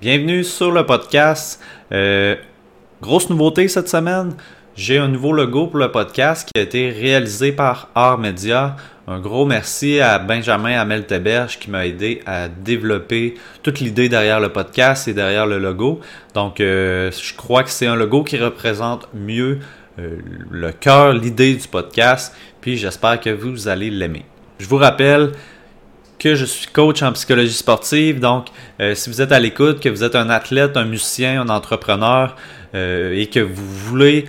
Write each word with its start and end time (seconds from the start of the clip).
Bienvenue 0.00 0.44
sur 0.44 0.72
le 0.72 0.86
podcast. 0.86 1.62
Euh, 1.92 2.34
grosse 3.02 3.28
nouveauté 3.28 3.68
cette 3.68 3.90
semaine. 3.90 4.32
J'ai 4.74 4.96
un 4.96 5.08
nouveau 5.08 5.30
logo 5.30 5.66
pour 5.66 5.78
le 5.78 5.92
podcast 5.92 6.48
qui 6.48 6.58
a 6.58 6.62
été 6.62 6.88
réalisé 6.88 7.52
par 7.52 7.90
Art 7.94 8.16
Media. 8.16 8.76
Un 9.06 9.20
gros 9.20 9.44
merci 9.44 10.00
à 10.00 10.18
Benjamin 10.18 10.80
Amel 10.80 11.04
Teberge 11.04 11.58
qui 11.58 11.68
m'a 11.68 11.86
aidé 11.86 12.22
à 12.24 12.48
développer 12.48 13.34
toute 13.62 13.80
l'idée 13.80 14.08
derrière 14.08 14.40
le 14.40 14.48
podcast 14.48 15.06
et 15.06 15.12
derrière 15.12 15.46
le 15.46 15.58
logo. 15.58 16.00
Donc, 16.32 16.60
euh, 16.60 17.10
je 17.12 17.34
crois 17.34 17.62
que 17.62 17.70
c'est 17.70 17.86
un 17.86 17.94
logo 17.94 18.24
qui 18.24 18.38
représente 18.38 19.06
mieux 19.12 19.58
euh, 19.98 20.16
le 20.50 20.72
cœur, 20.72 21.12
l'idée 21.12 21.54
du 21.54 21.68
podcast. 21.68 22.34
Puis, 22.62 22.78
j'espère 22.78 23.20
que 23.20 23.28
vous 23.28 23.68
allez 23.68 23.90
l'aimer. 23.90 24.24
Je 24.60 24.66
vous 24.66 24.78
rappelle 24.78 25.32
que 26.20 26.36
je 26.36 26.44
suis 26.44 26.68
coach 26.68 27.02
en 27.02 27.12
psychologie 27.12 27.52
sportive. 27.52 28.20
Donc, 28.20 28.46
euh, 28.78 28.94
si 28.94 29.10
vous 29.10 29.20
êtes 29.20 29.32
à 29.32 29.40
l'écoute, 29.40 29.80
que 29.80 29.88
vous 29.88 30.04
êtes 30.04 30.14
un 30.14 30.30
athlète, 30.30 30.76
un 30.76 30.84
musicien, 30.84 31.40
un 31.40 31.48
entrepreneur 31.48 32.36
et 32.72 33.28
que 33.32 33.40
vous 33.40 33.66
voulez 33.66 34.26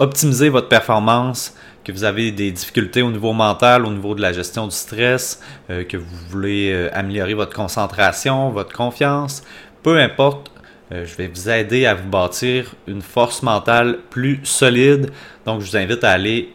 optimiser 0.00 0.48
votre 0.48 0.66
performance, 0.66 1.54
que 1.84 1.92
vous 1.92 2.04
avez 2.04 2.30
des 2.30 2.50
difficultés 2.50 3.02
au 3.02 3.10
niveau 3.10 3.32
mental, 3.32 3.84
au 3.84 3.90
niveau 3.90 4.14
de 4.14 4.22
la 4.22 4.32
gestion 4.32 4.66
du 4.66 4.74
stress, 4.74 5.40
euh, 5.70 5.84
que 5.84 5.96
vous 5.96 6.16
voulez 6.28 6.70
euh, 6.72 6.88
améliorer 6.92 7.34
votre 7.34 7.54
concentration, 7.54 8.50
votre 8.50 8.72
confiance, 8.72 9.42
peu 9.82 9.98
importe, 9.98 10.50
euh, 10.92 11.04
je 11.04 11.16
vais 11.16 11.26
vous 11.26 11.48
aider 11.48 11.86
à 11.86 11.94
vous 11.94 12.08
bâtir 12.08 12.74
une 12.86 13.02
force 13.02 13.42
mentale 13.42 13.98
plus 14.10 14.40
solide. 14.44 15.10
Donc, 15.44 15.60
je 15.60 15.70
vous 15.70 15.76
invite 15.76 16.04
à 16.04 16.10
aller 16.10 16.52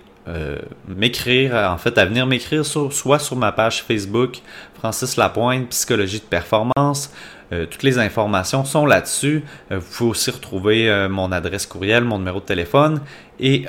m'écrire, 0.87 1.53
en 1.53 1.77
fait, 1.77 1.97
à 1.97 2.05
venir 2.05 2.25
m'écrire 2.25 2.65
soit 2.65 3.19
sur 3.19 3.35
ma 3.35 3.51
page 3.51 3.83
Facebook, 3.83 4.41
Francis 4.75 5.15
Lapointe, 5.17 5.69
Psychologie 5.69 6.19
de 6.19 6.25
performance, 6.25 7.11
euh, 7.53 7.65
toutes 7.65 7.83
les 7.83 7.97
informations 7.97 8.65
sont 8.65 8.85
là-dessus. 8.85 9.43
Euh, 9.71 9.79
vous 9.79 9.87
pouvez 9.97 10.09
aussi 10.09 10.31
retrouver 10.31 10.89
euh, 10.89 11.07
mon 11.07 11.31
adresse 11.31 11.65
courriel, 11.65 12.03
mon 12.03 12.17
numéro 12.17 12.39
de 12.39 12.45
téléphone 12.45 13.01
et 13.39 13.65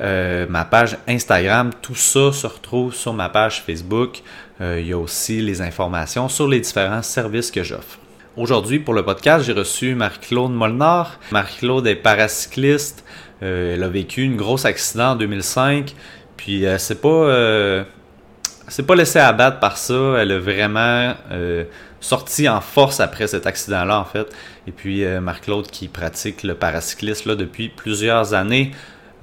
ma 0.49 0.65
page 0.65 0.97
Instagram. 1.07 1.71
Tout 1.83 1.95
ça 1.95 2.33
se 2.33 2.47
retrouve 2.47 2.95
sur 2.95 3.13
ma 3.13 3.29
page 3.29 3.63
Facebook. 3.63 4.23
il 4.61 4.87
y 4.87 4.95
a 4.95 4.99
aussi 4.99 5.43
les 5.43 5.61
informations 5.61 6.31
sur 6.31 6.49
les 6.49 6.61
différents 6.61 7.03
services 7.03 7.51
que 7.51 7.63
j'offre. 7.63 7.99
Aujourd'hui, 8.39 8.79
pour 8.79 8.95
le 8.95 9.05
podcast, 9.05 9.45
j'ai 9.45 9.53
reçu 9.53 9.95
Marie-Claude 9.95 10.53
Molnar. 10.53 11.21
Marie-Claude 11.33 11.87
est 11.87 11.97
paracycliste. 11.97 13.05
elle 13.43 13.83
a 13.83 13.89
vécu 13.89 14.23
une 14.23 14.37
grosse 14.37 14.65
accident 14.65 15.11
en 15.11 15.17
2005. 15.17 15.95
Puis 16.39 16.65
c'est 16.79 17.03
pas, 17.03 17.85
c'est 18.69 18.87
pas 18.87 18.95
laissé 18.95 19.19
abattre 19.19 19.59
par 19.59 19.77
ça. 19.77 20.15
Elle 20.19 20.33
a 20.33 20.39
vraiment 20.39 21.15
sorti 22.01 22.49
en 22.49 22.61
force 22.61 23.01
après 23.01 23.27
cet 23.27 23.47
accident-là, 23.47 23.99
en 23.99 24.05
fait. 24.05 24.35
Et 24.67 24.73
puis, 24.73 25.05
euh, 25.05 25.21
Marc-Claude 25.21 25.67
qui 25.69 25.89
pratique 25.89 26.43
le 26.43 26.55
paracyclisme 26.55 27.31
là, 27.31 27.35
depuis 27.35 27.69
plusieurs 27.69 28.35
années. 28.35 28.73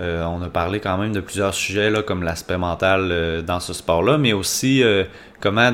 Euh, 0.02 0.25
on 0.25 0.41
a 0.41 0.49
parlé 0.49 0.81
quand 0.81 0.97
même 0.97 1.13
de 1.13 1.22
plusieurs 1.22 1.53
sujets 1.53 1.89
là, 1.89 2.03
comme 2.03 2.23
l'aspect 2.23 2.57
mental 2.57 3.07
euh, 3.11 3.41
dans 3.41 3.61
ce 3.61 3.72
sport-là, 3.72 4.17
mais 4.17 4.33
aussi 4.33 4.83
comment, 5.39 5.72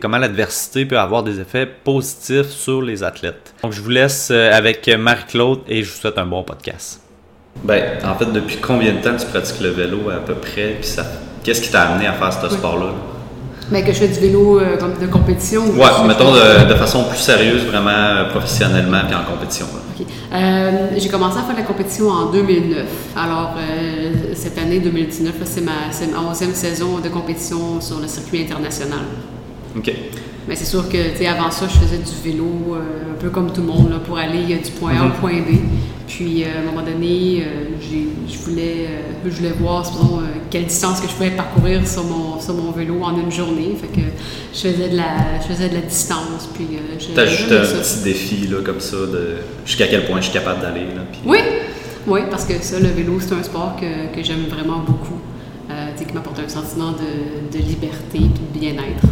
comment 0.00 0.18
l'adversité 0.18 0.86
peut 0.86 0.98
avoir 0.98 1.24
des 1.24 1.40
effets 1.40 1.66
positifs 1.66 2.48
sur 2.48 2.80
les 2.80 3.02
athlètes. 3.02 3.54
Donc, 3.62 3.72
je 3.72 3.80
vous 3.80 3.90
laisse 3.90 4.30
avec 4.30 4.88
Marie-Claude 4.88 5.60
et 5.68 5.82
je 5.82 5.90
vous 5.90 5.96
souhaite 5.96 6.18
un 6.18 6.26
bon 6.26 6.44
podcast. 6.44 7.05
Ben, 7.64 7.82
en 8.04 8.14
fait, 8.14 8.26
depuis 8.32 8.58
combien 8.58 8.92
de 8.92 8.98
temps 8.98 9.16
tu 9.18 9.26
pratiques 9.26 9.60
le 9.60 9.70
vélo 9.70 10.10
à 10.10 10.24
peu 10.24 10.34
près? 10.34 10.76
Puis 10.80 10.88
ça, 10.88 11.04
qu'est-ce 11.42 11.60
qui 11.60 11.70
t'a 11.70 11.82
amené 11.82 12.06
à 12.06 12.12
faire 12.12 12.32
ce 12.32 12.48
sport-là? 12.48 12.92
Mais 13.70 13.82
que 13.82 13.92
je 13.92 13.98
fais 13.98 14.08
du 14.08 14.20
vélo 14.20 14.60
euh, 14.60 14.76
de 15.00 15.06
compétition. 15.06 15.64
Oui, 15.66 15.88
mettons 16.06 16.32
de, 16.32 16.74
façon 16.74 17.04
plus 17.04 17.18
sérieuse, 17.18 17.64
vraiment 17.64 17.90
euh, 17.90 18.30
professionnellement, 18.30 19.00
puis 19.06 19.16
en 19.16 19.24
compétition. 19.24 19.66
Euh, 20.32 20.88
j'ai 20.96 21.08
commencé 21.08 21.38
à 21.38 21.42
faire 21.42 21.56
la 21.56 21.62
compétition 21.62 22.08
en 22.08 22.30
2009. 22.30 22.84
Alors, 23.16 23.54
cette 24.34 24.58
année 24.58 24.78
2019, 24.78 25.34
c'est 25.44 25.62
ma, 25.62 25.72
ma 25.72 26.32
11e 26.32 26.54
saison 26.54 26.98
de 26.98 27.08
compétition 27.08 27.80
sur 27.80 27.98
le 27.98 28.06
circuit 28.06 28.42
international. 28.42 29.00
OK. 29.76 29.92
Mais 30.48 30.54
c'est 30.54 30.64
sûr 30.64 30.88
que, 30.88 31.26
avant 31.26 31.50
ça, 31.50 31.66
je 31.68 31.78
faisais 31.78 31.98
du 31.98 32.30
vélo 32.30 32.76
un 32.76 33.20
peu 33.20 33.30
comme 33.30 33.52
tout 33.52 33.60
le 33.62 33.66
monde, 33.66 33.90
là, 33.90 33.98
pour 33.98 34.16
aller 34.16 34.44
du 34.56 34.70
point 34.72 34.92
A 34.96 35.04
au 35.04 35.08
mhm. 35.08 35.12
point 35.14 35.40
B. 35.40 35.56
Puis, 36.06 36.44
à 36.44 36.60
un 36.60 36.64
moment 36.64 36.86
donné, 36.86 37.44
je, 37.80 38.38
voulais, 38.38 38.86
je 39.24 39.30
voulais 39.30 39.52
voir, 39.58 39.84
quelle 40.50 40.66
distance 40.66 41.00
que 41.00 41.08
je 41.08 41.12
pouvais 41.12 41.30
parcourir 41.30 41.86
sur 41.86 42.04
mon, 42.04 42.40
sur 42.40 42.54
mon 42.54 42.70
vélo 42.70 43.02
en 43.02 43.18
une 43.18 43.30
journée. 43.30 43.76
Fait 43.80 43.88
que 43.88 44.06
je 44.52 44.58
faisais 44.58 44.88
de 44.88 44.96
la, 44.96 45.40
je 45.40 45.52
faisais 45.52 45.68
de 45.68 45.74
la 45.74 45.80
distance. 45.80 46.48
Puis, 46.54 46.66
euh, 46.72 47.12
T'as 47.14 47.26
juste 47.26 47.52
un 47.52 47.60
petit 47.60 48.02
défi 48.04 48.46
là, 48.46 48.58
comme 48.64 48.80
ça, 48.80 48.96
de 48.96 49.36
jusqu'à 49.64 49.86
quel 49.86 50.06
point 50.06 50.18
je 50.20 50.30
suis 50.30 50.32
capable 50.32 50.60
d'aller. 50.60 50.86
Oui, 51.24 51.38
oui, 52.06 52.20
parce 52.30 52.44
que 52.44 52.54
ça, 52.60 52.78
le 52.78 52.88
vélo, 52.88 53.18
c'est 53.20 53.34
un 53.34 53.42
sport 53.42 53.76
que, 53.76 54.14
que 54.14 54.22
j'aime 54.24 54.46
vraiment 54.48 54.78
beaucoup. 54.78 55.20
Euh, 55.68 55.88
qui 56.00 56.14
m'apporte 56.14 56.38
un 56.38 56.48
sentiment 56.48 56.92
de, 56.92 57.58
de 57.58 57.62
liberté 57.62 58.18
et 58.18 58.20
de 58.20 58.58
bien-être. 58.58 59.02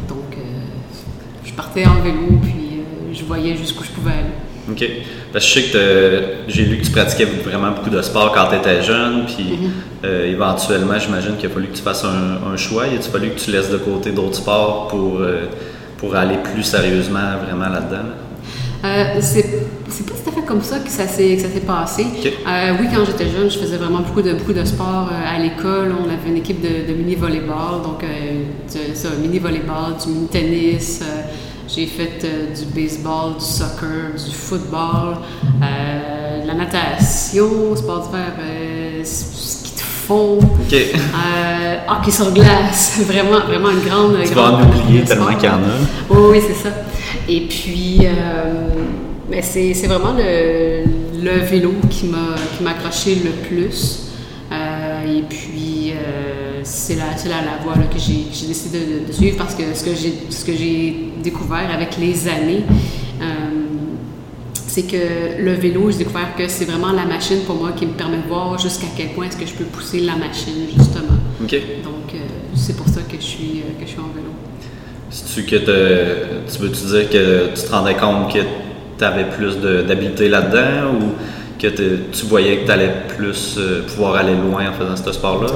Je 1.54 1.56
partais 1.56 1.87
en 1.87 2.00
vélo, 2.00 2.41
puis 2.42 2.81
euh, 2.81 3.15
je 3.15 3.22
voyais 3.22 3.56
jusqu'où 3.56 3.84
je 3.84 3.91
pouvais 3.91 4.10
aller. 4.10 4.72
OK. 4.72 4.84
Parce 5.32 5.44
que 5.44 5.60
je 5.60 5.66
sais 5.66 5.70
que 5.70 6.22
j'ai 6.48 6.65
lu 6.65 6.78
que 6.78 6.84
tu 6.84 6.91
pratiquais 6.91 7.26
vraiment 7.26 7.70
beaucoup 7.70 7.91
de 7.91 8.03
sport 8.03 8.32
quand 8.32 8.48
tu 8.48 8.56
étais 8.56 8.82
jeune, 8.82 9.25
puis 9.26 9.56
mhm. 9.56 9.70
euh, 10.04 10.32
éventuellement, 10.32 10.98
j'imagine 10.98 11.37
qu'il 11.37 11.48
a 11.48 11.53
fallu 11.53 11.69
que 11.69 11.76
tu 11.76 11.82
fasses 11.82 12.04
un, 12.04 12.56
choix. 12.56 12.87
Il 12.91 12.98
a 12.98 13.03
fallu 13.03 13.31
que 13.31 13.38
tu 13.38 13.53
laisses 13.53 13.70
de 13.70 13.76
côté 13.76 14.10
d'autres 14.10 14.34
sports 14.34 14.88
pour, 14.88 15.20
euh, 15.20 15.48
pour 15.97 16.16
aller 16.16 16.38
plus 16.38 16.65
sérieusement 16.65 17.38
vraiment 17.47 17.69
là-dedans? 17.69 18.09
Euh, 18.84 19.05
c'est 19.21 19.43
pas 19.43 20.12
tout 20.12 20.31
à 20.31 20.33
fait 20.33 20.47
comme 20.47 20.62
ça 20.62 20.78
que 20.81 20.91
ça 20.91 21.06
s'est 21.06 21.39
passé. 21.67 22.06
oui, 22.15 22.87
quand 22.95 23.05
j'étais 23.05 23.31
jeune, 23.31 23.50
je 23.50 23.59
faisais 23.59 23.77
vraiment 23.77 24.00
beaucoup 24.00 24.22
de, 24.22 24.34
beaucoup 24.34 24.53
de 24.53 24.65
sport 24.65 25.09
à 25.11 25.39
l'école. 25.39 25.93
On 25.99 26.09
avait 26.09 26.28
une 26.28 26.37
équipe 26.37 26.61
de, 26.61 26.91
de 26.93 26.97
mini-volleyball, 26.97 27.83
donc 27.83 28.05
ça, 28.67 29.09
mini-volleyball, 29.21 29.97
du 30.03 30.12
mini-tennis. 30.12 31.03
J'ai 31.67 31.87
fait 31.87 32.21
euh, 32.25 32.55
du 32.55 32.67
baseball, 32.67 33.34
du 33.39 33.45
soccer, 33.45 34.12
du 34.15 34.34
football, 34.34 35.16
euh, 35.62 36.45
la 36.47 36.55
natation, 36.55 37.75
sport 37.75 38.03
d'hiver, 38.06 38.33
euh, 38.39 39.01
ski 39.03 39.75
de 39.75 39.81
fond, 39.81 40.39
hockey 41.89 42.11
sur 42.11 42.33
glace. 42.33 43.01
vraiment, 43.06 43.41
vraiment 43.47 43.71
une 43.71 43.81
grande. 43.81 44.19
Tu 44.27 44.34
vas 44.34 44.53
en 44.53 44.62
oublier 44.62 45.05
tellement 45.05 45.34
qu'il 45.34 45.49
y 45.49 45.53
en 45.53 45.55
a. 45.55 46.11
Oui, 46.11 46.19
oui, 46.33 46.43
c'est 46.47 46.69
ça. 46.69 46.75
Et 47.28 47.42
puis, 47.42 48.00
mais 49.30 49.42
c'est, 49.42 49.72
vraiment 49.86 50.12
le, 50.12 50.84
le 51.22 51.40
vélo 51.40 51.72
qui 51.90 52.06
m'a, 52.06 52.34
qui 52.56 52.62
m'a 52.62 52.70
accroché 52.70 53.16
le 53.16 53.30
plus. 53.48 54.08
et 54.52 55.22
puis, 55.28 55.92
c'est 56.62 56.96
la, 56.96 57.06
la, 57.26 57.44
la, 57.44 57.56
voie 57.62 57.74
que 57.74 57.98
j'ai 57.98 58.46
décidé 58.46 58.78
de, 59.06 59.12
suivre 59.12 59.36
parce 59.36 59.54
que 59.54 59.62
ce 59.74 59.84
que 60.44 60.52
j'ai 60.54 61.10
découvert 61.22 61.70
avec 61.72 61.96
les 61.98 62.28
années, 62.28 62.64
euh, 63.20 63.24
c'est 64.66 64.82
que 64.82 65.41
le 65.41 65.52
vélo, 65.52 65.91
j'ai 65.91 65.98
découvert 65.98 66.34
que 66.36 66.48
c'est 66.48 66.64
vraiment 66.64 66.92
la 66.92 67.04
machine 67.04 67.41
pour 67.46 67.56
moi 67.56 67.72
qui 67.72 67.86
me 67.86 67.92
permet 67.92 68.18
de 68.18 68.28
voir 68.28 68.58
jusqu'à 68.58 68.88
quel 68.96 69.10
point 69.10 69.26
est-ce 69.26 69.36
que 69.36 69.46
je 69.46 69.54
peux 69.54 69.64
pousser 69.64 70.00
la 70.00 70.16
machine, 70.16 70.66
justement. 70.76 71.18
Donc, 71.41 71.54
euh, 71.54 72.18
c'est 72.54 72.76
pour 72.76 72.88
ça 72.88 73.02
que 73.02 73.16
je 73.16 73.22
suis, 73.22 73.60
euh, 73.60 73.80
que 73.80 73.86
je 73.86 73.91
suis 73.91 74.00
en 74.00 74.12
vélo. 74.14 74.34
Tu 75.22 75.44
que 75.44 75.56
tu 75.56 76.58
veux-tu 76.58 76.86
dire 76.86 77.10
que 77.10 77.47
tu 77.54 77.62
te 77.62 77.70
rendais 77.70 77.94
compte 77.94 78.32
que 78.32 78.41
tu 78.98 79.04
avais 79.04 79.25
plus 79.25 79.56
d'habileté 79.86 80.28
là-dedans 80.28 80.92
ou 80.92 81.12
que 81.60 81.69
tu 81.69 82.26
voyais 82.26 82.58
que 82.58 82.66
tu 82.66 82.72
allais 82.72 82.92
plus 83.16 83.58
pouvoir 83.88 84.16
aller 84.16 84.34
loin 84.34 84.70
en 84.70 84.72
faisant 84.72 84.97
ce 84.97 85.12
sport-là? 85.12 85.53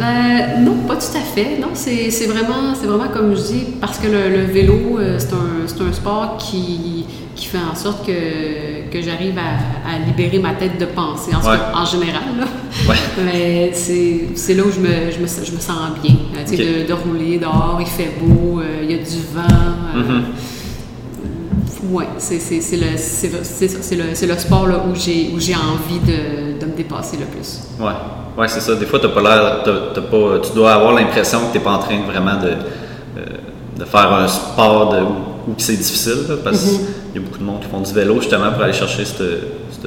Euh, 0.00 0.60
non, 0.60 0.76
pas 0.86 0.96
tout 0.96 1.16
à 1.16 1.20
fait. 1.20 1.58
Non, 1.58 1.68
c'est 1.74 2.26
vraiment, 2.26 2.72
vraiment 2.82 3.08
comme 3.12 3.34
je 3.34 3.42
dis, 3.42 3.64
parce 3.80 3.98
que 3.98 4.06
le, 4.06 4.44
vélo, 4.44 4.98
euh, 4.98 5.18
c'est 5.18 5.32
un, 5.32 5.86
un, 5.86 5.92
sport 5.92 6.36
qui, 6.38 7.06
qui, 7.34 7.46
fait 7.46 7.58
en 7.58 7.74
sorte 7.74 8.06
que, 8.06 8.90
que 8.90 9.02
j'arrive 9.02 9.38
à, 9.38 9.90
à, 9.90 9.98
libérer 10.06 10.38
ma 10.38 10.54
tête 10.54 10.78
de 10.78 10.86
pensée, 10.86 11.32
en, 11.34 11.78
en 11.78 11.84
général. 11.84 12.22
Là. 12.38 12.46
Ouais. 12.88 12.96
Mais 13.24 13.72
c'est 13.74 14.54
là 14.54 14.62
où 14.64 14.70
je 14.70 14.80
me, 14.80 15.10
je 15.10 15.18
me, 15.18 15.26
je 15.26 15.52
me 15.52 15.60
sens 15.60 15.76
bien. 16.02 16.14
de, 16.50 16.86
de, 16.86 16.92
rouler 16.92 17.38
dehors, 17.38 17.78
il 17.80 17.86
fait 17.86 18.12
beau, 18.20 18.60
euh, 18.60 18.82
il 18.82 18.90
y 18.90 18.94
a 18.94 18.98
du 18.98 19.20
vent. 19.34 19.98
Mm-hmm. 19.98 20.22
Oui, 21.92 22.04
c'est 22.18 22.36
le, 22.76 22.86
le, 23.96 24.26
le, 24.26 24.38
sport 24.38 24.66
là, 24.68 24.84
où 24.88 24.94
j'ai 24.94 25.54
envie 25.54 25.98
de, 26.06 26.60
de, 26.60 26.66
me 26.66 26.76
dépasser 26.76 27.16
le 27.16 27.24
plus. 27.24 27.62
Oui, 27.80 27.92
ouais, 28.36 28.48
c'est 28.48 28.60
ça. 28.60 28.74
Des 28.74 28.86
fois, 28.86 28.98
t'as 29.00 29.08
pas 29.08 29.22
l'air, 29.22 29.62
pas, 29.62 30.38
tu 30.42 30.52
dois 30.54 30.72
avoir 30.72 30.92
l'impression 30.94 31.40
que 31.40 31.52
tu 31.52 31.58
n'es 31.58 31.64
pas 31.64 31.72
en 31.72 31.78
train 31.78 31.98
vraiment 32.00 32.40
de, 32.40 32.48
euh, 32.48 33.24
de 33.78 33.84
faire 33.84 34.12
un 34.12 34.28
sport 34.28 34.92
de, 34.92 35.00
où, 35.00 35.54
c'est 35.58 35.76
difficile, 35.76 36.26
parce 36.44 36.60
qu'il 36.60 36.72
mm-hmm. 36.72 37.14
y 37.14 37.18
a 37.18 37.20
beaucoup 37.20 37.38
de 37.38 37.44
monde 37.44 37.60
qui 37.60 37.68
font 37.68 37.80
du 37.80 37.92
vélo 37.92 38.20
justement 38.20 38.52
pour 38.52 38.62
aller 38.62 38.72
chercher 38.72 39.04
ce 39.04 39.14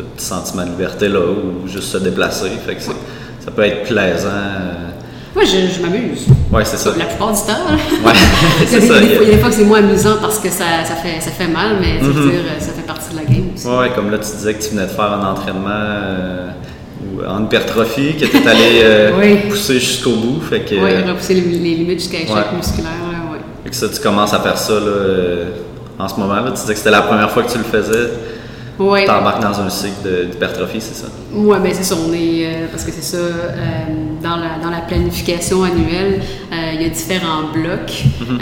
petit 0.02 0.26
sentiment 0.26 0.64
de 0.64 0.70
liberté-là 0.70 1.20
ou 1.20 1.68
juste 1.68 1.90
se 1.90 1.98
déplacer. 1.98 2.50
Fait 2.66 2.76
que 2.76 2.82
ça 2.82 3.52
peut 3.56 3.64
être 3.64 3.84
plaisant. 3.84 4.30
Euh, 4.30 4.90
moi, 5.36 5.44
je, 5.46 5.68
je 5.68 5.82
m'amuse. 5.82 6.28
Oui, 6.52 6.62
c'est 6.64 6.78
ça. 6.78 6.92
La 6.98 7.06
plupart 7.06 7.32
du 7.32 7.40
temps. 7.42 7.54
Hein. 7.68 7.78
Oui, 8.06 8.12
c'est 8.68 8.82
ça. 8.82 8.94
Il 9.02 9.12
y 9.12 9.16
a 9.16 9.26
des 9.26 9.38
fois 9.40 9.50
que 9.50 9.56
c'est 9.56 9.64
moins 9.64 9.80
amusant 9.80 10.18
parce 10.22 10.38
que 10.38 10.50
ça, 10.50 10.86
ça, 10.86 10.96
fait, 10.96 11.20
ça 11.20 11.32
fait 11.32 11.48
mal, 11.48 11.78
mais 11.82 12.00
mm 12.00 12.14
dire, 12.14 12.42
ça 12.60 12.72
fait 12.72 12.86
partie 12.86 13.12
de 13.12 13.16
la 13.16 13.24
game 13.26 13.46
aussi. 13.56 13.68
Ouais, 13.68 13.92
comme 13.96 14.12
là, 14.12 14.20
tu 14.20 14.30
disais 14.36 14.54
que 14.54 14.64
tu 14.64 14.70
venais 14.70 14.86
de 14.86 14.92
faire 14.92 15.12
un 15.12 15.32
entraînement 15.32 16.54
en 17.28 17.46
hypertrophie, 17.46 18.16
que 18.16 18.26
tu 18.26 18.38
es 18.38 18.48
allé 18.48 19.38
pousser 19.50 19.80
jusqu'au 19.80 20.16
bout. 20.16 20.42
Fait 20.42 20.62
que, 20.62 20.76
oui, 20.76 21.10
repousser 21.10 21.36
les, 21.36 21.42
les 21.42 21.76
limites 21.76 22.00
jusqu'à 22.00 22.20
l'échec 22.20 22.54
musculaire. 22.56 22.92
Ouais. 23.32 23.40
Fait 23.64 23.70
que 23.70 23.76
ça, 23.76 23.90
tu 23.90 24.00
commences 24.02 24.34
à 24.34 24.40
faire 24.40 24.58
ça 24.58 24.74
là, 24.74 25.46
en 26.00 26.08
ce 26.08 26.20
moment. 26.20 26.36
Là. 26.36 26.52
Tu 26.52 26.62
disais 26.62 26.74
que 26.74 26.80
c'était 26.80 26.92
la 26.92 27.02
première 27.02 27.32
fois 27.32 27.44
que 27.44 27.52
tu 27.52 27.58
le 27.58 27.64
faisais. 27.64 28.10
Ouais. 28.80 29.06
T'embarques 29.06 29.42
dans 29.42 29.60
un 29.62 29.70
cycle 29.70 30.30
d'hypertrophie, 30.32 30.82
c'est 30.82 30.96
ça? 30.96 31.08
Oui, 31.32 31.58
bien 31.62 31.72
c'est 31.74 31.84
ça. 31.84 31.96
On 31.96 32.12
est, 32.12 32.46
euh, 32.46 32.68
parce 32.72 32.84
que 32.84 32.92
c'est 32.92 33.04
ça, 33.04 33.18
euh, 33.18 33.52
dans, 34.22 34.36
la, 34.36 34.58
dans 34.62 34.72
la 34.72 34.82
planification 34.82 35.64
annuelle, 35.64 36.22
euh, 36.52 36.72
il 36.74 36.82
y 36.82 36.86
a 36.86 36.90
différents 36.90 37.52
blocs. 37.54 38.04
Mhm. 38.20 38.40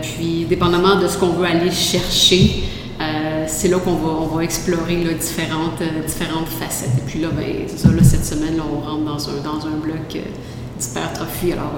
puis, 0.00 0.46
dépendamment 0.48 1.00
de 1.00 1.08
ce 1.08 1.18
qu'on 1.18 1.30
veut 1.30 1.46
aller 1.46 1.70
chercher, 1.70 2.62
c'est 3.52 3.68
là 3.68 3.78
qu'on 3.78 3.94
va, 3.94 4.08
on 4.08 4.36
va 4.36 4.42
explorer 4.42 5.04
là, 5.04 5.12
différentes, 5.12 5.80
différentes 6.06 6.48
facettes. 6.48 6.98
Et 6.98 7.02
puis 7.06 7.20
là, 7.20 7.28
ben, 7.32 7.44
c'est 7.68 7.78
ça, 7.78 7.88
là, 7.88 8.02
cette 8.02 8.24
semaine, 8.24 8.56
là, 8.56 8.62
on 8.64 8.80
rentre 8.80 9.04
dans 9.04 9.28
un, 9.28 9.42
dans 9.42 9.66
un 9.66 9.78
bloc 9.82 10.18
d'hypertrophie, 10.78 11.52
alors 11.52 11.72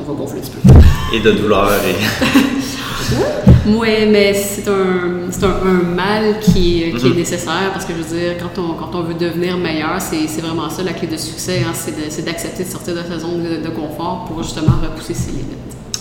on 0.00 0.10
va 0.10 0.18
gonfler 0.18 0.38
un 0.38 0.42
petit 0.42 0.50
peu. 0.50 1.16
Et 1.16 1.20
de 1.20 1.32
douleur. 1.32 1.70
Et... 1.84 3.66
oui, 3.66 4.06
mais 4.08 4.32
c'est 4.34 4.68
un, 4.68 5.28
un, 5.42 5.68
un, 5.68 5.82
mal 5.94 6.38
qui, 6.40 6.92
qui 6.96 7.06
est 7.06 7.10
mhm. 7.10 7.16
nécessaire 7.16 7.70
parce 7.72 7.84
que 7.84 7.92
je 7.92 8.02
veux 8.02 8.18
dire, 8.18 8.36
quand 8.38 8.60
on, 8.60 8.74
quand 8.74 8.98
on 8.98 9.02
veut 9.02 9.14
devenir 9.14 9.58
meilleur, 9.58 10.00
c'est 10.00 10.40
vraiment 10.40 10.70
ça 10.70 10.82
la 10.82 10.92
clé 10.92 11.08
de 11.08 11.16
succès, 11.16 11.62
hein, 11.66 11.72
c'est 11.74 12.24
d'accepter 12.24 12.64
de, 12.64 12.68
sortir 12.68 12.94
de 12.94 13.02
sa 13.02 13.18
zone 13.18 13.42
de, 13.62 13.68
confort 13.70 14.24
pour 14.26 14.42
justement 14.42 14.76
repousser 14.82 15.14
ses 15.14 15.32
limites. 15.32 15.44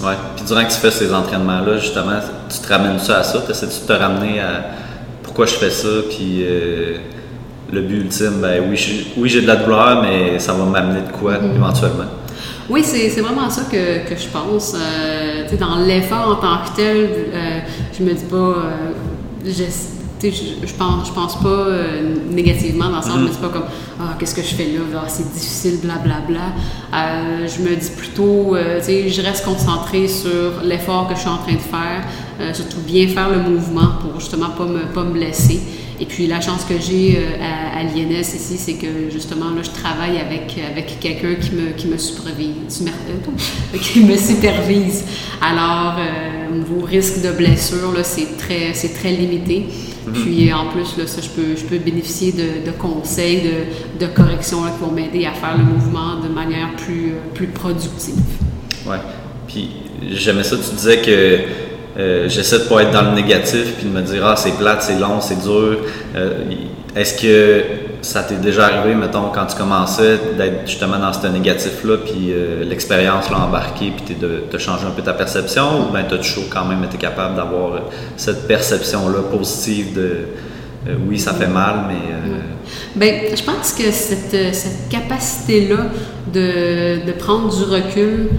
Oui, 0.01 0.13
puis 0.35 0.45
durant 0.45 0.63
que 0.63 0.71
tu 0.71 0.77
fais 0.77 0.91
ces 0.91 1.13
entraînements-là, 1.13 1.77
justement, 1.77 2.19
tu 2.49 2.59
te 2.59 2.67
ramènes 2.71 2.99
ça 2.99 3.19
à 3.19 3.23
ça, 3.23 3.41
tu 3.45 3.51
essaies 3.51 3.67
de 3.67 3.71
te 3.71 3.93
ramener 3.93 4.39
à 4.39 4.84
pourquoi 5.35 5.47
je 5.47 5.59
fais 5.59 5.69
ça, 5.69 5.89
puis 6.09 6.43
euh, 6.43 6.95
le 7.69 7.81
but 7.81 8.03
ultime, 8.03 8.39
ben 8.41 8.63
oui, 8.69 9.05
oui 9.17 9.27
j'ai 9.27 9.41
de 9.41 9.47
la 9.47 9.57
douleur, 9.57 10.01
mais 10.01 10.39
ça 10.39 10.53
va 10.53 10.63
m'amener 10.63 11.01
de 11.01 11.11
quoi 11.11 11.39
mhm. 11.39 11.57
éventuellement. 11.57 12.05
Oui, 12.69 12.85
c'est 12.85 13.09
vraiment 13.19 13.49
ça 13.49 13.63
que, 13.69 14.07
que 14.07 14.15
je 14.17 14.29
pense. 14.29 14.75
Euh, 14.75 15.45
dans 15.59 15.75
l'effort 15.85 16.29
en 16.29 16.35
tant 16.35 16.63
que 16.63 16.77
tel, 16.77 17.09
euh, 17.33 17.59
je 17.91 18.01
me 18.01 18.13
dis 18.13 18.23
pas. 18.23 18.37
Euh, 18.37 18.91
je, 19.45 19.63
je, 20.23 20.73
pense, 20.73 21.07
je 21.07 21.11
pense 21.11 21.35
pas 21.43 21.67
négativement 22.31 22.89
dans 22.89 22.97
le 22.97 23.03
sens, 23.03 23.17
mm-hmm. 23.17 23.23
mais 23.25 23.29
c'est 23.33 23.41
pas 23.41 23.49
comme 23.49 23.65
ah, 23.99 24.15
qu'est-ce 24.17 24.33
que 24.33 24.41
je 24.41 24.55
fais 24.55 24.67
là, 24.67 25.01
c'est 25.07 25.31
difficile, 25.33 25.79
blablabla. 25.83 26.23
Bla, 26.27 26.39
bla. 26.91 27.47
je 27.47 27.61
me 27.61 27.75
dis 27.75 27.91
plutôt, 27.91 28.55
je 28.55 29.21
reste 29.21 29.43
concentrée 29.43 30.07
sur 30.07 30.63
l'effort 30.63 31.09
que 31.09 31.15
je 31.15 31.19
suis 31.19 31.29
en 31.29 31.37
train 31.37 31.53
de 31.53 31.59
faire, 31.59 32.07
surtout 32.53 32.79
bien 32.85 33.07
faire 33.07 33.29
le 33.29 33.39
mouvement 33.39 33.93
pour 34.01 34.19
justement 34.19 34.49
pas 34.49 34.65
me, 34.65 34.85
pas 34.93 35.03
me 35.03 35.11
blesser. 35.11 35.61
Et 35.99 36.05
puis 36.05 36.27
la 36.27 36.41
chance 36.41 36.65
que 36.65 36.75
j'ai 36.79 37.17
euh, 37.17 37.41
à, 37.41 37.79
à 37.79 37.83
l'INS 37.83 38.19
ici, 38.19 38.57
c'est 38.57 38.73
que 38.73 39.09
justement 39.09 39.51
là, 39.51 39.61
je 39.63 39.69
travaille 39.69 40.17
avec, 40.17 40.55
avec 40.69 40.99
quelqu'un 40.99 41.35
qui 41.35 41.51
me, 41.51 41.71
qui 41.71 41.87
me 41.87 41.97
supervise, 41.97 42.85
euh, 42.85 43.77
qui 43.81 44.01
me 44.01 44.17
supervise. 44.17 45.05
Alors, 45.41 45.97
euh, 45.97 46.51
au 46.51 46.55
niveau 46.57 46.85
risque 46.85 47.21
de 47.21 47.31
blessure, 47.31 47.93
là, 47.93 48.03
c'est 48.03 48.37
très, 48.37 48.73
c'est 48.73 48.93
très 48.93 49.11
limité. 49.11 49.67
Mhm. 50.05 50.13
Puis 50.13 50.53
en 50.53 50.67
plus, 50.67 50.97
là, 50.97 51.07
ça, 51.07 51.21
je 51.21 51.29
peux, 51.29 51.55
je 51.55 51.63
peux 51.63 51.77
bénéficier 51.77 52.33
de, 52.33 52.65
de 52.65 52.71
conseils, 52.77 53.41
de, 53.41 54.05
de 54.05 54.11
corrections 54.11 54.65
là, 54.65 54.71
qui 54.71 54.83
vont 54.83 54.91
m'aider 54.91 55.25
à 55.25 55.31
faire 55.31 55.57
le 55.57 55.63
mouvement 55.63 56.19
de 56.21 56.27
manière 56.27 56.75
plus, 56.75 57.13
plus 57.33 57.47
productive. 57.47 58.15
Oui. 58.85 58.97
Puis 59.47 59.69
j'aimais 60.11 60.43
ça, 60.43 60.57
tu 60.57 60.75
disais 60.75 61.01
que 61.01 61.39
euh, 61.97 62.27
j'essaie 62.27 62.59
de 62.59 62.63
pas 62.63 62.81
être 62.81 62.91
dans 62.91 63.03
le 63.03 63.11
négatif 63.11 63.75
puis 63.77 63.87
de 63.87 63.91
me 63.91 64.01
dire 64.01 64.25
ah 64.25 64.35
c'est 64.35 64.57
plate, 64.57 64.81
c'est 64.81 64.99
long, 64.99 65.21
c'est 65.21 65.41
dur. 65.41 65.77
Euh, 66.15 66.43
est-ce 66.95 67.21
que 67.21 67.63
ça 68.01 68.23
t'est 68.23 68.35
déjà 68.35 68.65
arrivé, 68.67 68.95
mettons, 68.95 69.29
quand 69.33 69.45
tu 69.45 69.55
commençais, 69.55 70.19
d'être 70.37 70.67
justement 70.67 70.99
dans 70.99 71.11
ce 71.11 71.25
négatif-là, 71.27 71.97
puis 72.05 72.31
euh, 72.31 72.63
l'expérience 72.63 73.29
l'a 73.29 73.39
embarqué, 73.39 73.91
puis 73.95 74.15
de, 74.15 74.57
changer 74.57 74.85
un 74.85 74.91
peu 74.91 75.01
ta 75.01 75.13
perception, 75.13 75.87
ou 75.87 75.91
bien 75.91 76.03
tu 76.07 76.15
as 76.15 76.17
toujours 76.17 76.45
quand 76.49 76.65
même 76.65 76.83
été 76.83 76.97
capable 76.97 77.35
d'avoir 77.35 77.81
cette 78.15 78.47
perception-là 78.47 79.23
positive 79.31 79.93
de 79.93 80.17
oui, 81.07 81.17
ça 81.17 81.33
fait 81.33 81.47
mal, 81.47 81.85
mais. 81.87 82.13
Bien, 82.95 83.35
je 83.35 83.43
pense 83.43 83.73
que 83.73 83.89
cette, 83.91 84.53
cette 84.53 84.87
capacité-là 84.87 85.87
de, 86.31 87.05
de, 87.05 87.11
prendre 87.11 87.49
du 87.49 87.63
recul, 87.63 88.29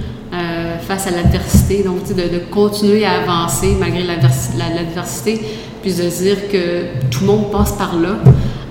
face 0.87 1.07
à 1.07 1.11
l'adversité, 1.11 1.83
donc 1.83 2.07
de, 2.07 2.15
de, 2.15 2.39
continuer 2.51 3.05
à 3.05 3.23
avancer 3.23 3.77
malgré 3.79 4.03
l'adversité, 4.05 5.41
puis 5.83 5.93
de 5.93 6.03
dire 6.03 6.49
que 6.49 7.09
tout 7.11 7.21
le 7.21 7.27
monde 7.27 7.51
passe 7.51 7.73
par 7.73 7.97
là. 7.99 8.17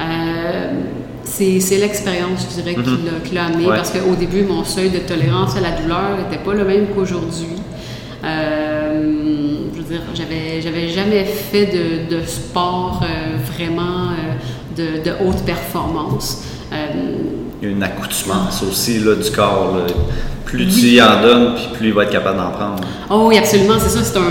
Euh, 0.01 0.71
c'est 1.23 1.77
l'expérience, 1.77 2.47
je 2.49 2.61
dirais, 2.61 2.75
qui 3.25 3.35
l'a 3.35 3.45
amené, 3.45 3.65
parce 3.65 3.91
qu'au 3.91 4.15
début, 4.15 4.43
mon 4.43 4.63
seuil 4.63 4.89
de 4.89 4.99
tolérance 4.99 5.57
à 5.57 5.59
la 5.59 5.71
douleur 5.71 6.17
n'était 6.17 6.41
pas 6.41 6.53
le 6.53 6.63
même 6.63 6.87
qu'aujourd'hui. 6.95 7.47
Euh, 8.23 9.57
je 9.75 9.81
veux 9.81 9.83
dire, 9.83 10.01
j'avais 10.13 10.89
jamais 10.89 11.25
fait 11.25 11.65
de, 11.65 12.15
de 12.15 12.25
sport 12.25 13.03
euh, 13.03 13.35
vraiment 13.53 14.11
de, 14.77 15.03
de, 15.03 15.11
haute 15.25 15.43
performance. 15.45 16.43
Il 16.71 17.67
y 17.67 17.71
a 17.71 17.71
une 17.71 17.83
accoutumance 17.83 18.63
aussi 18.63 18.99
là, 18.99 19.15
du 19.15 19.31
corps. 19.31 19.77
Là 19.77 19.93
plus 20.45 20.67
tu 20.67 20.87
y 20.87 21.01
en 21.01 21.21
donnes, 21.21 21.55
puis 21.55 21.65
plus 21.73 21.87
il 21.87 21.93
va 21.93 22.03
être 22.03 22.11
capable 22.11 22.37
d'en 22.37 22.51
prendre. 22.51 22.83
Oh 23.09 23.25
oui, 23.27 23.37
absolument. 23.37 23.75
C'est 23.79 23.89
ça. 23.89 24.21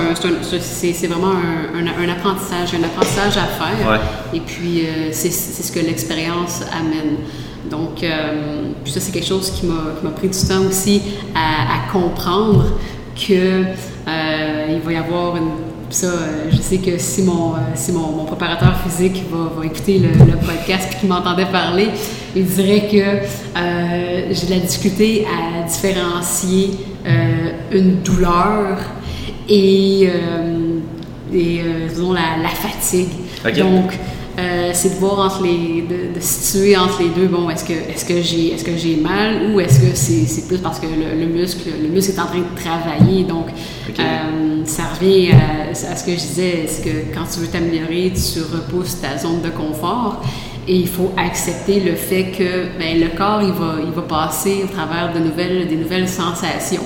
C'est 0.60 1.06
vraiment 1.06 1.32
un, 1.32 1.86
un, 1.86 2.08
apprentissage, 2.08 2.74
un 2.74 2.84
apprentissage 2.84 3.36
à 3.36 3.46
faire. 3.46 4.00
Et 4.32 4.40
puis, 4.40 4.86
euh, 4.86 5.08
c'est 5.12 5.30
ce 5.30 5.72
que 5.72 5.80
l'expérience 5.80 6.62
amène. 6.72 7.16
Donc, 7.70 8.02
euh, 8.02 8.62
puis 8.82 8.92
ça, 8.92 9.00
c'est 9.00 9.12
quelque 9.12 9.26
chose 9.26 9.50
qui 9.50 9.66
m'a 9.66 10.10
pris 10.10 10.28
du 10.28 10.38
temps 10.38 10.64
aussi 10.68 11.02
à, 11.34 11.90
comprendre 11.92 12.64
que 13.16 13.32
euh, 13.32 13.62
il 14.68 14.80
va 14.80 14.92
y 14.92 14.96
avoir 14.96 15.36
une 15.36 15.50
ça, 15.94 16.06
euh, 16.06 16.50
je 16.50 16.56
sais 16.56 16.78
que 16.78 16.98
si 16.98 17.22
mon, 17.22 17.52
euh, 17.52 17.58
si 17.74 17.92
mon, 17.92 18.10
mon 18.10 18.24
préparateur 18.24 18.76
physique 18.80 19.22
va, 19.30 19.52
va 19.56 19.66
écouter 19.66 20.00
le, 20.00 20.08
podcast 20.36 20.90
et 20.92 20.96
qu'il 20.98 21.08
m'entendait 21.08 21.46
parler, 21.46 21.88
il 22.34 22.44
dirait 22.44 22.88
que 22.88 23.58
euh, 23.58 24.32
j'ai 24.32 24.46
de 24.46 24.50
la 24.50 24.58
difficulté 24.58 25.24
à 25.26 25.66
différencier 25.66 26.70
une 27.70 28.00
douleur 28.02 28.78
et, 29.48 30.04
et 31.32 31.60
disons, 31.88 32.12
la, 32.12 32.42
la 32.42 32.48
fatigue. 32.48 33.08
Donc, 33.56 33.92
euh, 34.38 34.70
c'est 34.72 34.90
de 34.90 34.94
voir 34.94 35.20
entre 35.20 35.42
les, 35.42 35.82
de, 35.82 36.14
de, 36.14 36.20
situer 36.20 36.76
entre 36.76 37.02
les 37.02 37.08
deux. 37.08 37.28
Bon, 37.28 37.48
est-ce 37.50 37.64
que 37.64 37.72
est-ce 37.72 38.04
que 38.04 38.20
j'ai 38.20 38.52
est-ce 38.52 38.64
que 38.64 38.76
j'ai 38.76 38.96
mal 38.96 39.52
ou 39.52 39.60
est-ce 39.60 39.78
que 39.78 39.94
c'est, 39.94 40.26
c'est 40.26 40.48
plus 40.48 40.58
parce 40.58 40.80
que 40.80 40.86
le, 40.86 41.26
muscle 41.26 41.68
le 41.80 41.88
muscle 41.88 42.12
est 42.12 42.20
en 42.20 42.26
train 42.26 42.38
de 42.38 42.60
travailler. 42.60 43.24
Donc, 43.24 43.46
euh, 43.98 44.62
ça 44.64 44.82
revient 44.94 45.32
à, 45.32 45.70
à, 45.70 45.96
ce 45.96 46.04
que 46.04 46.12
je 46.12 46.16
disais. 46.16 46.64
Est-ce 46.64 46.82
que 46.82 47.14
quand 47.14 47.24
tu 47.32 47.40
veux 47.40 47.46
t'améliorer, 47.46 48.12
tu 48.12 48.40
repousses 48.40 49.00
ta 49.00 49.16
zone 49.18 49.40
de 49.42 49.50
confort 49.50 50.20
et 50.66 50.76
il 50.76 50.88
faut 50.88 51.12
accepter 51.16 51.80
le 51.80 51.94
fait 51.94 52.32
que 52.36 52.78
ben, 52.78 52.98
le 52.98 53.16
corps 53.16 53.42
il 53.42 53.52
va 53.52 53.76
il 53.84 53.92
va 53.92 54.02
passer 54.02 54.62
au 54.64 54.66
travers 54.66 55.12
de 55.12 55.20
nouvelles 55.20 55.68
des 55.68 55.76
nouvelles 55.76 56.08
sensations. 56.08 56.84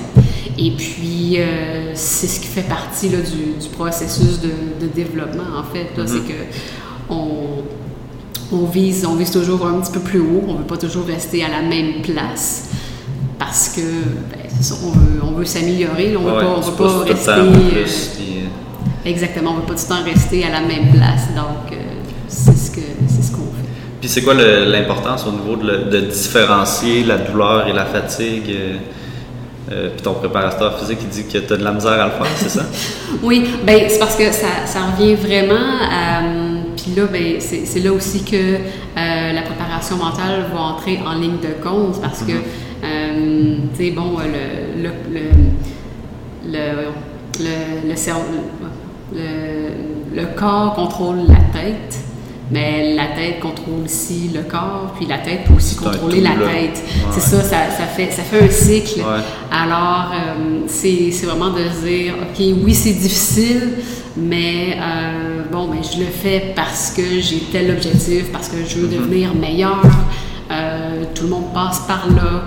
Et 0.61 0.71
puis, 0.71 1.35
euh, 1.37 1.91
c'est 1.93 2.27
ce 2.27 2.41
qui 2.41 2.47
fait 2.47 2.67
partie 2.67 3.07
là, 3.07 3.19
du, 3.19 3.61
du 3.61 3.69
processus 3.69 4.41
de, 4.41 4.49
de, 4.81 4.91
développement, 4.93 5.57
en 5.57 5.63
fait. 5.63 5.95
Là, 5.95 6.05
C'est 6.05 6.15
mm-hmm. 6.15 6.27
que 6.27 6.33
on, 7.09 8.65
vise, 8.65 9.05
on 9.05 9.15
vise 9.15 9.31
toujours 9.31 9.65
un 9.65 9.79
petit 9.79 9.91
peu 9.91 9.99
plus 9.99 10.19
haut. 10.19 10.43
On 10.47 10.53
ne 10.53 10.57
veut 10.59 10.63
pas 10.63 10.77
toujours 10.77 11.05
rester 11.05 11.43
à 11.43 11.49
la 11.49 11.61
même 11.61 12.01
place 12.01 12.69
parce 13.37 13.69
que 13.69 13.81
ben, 13.81 14.49
on 15.23 15.31
veut, 15.31 15.45
s'améliorer. 15.45 16.15
On 16.17 16.21
ne 16.21 16.29
veut 16.29 16.71
pas, 16.77 17.03
rester. 17.05 17.31
Euh, 17.31 19.05
exactement, 19.05 19.51
on 19.51 19.55
ne 19.55 19.59
veut 19.61 19.65
pas 19.65 19.75
tout 19.75 19.85
le 19.89 19.95
temps 19.95 20.03
rester 20.03 20.43
à 20.43 20.49
la 20.49 20.61
même 20.61 20.91
place. 20.91 21.27
Donc, 21.35 21.71
euh, 21.71 21.75
c'est 22.27 22.55
ce 22.55 22.71
qu'on 22.71 22.81
ce 22.81 23.31
qu'on 23.31 23.37
fait. 23.37 23.69
Puis 24.01 24.09
c'est 24.09 24.21
quoi 24.21 24.33
l'importance 24.33 25.25
au 25.25 25.31
niveau 25.31 25.55
de, 25.55 25.99
différencier 26.01 27.03
la 27.03 27.17
douleur 27.17 27.67
et 27.67 27.73
la 27.73 27.85
fatigue? 27.85 28.53
Euh, 29.71 29.89
puis 29.89 30.01
ton 30.01 30.13
préparateur 30.13 30.79
physique, 30.79 30.97
il 31.03 31.09
dit 31.09 31.25
que 31.25 31.37
tu 31.37 31.53
as 31.53 31.57
de 31.57 31.63
la 31.63 31.71
misère 31.71 31.91
à 31.91 32.05
le 32.05 32.11
faire, 32.11 32.31
c'est 32.35 32.49
ça? 32.49 32.63
oui, 33.23 33.45
ben 33.63 33.83
c'est 33.87 33.99
parce 33.99 34.15
que 34.15 34.31
ça, 34.31 34.47
ça, 34.65 34.79
revient 34.91 35.13
vraiment 35.13 35.77
à 35.91 36.21
puis 36.89 36.99
là, 36.99 37.07
ben, 37.07 37.35
c'est 37.39 37.79
là 37.79 37.93
aussi 37.93 38.23
que 38.23 38.35
euh, 38.35 39.33
la 39.33 39.41
préparation 39.41 39.97
mentale 39.97 40.45
va 40.51 40.59
entrer 40.59 40.99
en 41.05 41.13
ligne 41.13 41.37
de 41.39 41.61
compte 41.63 42.01
parce 42.01 42.23
que, 42.23 42.31
mm-hmm. 42.31 42.83
euh, 42.83 43.57
tu 43.75 43.85
sais, 43.85 43.91
bon, 43.91 44.17
le, 44.17 44.81
le, 44.81 44.89
le, 45.11 45.29
le, 46.47 46.61
le, 49.13 49.25
le 50.15 50.25
corps 50.35 50.73
contrôle 50.73 51.19
la 51.27 51.59
tête, 51.59 51.99
mais 52.51 52.95
la 52.95 53.07
tête 53.07 53.39
contrôle 53.39 53.83
aussi 53.85 54.31
le 54.33 54.41
corps, 54.41 54.93
puis 54.97 55.05
la 55.05 55.19
tête 55.19 55.43
peut 55.45 55.53
aussi 55.53 55.75
contrôler 55.75 56.21
la 56.21 56.31
tête. 56.31 56.83
C'est 57.11 57.19
ça, 57.19 57.41
ça, 57.41 57.57
ça, 57.69 57.83
fait, 57.83 58.11
ça 58.11 58.23
fait 58.23 58.43
un 58.43 58.49
cycle. 58.49 59.01
Alors, 59.51 60.11
euh, 60.13 60.61
c'est 60.67 61.11
vraiment 61.25 61.51
de 61.51 61.59
se 61.59 61.85
dire, 61.85 62.13
OK, 62.21 62.43
oui, 62.63 62.73
c'est 62.73 62.93
difficile, 62.93 63.73
mais 64.17 64.77
euh, 64.77 65.43
bon, 65.51 65.67
mais 65.67 65.81
je 65.83 65.99
le 65.99 66.07
fais 66.07 66.53
parce 66.55 66.91
que 66.91 67.03
j'ai 67.19 67.39
tel 67.51 67.69
objectif, 67.71 68.31
parce 68.31 68.49
que 68.49 68.57
je 68.67 68.79
veux 68.79 68.87
mm-hmm. 68.87 68.99
devenir 68.99 69.35
meilleur. 69.35 69.81
Euh, 70.51 71.03
tout 71.13 71.25
le 71.25 71.29
monde 71.29 71.53
passe 71.53 71.81
par 71.81 72.07
là. 72.09 72.45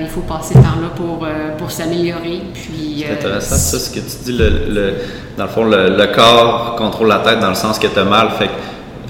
il 0.00 0.08
faut 0.08 0.22
passer 0.22 0.54
par 0.54 0.78
là 0.80 0.88
pour, 0.94 1.26
pour 1.58 1.70
s'améliorer. 1.70 2.40
Puis, 2.54 3.04
c'est 3.06 3.12
intéressant, 3.12 3.56
ça, 3.56 3.78
ce 3.78 3.90
que 3.90 4.00
tu 4.00 4.24
dis. 4.24 4.32
Le, 4.32 4.94
dans 5.36 5.44
le 5.44 5.50
fond, 5.50 5.64
le, 5.64 6.14
corps 6.14 6.76
contrôle 6.78 7.08
la 7.08 7.18
tête 7.18 7.40
dans 7.40 7.50
le 7.50 7.54
sens 7.54 7.78
que 7.78 7.86
tu 7.86 7.98
as 7.98 8.04
mal. 8.04 8.30
Fait 8.38 8.48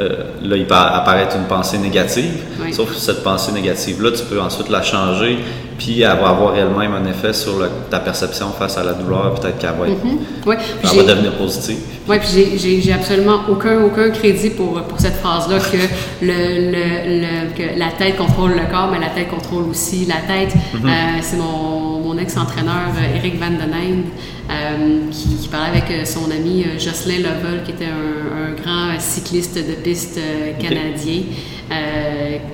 euh, 0.01 0.25
là, 0.43 0.57
il 0.57 0.67
peut 0.67 0.75
apparaître 0.75 1.37
une 1.37 1.45
pensée 1.45 1.79
négative. 1.79 2.33
Sauf 2.73 2.91
que 2.91 2.97
cette 2.97 3.23
pensée 3.23 3.53
négative-là, 3.53 4.11
tu 4.13 4.25
peux 4.25 4.41
ensuite 4.41 4.69
la 4.69 4.83
changer, 4.83 5.39
puis 5.79 6.03
elle 6.03 6.19
va 6.19 6.31
avoir 6.31 6.57
elle-même 6.57 6.95
un 6.95 7.07
effet 7.09 7.33
sur 7.33 7.55
ta 7.91 8.01
perception 8.01 8.51
face 8.51 8.77
à 8.77 8.85
la 8.85 8.93
douleur. 8.93 9.35
Peut-être 9.35 9.59
qu'elle 9.59 9.71
va, 9.71 9.87
mm-hmm. 9.87 10.97
va 10.97 11.03
devenir 11.15 11.33
positive. 11.33 11.79
Oui, 12.09 12.17
puis 12.19 12.81
j'ai 12.83 12.93
absolument 12.93 13.41
aucun, 13.49 13.83
aucun 13.83 14.11
crédit 14.11 14.51
pour, 14.51 14.83
pour 14.83 15.01
cette 15.01 15.17
phrase-là 15.17 15.59
que, 15.59 15.77
le, 16.25 16.73
le, 16.73 17.55
que 17.57 17.79
la 17.79 17.91
tête 17.99 18.17
contrôle 18.17 18.53
le 18.53 18.71
corps, 18.71 18.89
mais 18.91 18.99
la 18.99 19.11
tête 19.11 19.29
contrôle 19.29 19.65
aussi 19.71 20.07
la 20.07 20.17
tête. 20.17 20.55
Mm-hmm. 20.55 20.87
Euh, 20.87 21.19
c'est 21.23 21.37
mon, 21.37 21.96
mon 22.17 22.23
ex-entraîneur, 22.23 22.93
Eric 23.15 23.39
Van 23.39 23.51
Den 23.51 24.05
euh, 24.51 25.11
qui, 25.11 25.49
parlait 25.49 25.79
avec 25.79 25.91
euh, 25.91 26.05
son 26.05 26.31
ami 26.31 26.65
euh, 26.65 26.79
Jocelyn 26.79 27.19
Lovell, 27.19 27.63
qui 27.65 27.73
était 27.73 27.87
un, 27.87 28.55
grand 28.61 28.99
cycliste 28.99 29.57
de 29.57 29.75
piste 29.75 30.19
canadien, 30.59 31.23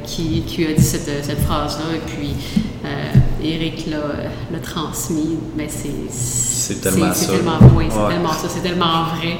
qui, 0.04 0.42
qui, 0.47 0.66
a 0.66 0.73
dit 0.73 0.83
cette, 0.83 1.25
cette 1.25 1.40
phrase-là. 1.40 1.95
Et 1.95 2.00
puis, 2.11 2.35
Eric 3.42 3.87
l'a 3.88 4.59
transmis. 4.59 5.38
Mais 5.57 5.69
c'est 5.69 6.81
tellement 6.81 7.12
ça. 7.12 7.33
Tellement, 7.33 7.59
oui, 7.76 7.85
c'est 7.88 8.09
tellement 8.09 8.33
ça, 8.33 8.49
c'est 8.49 8.62
tellement 8.62 9.04
vrai. 9.16 9.38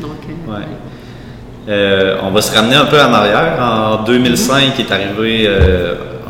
Donc, 0.00 0.16
ouais. 0.48 2.16
on 2.22 2.30
va 2.30 2.42
se 2.42 2.54
ramener 2.56 2.76
un 2.76 2.86
peu 2.86 3.00
en 3.00 3.12
arrière. 3.12 3.58
En 3.60 4.04
2005, 4.04 4.72
il 4.78 4.86
est 4.86 4.92
arrivé 4.92 5.48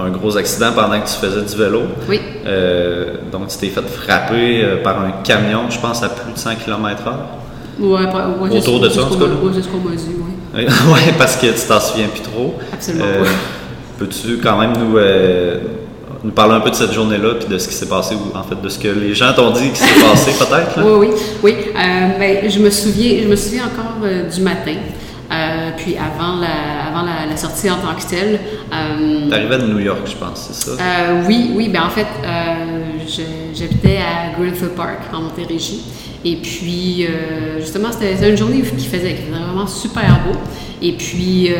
un 0.04 0.10
gros 0.10 0.36
accident 0.36 0.72
pendant 0.74 1.00
que 1.00 1.06
tu 1.06 1.14
faisais 1.14 1.42
du 1.42 1.56
vélo. 1.56 1.82
Oui. 2.08 2.20
Euh, 2.46 3.14
donc, 3.30 3.48
tu 3.48 3.58
t'es 3.58 3.68
fait 3.68 3.82
frapper 3.82 4.62
euh, 4.62 4.82
par 4.82 5.00
un 5.00 5.12
camion, 5.24 5.70
je 5.70 5.78
pense, 5.78 6.02
à 6.02 6.08
plus 6.08 6.32
de 6.32 6.38
100 6.38 6.56
km/h. 6.64 7.12
Oui, 7.78 8.02
Autour 8.50 8.80
de 8.80 8.88
ça, 8.88 9.04
en 9.04 9.08
tout 9.08 9.18
cas. 9.18 9.26
C'est 9.54 9.62
ce 9.62 9.68
qu'on 9.68 9.78
m'a 9.78 9.96
dit, 9.96 10.16
oui. 10.16 10.66
oui, 10.92 11.00
parce 11.16 11.36
que 11.36 11.46
tu 11.46 11.66
t'en 11.66 11.80
souviens 11.80 12.08
plus 12.08 12.22
trop. 12.22 12.56
Absolument. 12.72 13.04
Euh, 13.06 13.24
peux-tu 13.98 14.38
quand 14.38 14.58
même 14.58 14.72
nous, 14.76 14.98
nous 16.24 16.32
parler 16.32 16.54
un 16.54 16.60
peu 16.60 16.70
de 16.70 16.74
cette 16.74 16.92
journée-là 16.92 17.34
puis 17.34 17.48
de 17.48 17.56
ce 17.56 17.68
qui 17.68 17.74
s'est 17.74 17.88
passé, 17.88 18.14
ou 18.14 18.36
en 18.36 18.42
fait 18.42 18.60
de 18.60 18.68
ce 18.68 18.78
que 18.78 18.88
les 18.88 19.14
gens 19.14 19.32
t'ont 19.32 19.52
dit 19.52 19.70
qui 19.70 19.78
s'est 19.78 20.00
passé, 20.00 20.32
peut-être? 20.38 20.80
Oui, 20.84 21.08
oui. 21.08 21.20
oui. 21.42 21.54
Ben, 21.74 22.50
je, 22.50 22.58
me 22.58 22.68
souviens, 22.70 23.20
je 23.22 23.28
me 23.28 23.36
souviens 23.36 23.64
encore 23.64 23.96
du 24.02 24.40
matin. 24.42 24.74
Euh, 25.70 25.76
puis 25.76 25.96
avant, 25.96 26.36
la, 26.36 26.88
avant 26.88 27.06
la, 27.06 27.36
sortie 27.36 27.70
en 27.70 27.76
tant 27.76 27.94
que 27.94 28.08
telle. 28.08 28.40
Euh, 28.72 29.28
T'arrivais 29.28 29.58
de 29.58 29.66
New 29.66 29.80
York, 29.80 30.00
je 30.06 30.16
pense, 30.16 30.50
c'est 30.52 30.70
ça? 30.70 30.72
Euh, 30.72 31.22
oui, 31.26 31.50
oui. 31.54 31.68
Ben 31.68 31.82
en 31.82 31.90
fait, 31.90 32.06
euh, 32.24 33.14
j'habitais 33.54 33.98
à 33.98 34.38
Griffith 34.38 34.74
Park, 34.76 35.00
en 35.12 35.22
Montérégie. 35.22 35.82
Et 36.22 36.36
puis, 36.36 37.06
justement, 37.58 37.88
c'était 37.90 38.28
une 38.28 38.36
journée 38.36 38.60
qui 38.60 38.86
faisait, 38.86 39.14
qui 39.14 39.22
faisait 39.22 39.42
vraiment 39.42 39.66
super 39.66 40.20
beau. 40.26 40.38
Et 40.82 40.92
puis, 40.92 41.50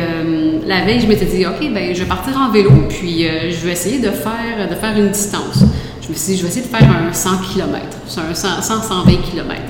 la 0.67 0.81
veille, 0.81 0.99
je 0.99 1.07
m'étais 1.07 1.25
dit, 1.25 1.47
OK, 1.47 1.67
ben, 1.73 1.95
je 1.95 2.03
vais 2.03 2.07
partir 2.07 2.37
en 2.37 2.51
vélo, 2.51 2.69
puis 2.87 3.25
je 3.25 3.65
vais 3.65 3.71
essayer 3.71 3.97
de 3.97 4.11
faire, 4.11 4.69
de 4.69 4.75
faire 4.75 4.95
une 4.95 5.09
distance. 5.09 5.63
Je 6.03 6.09
me 6.09 6.13
suis 6.13 6.33
dit, 6.33 6.37
je 6.37 6.43
vais 6.43 6.49
essayer 6.49 6.65
de 6.67 6.69
faire 6.69 6.87
un 6.87 7.11
100 7.11 7.29
km, 7.55 7.75
un 8.17 8.35
100, 8.35 8.61
120 8.61 9.11
km. 9.31 9.61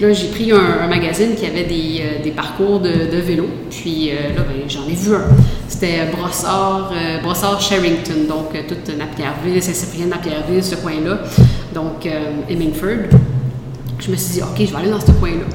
Là, 0.00 0.12
j'ai 0.12 0.28
pris 0.28 0.52
un, 0.52 0.86
magazine 0.86 1.34
qui 1.34 1.44
avait 1.44 1.64
des, 1.64 2.02
euh, 2.24 2.30
parcours 2.30 2.78
de, 2.78 3.18
vélo. 3.18 3.46
Puis 3.68 4.10
euh, 4.10 4.36
là, 4.36 4.42
ben, 4.48 4.68
j'en 4.68 4.86
ai 4.86 4.94
vu 4.94 5.12
un. 5.12 5.24
C'était 5.66 6.06
Brossard, 6.12 6.92
euh, 6.92 7.20
Brossard 7.20 7.60
Sherrington, 7.60 8.28
donc 8.28 8.52
toute 8.68 8.96
Napierville, 8.96 9.60
Saint-Cyprien, 9.60 10.06
Napierville, 10.06 10.62
ce 10.62 10.76
coin-là. 10.76 11.18
Donc, 11.74 12.06
Hemingford. 12.48 13.10
Je 13.98 14.10
me 14.12 14.16
suis 14.16 14.34
dit, 14.34 14.42
OK, 14.42 14.56
je 14.60 14.70
vais 14.70 14.76
aller 14.76 14.90
dans 14.90 15.00
ce 15.00 15.10
coin-là. 15.10 15.46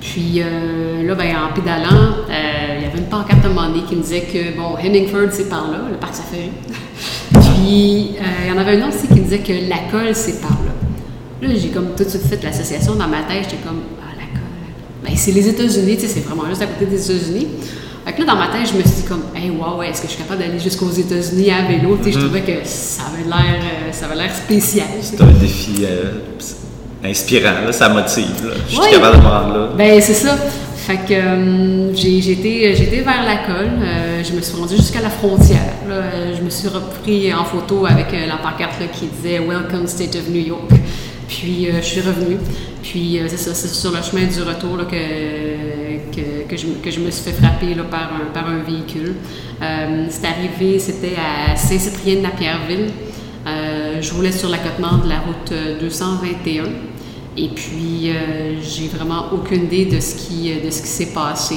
Puis 0.00 0.40
là, 0.40 1.14
ben, 1.16 1.34
en 1.36 1.52
pédalant, 1.52 2.14
il 2.28 2.84
y 2.84 2.86
avait 2.86 2.98
une 2.98 3.08
pancarte 3.10 3.44
à 3.44 3.48
un 3.48 3.50
moment 3.50 3.68
donné 3.68 3.82
qui 3.88 3.96
me 3.96 4.02
disait 4.02 4.22
que, 4.22 4.56
bon, 4.56 4.78
Hemingford, 4.78 5.32
c'est 5.32 5.48
par 5.48 5.68
là, 5.68 5.78
le 5.90 5.96
parc 5.96 6.14
safari. 6.14 6.50
Puis 7.32 8.14
il 8.14 8.48
y 8.48 8.52
en 8.52 8.58
avait 8.58 8.80
un 8.80 8.86
autre 8.86 8.96
aussi 8.96 9.08
qui 9.08 9.14
me 9.14 9.24
disait 9.24 9.40
que 9.40 9.68
la 9.68 9.90
colle, 9.90 10.14
c'est 10.14 10.40
par 10.40 10.50
là. 10.50 10.89
Là, 11.42 11.48
j'ai 11.56 11.68
comme 11.68 11.94
tout 11.96 12.04
de 12.04 12.08
suite 12.08 12.26
fait 12.26 12.42
l'association 12.42 12.94
dans 12.94 13.08
ma 13.08 13.22
tête. 13.22 13.44
J'étais 13.44 13.62
comme, 13.64 13.80
ah, 14.02 14.12
la 14.18 15.08
Ben, 15.08 15.16
c'est 15.16 15.32
les 15.32 15.48
États-Unis, 15.48 15.96
tu 15.96 16.02
sais, 16.02 16.08
c'est 16.08 16.20
vraiment 16.20 16.46
juste 16.48 16.60
à 16.60 16.66
côté 16.66 16.84
des 16.84 17.10
États-Unis. 17.10 17.48
Fait 18.04 18.12
que 18.12 18.20
là, 18.20 18.26
dans 18.26 18.36
ma 18.36 18.48
tête, 18.48 18.68
je 18.70 18.76
me 18.76 18.82
suis 18.82 19.02
dit 19.02 19.08
comme, 19.08 19.22
hey, 19.34 19.50
wow, 19.50 19.82
est-ce 19.82 20.02
que 20.02 20.08
je 20.08 20.12
suis 20.12 20.22
capable 20.22 20.40
d'aller 20.40 20.58
jusqu'aux 20.58 20.90
États-Unis 20.90 21.50
à 21.50 21.66
vélo? 21.66 21.98
Sais, 22.02 22.12
je 22.12 22.18
mm-hmm. 22.18 22.22
trouvais 22.22 22.40
que 22.40 22.52
ça 22.64 23.04
avait 23.04 23.28
l'air, 23.28 23.60
euh, 23.62 23.92
ça 23.92 24.06
avait 24.06 24.16
l'air 24.16 24.34
spécial. 24.34 24.86
C'est 25.00 25.20
un 25.20 25.32
défi 25.32 25.84
euh, 25.84 26.12
inspirant, 27.04 27.64
là, 27.64 27.72
ça 27.72 27.88
motive. 27.88 28.46
Là. 28.46 28.54
Je 28.68 28.74
suis 28.74 28.90
capable 28.90 29.16
de 29.16 29.22
me 29.22 29.28
rendre 29.28 29.54
là. 29.54 29.68
Ben, 29.78 30.00
c'est 30.02 30.14
ça. 30.14 30.36
Fait 30.76 30.96
que 30.96 31.12
euh, 31.12 31.94
j'ai 31.94 32.32
été, 32.32 33.00
vers 33.00 33.24
la 33.24 33.36
colle, 33.46 33.78
je 34.24 34.32
me 34.32 34.40
suis 34.40 34.56
rendue 34.56 34.76
jusqu'à 34.76 35.02
la 35.02 35.10
frontière. 35.10 35.74
je 36.36 36.42
me 36.42 36.50
suis 36.50 36.68
repris 36.68 37.32
en 37.32 37.44
photo 37.44 37.86
avec 37.86 38.06
la 38.12 38.36
pancarte 38.36 38.80
qui 38.92 39.06
disait 39.06 39.38
Welcome 39.38 39.86
State 39.86 40.16
of 40.16 40.28
New 40.28 40.40
York. 40.40 40.70
Puis 41.30 41.68
euh, 41.68 41.76
je 41.80 41.86
suis 41.86 42.00
revenue. 42.00 42.38
Puis 42.82 43.18
euh, 43.18 43.26
c'est 43.28 43.36
ça, 43.36 43.54
c'est 43.54 43.68
sur 43.68 43.92
le 43.92 44.02
chemin 44.02 44.26
du 44.26 44.42
retour 44.42 44.76
là, 44.76 44.84
que, 44.84 46.48
que, 46.48 46.56
je, 46.56 46.66
que, 46.82 46.90
je, 46.90 47.00
me 47.00 47.10
suis 47.10 47.30
fait 47.30 47.40
frapper 47.40 47.74
là, 47.74 47.84
par, 47.84 48.10
un, 48.12 48.32
par 48.34 48.48
un 48.48 48.58
véhicule. 48.58 49.14
Euh, 49.62 50.06
c'est 50.10 50.26
arrivé, 50.26 50.78
c'était 50.80 51.14
à 51.16 51.56
Saint-Cyprien 51.56 52.16
de 52.16 52.20
Napierville. 52.20 52.90
je 53.46 54.12
roulais 54.12 54.32
sur 54.32 54.48
l'accotement 54.48 54.98
de 54.98 55.08
la 55.08 55.20
route 55.20 55.52
221. 55.80 56.64
Et 57.36 57.48
puis, 57.48 58.12
j'ai 58.60 58.88
vraiment 58.88 59.26
aucune 59.32 59.64
idée 59.64 59.84
de 59.86 60.00
ce 60.00 60.16
qui, 60.16 60.52
de 60.52 60.68
ce 60.70 60.82
qui 60.82 60.88
s'est 60.88 61.12
passé. 61.14 61.56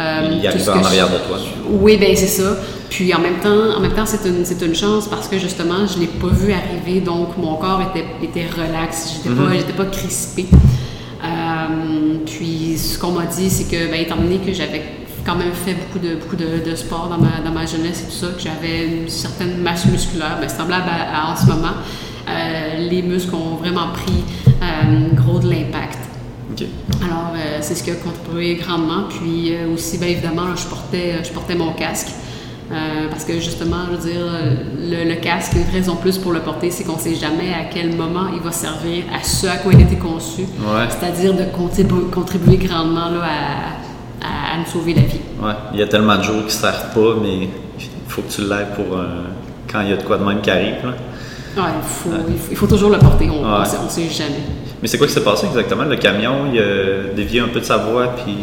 Euh, 0.00 0.38
il 0.40 0.46
arrive 0.46 0.70
en 0.70 0.84
arrière 0.84 1.08
de 1.08 1.18
toi. 1.26 1.38
Oui, 1.68 1.96
bien 1.96 2.14
c'est 2.16 2.26
ça. 2.26 2.56
Puis 2.92 3.14
en 3.14 3.20
même 3.20 3.38
temps, 3.38 3.74
en 3.74 3.80
même 3.80 3.94
temps 3.94 4.04
c'est 4.04 4.28
une, 4.28 4.44
une, 4.68 4.74
chance 4.74 5.08
parce 5.08 5.26
que 5.26 5.38
justement, 5.38 5.86
je 5.86 5.96
ne 5.96 6.00
l'ai 6.02 6.08
pas 6.08 6.26
vu 6.26 6.52
arriver, 6.52 7.00
donc 7.00 7.38
mon 7.38 7.54
corps 7.54 7.80
était, 7.80 8.04
était 8.22 8.46
relax, 8.46 9.14
je 9.24 9.30
n'étais 9.30 9.40
pas, 9.40 9.48
mhm. 9.48 9.76
pas 9.78 9.84
crispée. 9.86 10.46
Euh, 11.24 12.16
puis 12.26 12.76
ce 12.76 12.98
qu'on 12.98 13.12
m'a 13.12 13.24
dit, 13.24 13.48
c'est 13.48 13.64
que, 13.64 13.90
ben, 13.90 13.98
étant 13.98 14.16
donné 14.16 14.36
que 14.36 14.52
j'avais 14.52 14.82
quand 15.24 15.36
même 15.36 15.52
fait 15.52 15.72
beaucoup 15.72 16.06
de, 16.06 16.16
beaucoup 16.16 16.36
de, 16.36 16.70
de, 16.70 16.76
sport 16.76 17.08
dans 17.08 17.16
ma, 17.16 17.40
dans 17.42 17.52
ma 17.52 17.64
jeunesse 17.64 18.02
et 18.02 18.10
tout 18.10 18.26
ça, 18.26 18.26
que 18.26 18.42
j'avais 18.42 18.86
une 18.86 19.08
certaine 19.08 19.62
masse 19.62 19.86
musculaire, 19.86 20.36
ben, 20.38 20.50
semblable 20.50 20.90
à, 20.90 21.32
en 21.32 21.36
ce 21.36 21.46
moment, 21.46 21.72
euh, 22.28 22.88
les 22.90 23.00
muscles 23.00 23.34
ont 23.34 23.56
vraiment 23.56 23.88
pris 23.94 24.22
gros 25.16 25.38
de 25.38 25.48
l'impact. 25.48 25.98
Alors, 27.02 27.32
euh, 27.34 27.58
c'est 27.60 27.74
ce 27.74 27.82
qui 27.82 27.90
a 27.90 27.94
contribué 27.94 28.54
grandement. 28.56 29.04
Puis 29.08 29.54
euh, 29.54 29.72
aussi, 29.72 29.98
bien 29.98 30.08
évidemment, 30.08 30.54
je, 30.54 30.66
portais, 30.66 31.24
je 31.24 31.30
portais 31.30 31.54
mon 31.54 31.72
casque. 31.72 32.08
Euh, 32.70 33.08
parce 33.10 33.24
que 33.24 33.34
justement, 33.34 33.84
je 33.90 33.96
veux 33.96 34.10
dire, 34.10 34.20
le, 34.80 35.14
casque, 35.16 35.52
une 35.54 35.74
raison 35.74 35.96
plus 35.96 36.16
pour 36.16 36.32
le 36.32 36.40
porter, 36.40 36.70
c'est 36.70 36.84
qu'on 36.84 36.96
ne 36.96 37.00
sait 37.00 37.14
jamais 37.14 37.52
à 37.52 37.64
quel 37.72 37.94
moment 37.94 38.28
il 38.34 38.40
va 38.40 38.52
servir 38.52 39.04
à 39.14 39.22
ce 39.22 39.46
à 39.46 39.56
quoi 39.56 39.72
il 39.74 39.80
a 39.80 39.82
été 39.82 39.96
conçu. 39.96 40.42
C'est-à-dire 40.88 41.34
de 41.34 41.44
contribuer, 42.10 42.56
grandement 42.56 43.10
là, 43.10 43.24
à, 44.22 44.54
à, 44.54 44.58
nous 44.58 44.66
sauver 44.66 44.94
la 44.94 45.02
vie. 45.02 45.20
Ouais. 45.42 45.52
Il 45.74 45.80
y 45.80 45.82
a 45.82 45.86
tellement 45.86 46.16
de 46.16 46.22
jours 46.22 46.40
qui 46.40 46.44
ne 46.46 46.50
servent 46.50 46.94
pas, 46.94 47.16
mais 47.20 47.48
il 47.78 47.88
faut 48.08 48.22
que 48.22 48.32
tu 48.32 48.42
l'aies 48.42 48.66
pour 48.74 48.96
quand 49.70 49.80
il 49.80 49.90
y 49.90 49.92
a 49.92 49.96
de 49.96 50.02
quoi 50.02 50.18
de 50.18 50.24
même 50.24 50.40
qui 50.40 50.50
arrive. 50.50 50.76
Ouais, 51.56 51.62
il, 51.76 51.86
faut, 51.86 52.10
il, 52.50 52.56
faut, 52.56 52.66
toujours 52.66 52.88
le 52.90 52.98
porter, 52.98 53.28
on 53.28 53.60
ne 53.60 53.88
sait 53.88 54.08
jamais. 54.08 54.40
Mais 54.80 54.88
c'est 54.88 54.96
quoi 54.96 55.06
qui 55.06 55.12
s'est 55.12 55.22
passé 55.22 55.46
exactement? 55.46 55.84
Le 55.84 55.96
camion, 55.96 56.46
il 56.52 56.58
a 56.58 57.14
dévié 57.14 57.40
un 57.40 57.48
peu 57.48 57.60
de 57.60 57.64
sa 57.64 57.76
voie, 57.76 58.14
puis 58.16 58.34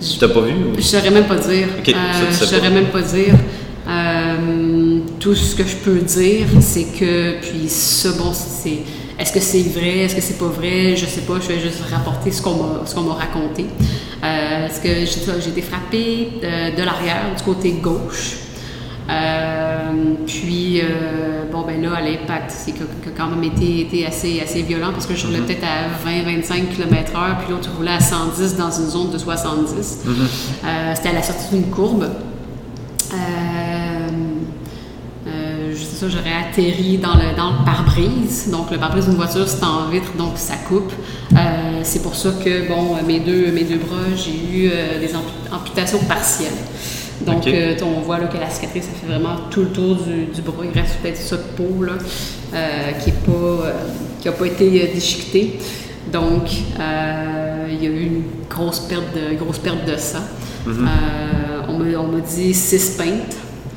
tu 0.00 0.18
t'as 0.18 0.28
pas 0.28 0.40
vu? 0.40 0.54
Je 0.74 0.78
ne 0.78 0.82
saurais 0.82 1.10
même 1.10 1.26
pas 1.26 1.36
dire. 1.36 1.68
Okay, 1.80 1.94
euh, 1.94 2.30
je 2.30 2.44
saurais 2.44 2.70
même 2.70 2.86
pas 2.86 3.02
dire. 3.02 3.34
Euh, 5.22 5.24
tout 5.24 5.34
ce 5.34 5.54
que 5.54 5.64
je 5.64 5.76
peux 5.76 5.98
dire, 5.98 6.46
c'est 6.60 6.84
que, 6.84 7.40
puis 7.40 7.68
ça, 7.68 8.12
bon, 8.12 8.32
c'est. 8.32 8.78
Est-ce 9.18 9.32
que 9.32 9.40
c'est 9.40 9.62
vrai? 9.62 9.98
Est-ce 10.00 10.16
que 10.16 10.20
c'est 10.20 10.38
pas 10.38 10.46
vrai? 10.46 10.96
Je 10.96 11.06
sais 11.06 11.20
pas. 11.22 11.34
Je 11.40 11.48
vais 11.48 11.60
juste 11.60 11.82
rapporter 11.90 12.30
ce 12.30 12.42
qu'on 12.42 13.02
m'a, 13.02 13.14
raconté. 13.14 13.66
Euh, 14.24 14.66
parce 14.66 14.78
que 14.78 14.88
j'ai, 14.88 15.50
été 15.50 15.62
frappée 15.62 16.28
de, 16.42 16.82
l'arrière, 16.82 17.34
du 17.36 17.42
côté 17.42 17.72
gauche. 17.72 18.36
Euh, 19.10 20.14
puis, 20.26 20.80
bon, 21.52 21.62
ben 21.62 21.80
là, 21.82 21.96
à 21.96 22.00
l'impact, 22.00 22.50
c'est 22.50 22.72
que, 22.72 22.84
quand 23.16 23.28
même 23.28 23.44
été, 23.44 23.80
été, 23.80 24.06
assez, 24.06 24.40
assez 24.40 24.62
violent 24.62 24.92
parce 24.92 25.06
que 25.06 25.14
je 25.14 25.26
roulais 25.26 25.40
mm-hmm. 25.40 25.46
peut-être 25.46 25.64
à 25.64 26.08
20-25 26.08 26.68
km/h, 26.74 27.38
puis 27.44 27.52
l'autre 27.52 27.70
roulait 27.76 27.92
à 27.92 28.00
110 28.00 28.56
dans 28.56 28.70
une 28.70 28.88
zone 28.88 29.10
de 29.10 29.18
70. 29.18 29.70
Mm-hmm. 30.06 30.96
C'était 30.96 31.08
à 31.10 31.12
la 31.12 31.22
sortie 31.22 31.54
d'une 31.54 31.70
courbe. 31.70 32.08
J'aurais 36.08 36.32
atterri 36.32 36.98
dans 36.98 37.14
le, 37.14 37.36
dans 37.36 37.50
le 37.50 37.64
pare-brise. 37.64 38.48
Donc, 38.50 38.70
le 38.70 38.78
pare-brise 38.78 39.06
d'une 39.06 39.16
voiture, 39.16 39.48
c'est 39.48 39.64
en 39.64 39.88
vitre, 39.88 40.12
donc 40.16 40.32
ça 40.36 40.54
coupe. 40.68 40.92
Euh, 41.32 41.80
c'est 41.82 42.02
pour 42.02 42.14
ça 42.14 42.30
que, 42.44 42.68
bon, 42.68 42.96
mes 43.06 43.20
deux, 43.20 43.50
mes 43.52 43.64
deux 43.64 43.78
bras, 43.78 44.14
j'ai 44.16 44.32
eu 44.32 44.70
euh, 44.70 45.00
des 45.00 45.12
amputations 45.52 46.00
partielles. 46.00 46.52
Donc, 47.26 47.46
euh, 47.46 47.76
on 47.82 48.00
voit 48.00 48.18
là, 48.18 48.26
que 48.26 48.36
la 48.36 48.50
cicatrice, 48.50 48.84
ça 48.84 48.90
fait 49.00 49.06
vraiment 49.06 49.36
tout 49.50 49.60
le 49.60 49.68
tour 49.68 49.96
du, 49.96 50.24
du 50.26 50.42
bras. 50.42 50.64
Il 50.64 50.78
reste 50.78 50.96
peut-être 51.02 51.18
ça 51.18 51.36
de 51.36 51.42
peau 51.56 51.84
là, 51.84 51.92
qui 53.02 53.12
n'a 53.12 54.32
pas, 54.32 54.38
pas 54.38 54.46
été 54.46 54.90
déchiquetée. 54.92 55.58
Donc, 56.12 56.50
il 56.52 57.82
y 57.82 57.86
a 57.86 57.90
eu 57.90 58.02
une 58.02 58.22
grosse 58.50 58.80
perte 58.80 59.14
de, 59.14 59.36
grosse 59.36 59.58
perte 59.58 59.86
de 59.86 59.96
sang. 59.96 60.18
Mm-hmm. 60.66 61.96
on 61.96 62.06
m'a 62.08 62.20
dit 62.20 62.54
six 62.54 62.96
pintes. 62.96 63.36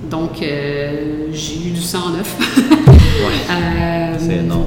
Donc, 0.10 0.42
euh, 0.42 1.28
j'ai 1.32 1.68
eu 1.68 1.72
du 1.72 1.82
sang 1.82 2.10
neuf. 2.10 2.36
Euh, 3.50 4.16
c'est 4.20 4.36
énorme. 4.36 4.66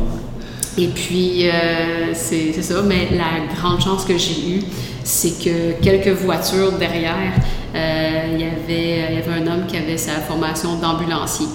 Et 0.79 0.89
puis, 0.89 1.49
euh, 1.49 2.13
c'est 2.15 2.53
ça. 2.63 2.83
Mais 2.83 3.09
la 3.13 3.55
grande 3.55 3.81
chance 3.81 4.05
que 4.05 4.17
j'ai 4.17 4.57
eue, 4.57 4.63
c'est 5.05 5.39
que 5.39 5.81
quelques 5.81 6.17
voitures 6.21 6.73
derrière, 6.73 7.33
il, 7.75 8.41
y 8.41 8.45
avait, 8.45 9.11
il 9.11 9.17
y 9.17 9.19
avait 9.19 9.43
un 9.43 9.47
homme 9.47 9.67
qui 9.69 9.77
avait 9.77 9.99
sa 9.99 10.13
formation 10.13 10.77
d'ambulancier 10.77 11.47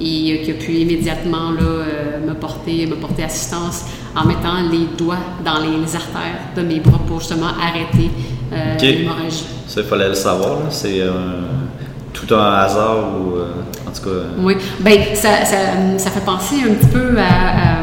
et 0.00 0.42
qui 0.44 0.50
a 0.50 0.54
pu 0.54 0.72
immédiatement 0.72 1.52
là, 1.52 1.84
me, 2.26 2.34
porter, 2.34 2.86
me 2.86 2.96
porter 2.96 3.24
assistance 3.24 3.86
en 4.14 4.26
mettant 4.26 4.68
les 4.70 4.86
doigts 4.96 5.24
dans 5.44 5.58
les, 5.58 5.96
artères 5.96 6.40
de 6.54 6.62
mes 6.62 6.80
bras 6.80 7.00
pour 7.06 7.18
justement 7.18 7.50
arrêter 7.60 8.10
l'hémorragie. 8.80 9.46
Ça, 9.66 9.80
il 9.80 9.86
fallait 9.86 10.08
le 10.08 10.14
savoir. 10.14 10.70
C'est 10.70 11.00
tout 12.12 12.34
un 12.34 12.54
hasard 12.54 13.08
ou 13.18 13.36
euh, 13.36 13.52
en 13.86 13.92
tout 13.92 14.02
cas. 14.02 14.10
Euh, 14.10 14.28
oui, 14.38 14.54
ben 14.80 14.98
ça, 15.14 15.44
ça, 15.44 15.56
ça, 15.96 16.10
fait 16.10 16.24
penser 16.24 16.56
un 16.68 16.74
petit 16.74 16.88
peu 16.88 17.18
à, 17.18 17.82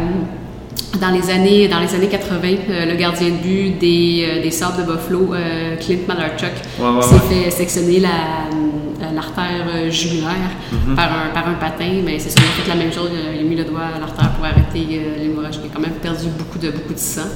dans 0.99 1.11
les 1.11 1.29
années 1.29 1.67
dans 1.67 1.79
les 1.79 1.93
années 1.95 2.07
80, 2.07 2.37
euh, 2.69 2.85
le 2.85 2.95
gardien 2.95 3.29
de 3.29 3.35
but 3.35 3.79
des, 3.79 4.41
des 4.41 4.51
Sables 4.51 4.85
de 4.85 4.91
Buffalo, 4.91 5.33
Clint 5.79 5.99
Malarchuk, 6.07 6.51
s'est 7.01 7.19
fait 7.33 7.51
sectionner 7.51 7.99
la, 7.99 9.11
l'artère 9.13 9.91
jugulaire 9.91 10.51
mm-hmm. 10.73 10.95
par, 10.95 11.05
un, 11.05 11.33
par 11.33 11.47
un 11.47 11.53
patin, 11.53 12.01
mais 12.03 12.19
c'est 12.19 12.29
ça, 12.29 12.39
il 12.39 12.61
a 12.61 12.63
fait 12.63 12.69
la 12.69 12.75
même 12.75 12.93
chose, 12.93 13.09
il 13.33 13.39
a 13.39 13.43
mis 13.43 13.55
le 13.55 13.65
doigt 13.65 13.81
à 13.95 13.99
l'artère 13.99 14.31
pour 14.33 14.45
arrêter 14.45 15.01
l'hémorragie. 15.19 15.59
Il 15.63 15.69
a 15.69 15.73
quand 15.73 15.81
même 15.81 15.99
perdu 16.01 16.27
beaucoup 16.37 16.59
de, 16.59 16.71
beaucoup 16.71 16.93
de 16.93 16.99
sang 16.99 17.29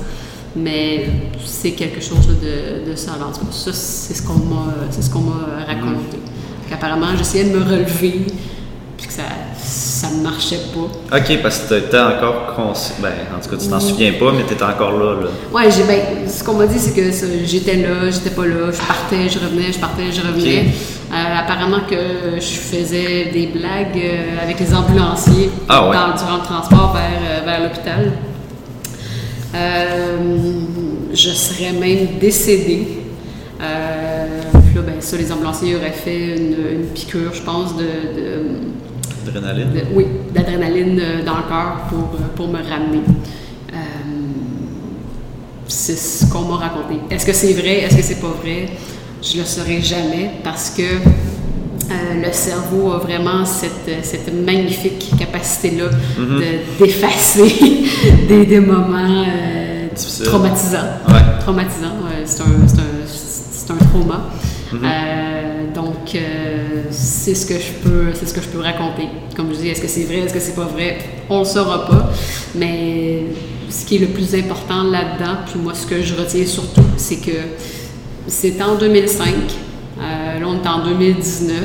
mais 0.56 1.08
c'est 1.44 1.72
quelque 1.72 2.02
chose 2.02 2.28
de, 2.28 2.92
de 2.92 2.96
ça. 2.96 3.14
ça, 3.52 3.74
c'est 3.74 4.14
ce 4.14 4.22
qu'on 4.22 4.34
m'a, 4.36 4.74
c'est 4.92 5.02
ce 5.02 5.10
qu'on 5.10 5.22
m'a 5.22 5.66
raconté. 5.66 6.20
Apparemment, 6.74 7.16
j'essayais 7.18 7.46
de 7.46 7.58
me 7.58 7.64
relever, 7.64 8.26
puis 8.98 9.08
que 9.08 9.14
ça 9.14 9.24
ça 10.04 10.10
ne 10.10 10.22
marchait 10.22 10.60
pas. 10.74 11.18
OK, 11.18 11.42
parce 11.42 11.60
que 11.60 11.68
tu 11.70 11.86
étais 11.86 12.00
encore 12.00 12.54
conscient. 12.56 12.96
Ben, 13.02 13.14
en 13.36 13.42
tout 13.42 13.50
cas, 13.50 13.56
tu 13.56 13.70
t'en 13.70 13.80
souviens 13.80 14.14
pas, 14.14 14.32
mais 14.34 14.44
tu 14.46 14.54
étais 14.54 14.64
encore 14.64 14.92
là. 14.98 15.22
là. 15.22 15.28
Oui, 15.54 15.64
ben, 15.88 16.30
ce 16.30 16.44
qu'on 16.44 16.56
m'a 16.56 16.68
dit, 16.68 16.78
c'est 16.78 16.94
que 16.94 17.10
j'étais 17.46 17.78
là, 17.78 18.12
j'étais 18.12 18.32
pas 18.32 18.46
là, 18.46 18.72
je 18.72 18.86
partais, 18.86 19.30
je 19.30 19.40
revenais, 19.40 19.72
je 19.72 19.80
partais, 19.80 20.12
je 20.12 20.22
revenais. 20.22 20.66
Euh, 21.12 21.40
apparemment 21.40 21.82
que 21.90 22.36
je 22.36 22.42
faisais 22.42 23.30
des 23.32 23.48
blagues 23.48 23.98
euh, 23.98 24.44
avec 24.44 24.60
les 24.60 24.74
ambulanciers 24.74 25.52
ah, 25.70 25.92
durant 26.18 26.38
le 26.38 26.44
transport 26.44 26.94
vers, 26.94 27.22
euh, 27.22 27.46
vers 27.46 27.62
l'hôpital. 27.62 28.12
je 31.14 31.30
serais 31.30 31.72
même 31.72 32.18
décédée 32.20 32.88
ben, 34.86 34.96
ça, 35.00 35.18
les 35.18 35.32
ambulanciers 35.32 35.76
auraient 35.76 35.92
fait 35.92 36.38
une, 36.38 36.86
piqûre, 36.94 37.34
je 37.34 37.42
pense, 37.42 37.76
de. 37.78 37.86
D'adrénaline? 39.26 39.70
oui, 39.94 40.06
d'adrénaline 40.34 41.00
euh, 41.00 41.24
dans 41.24 41.38
le 41.38 41.44
cœur 41.44 41.86
pour, 41.90 42.00
euh, 42.16 42.28
pour 42.36 42.48
me 42.50 42.58
ramener. 42.58 43.02
Euh, 43.72 43.76
c'est 45.68 45.96
ce 45.96 46.26
qu'on 46.26 46.42
m'a 46.42 46.58
raconté. 46.58 46.96
Est-ce 47.10 47.26
que 47.26 47.34
c'est 47.34 47.54
vrai? 47.54 47.80
Est-ce 47.80 47.96
que 47.96 48.04
c'est 48.04 48.20
pas 48.20 48.34
vrai? 48.44 48.68
Je 49.22 49.38
le 49.38 49.46
saurai 49.46 49.82
jamais 49.82 50.32
parce 50.44 50.72
que 50.72 50.84
le 52.22 52.32
cerveau 52.32 52.92
a 52.92 52.98
vraiment 52.98 53.46
cette, 53.46 54.04
cette 54.04 54.34
magnifique 54.34 55.12
capacité-là 55.18 55.86
mm-hmm. 55.90 56.80
d'effacer 56.80 57.86
des, 58.28 58.46
des, 58.46 58.60
moments 58.60 59.24
traumatisants. 60.26 60.80
Traumatisants. 61.40 61.96
c'est 62.26 62.42
un, 62.42 62.46
un, 62.46 63.76
un, 63.76 63.86
trauma. 63.86 64.30
Mhm. 64.74 64.82
Euh, 64.84 65.74
donc, 65.74 66.16
euh, 66.16 66.84
c'est 66.90 67.36
ce 67.36 67.46
que 67.46 67.56
je 67.56 67.72
peux, 67.84 68.14
c'est 68.14 68.28
ce 68.28 68.34
que 68.34 68.42
je 68.42 68.48
peux 68.48 68.60
raconter. 68.60 69.08
Comme 69.36 69.50
je 69.54 69.60
dis, 69.60 69.70
est-ce 69.70 69.82
que 69.82 69.88
c'est 69.88 70.04
vrai, 70.04 70.20
est-ce 70.20 70.34
que 70.34 70.40
c'est 70.40 70.56
pas 70.56 70.66
vrai, 70.66 70.98
on 71.30 71.40
le 71.40 71.46
saura 71.46 71.86
pas. 71.86 72.12
Mais 72.56 73.24
ce 73.70 73.86
qui 73.86 73.98
est 73.98 74.00
le 74.00 74.08
plus 74.08 74.34
important 74.36 74.84
là-dedans, 74.84 75.38
puis 75.46 75.60
moi, 75.60 75.74
ce 75.74 75.86
que 75.86 76.02
je 76.02 76.16
retiens 76.16 76.46
surtout, 76.46 76.82
c'est 76.98 77.18
que 77.18 77.38
c'est 78.28 78.62
en 78.62 78.76
2005. 78.76 79.28
Euh, 80.00 80.40
là, 80.40 80.46
on 80.48 80.64
est 80.64 80.68
en 80.68 80.84
2019. 80.86 81.60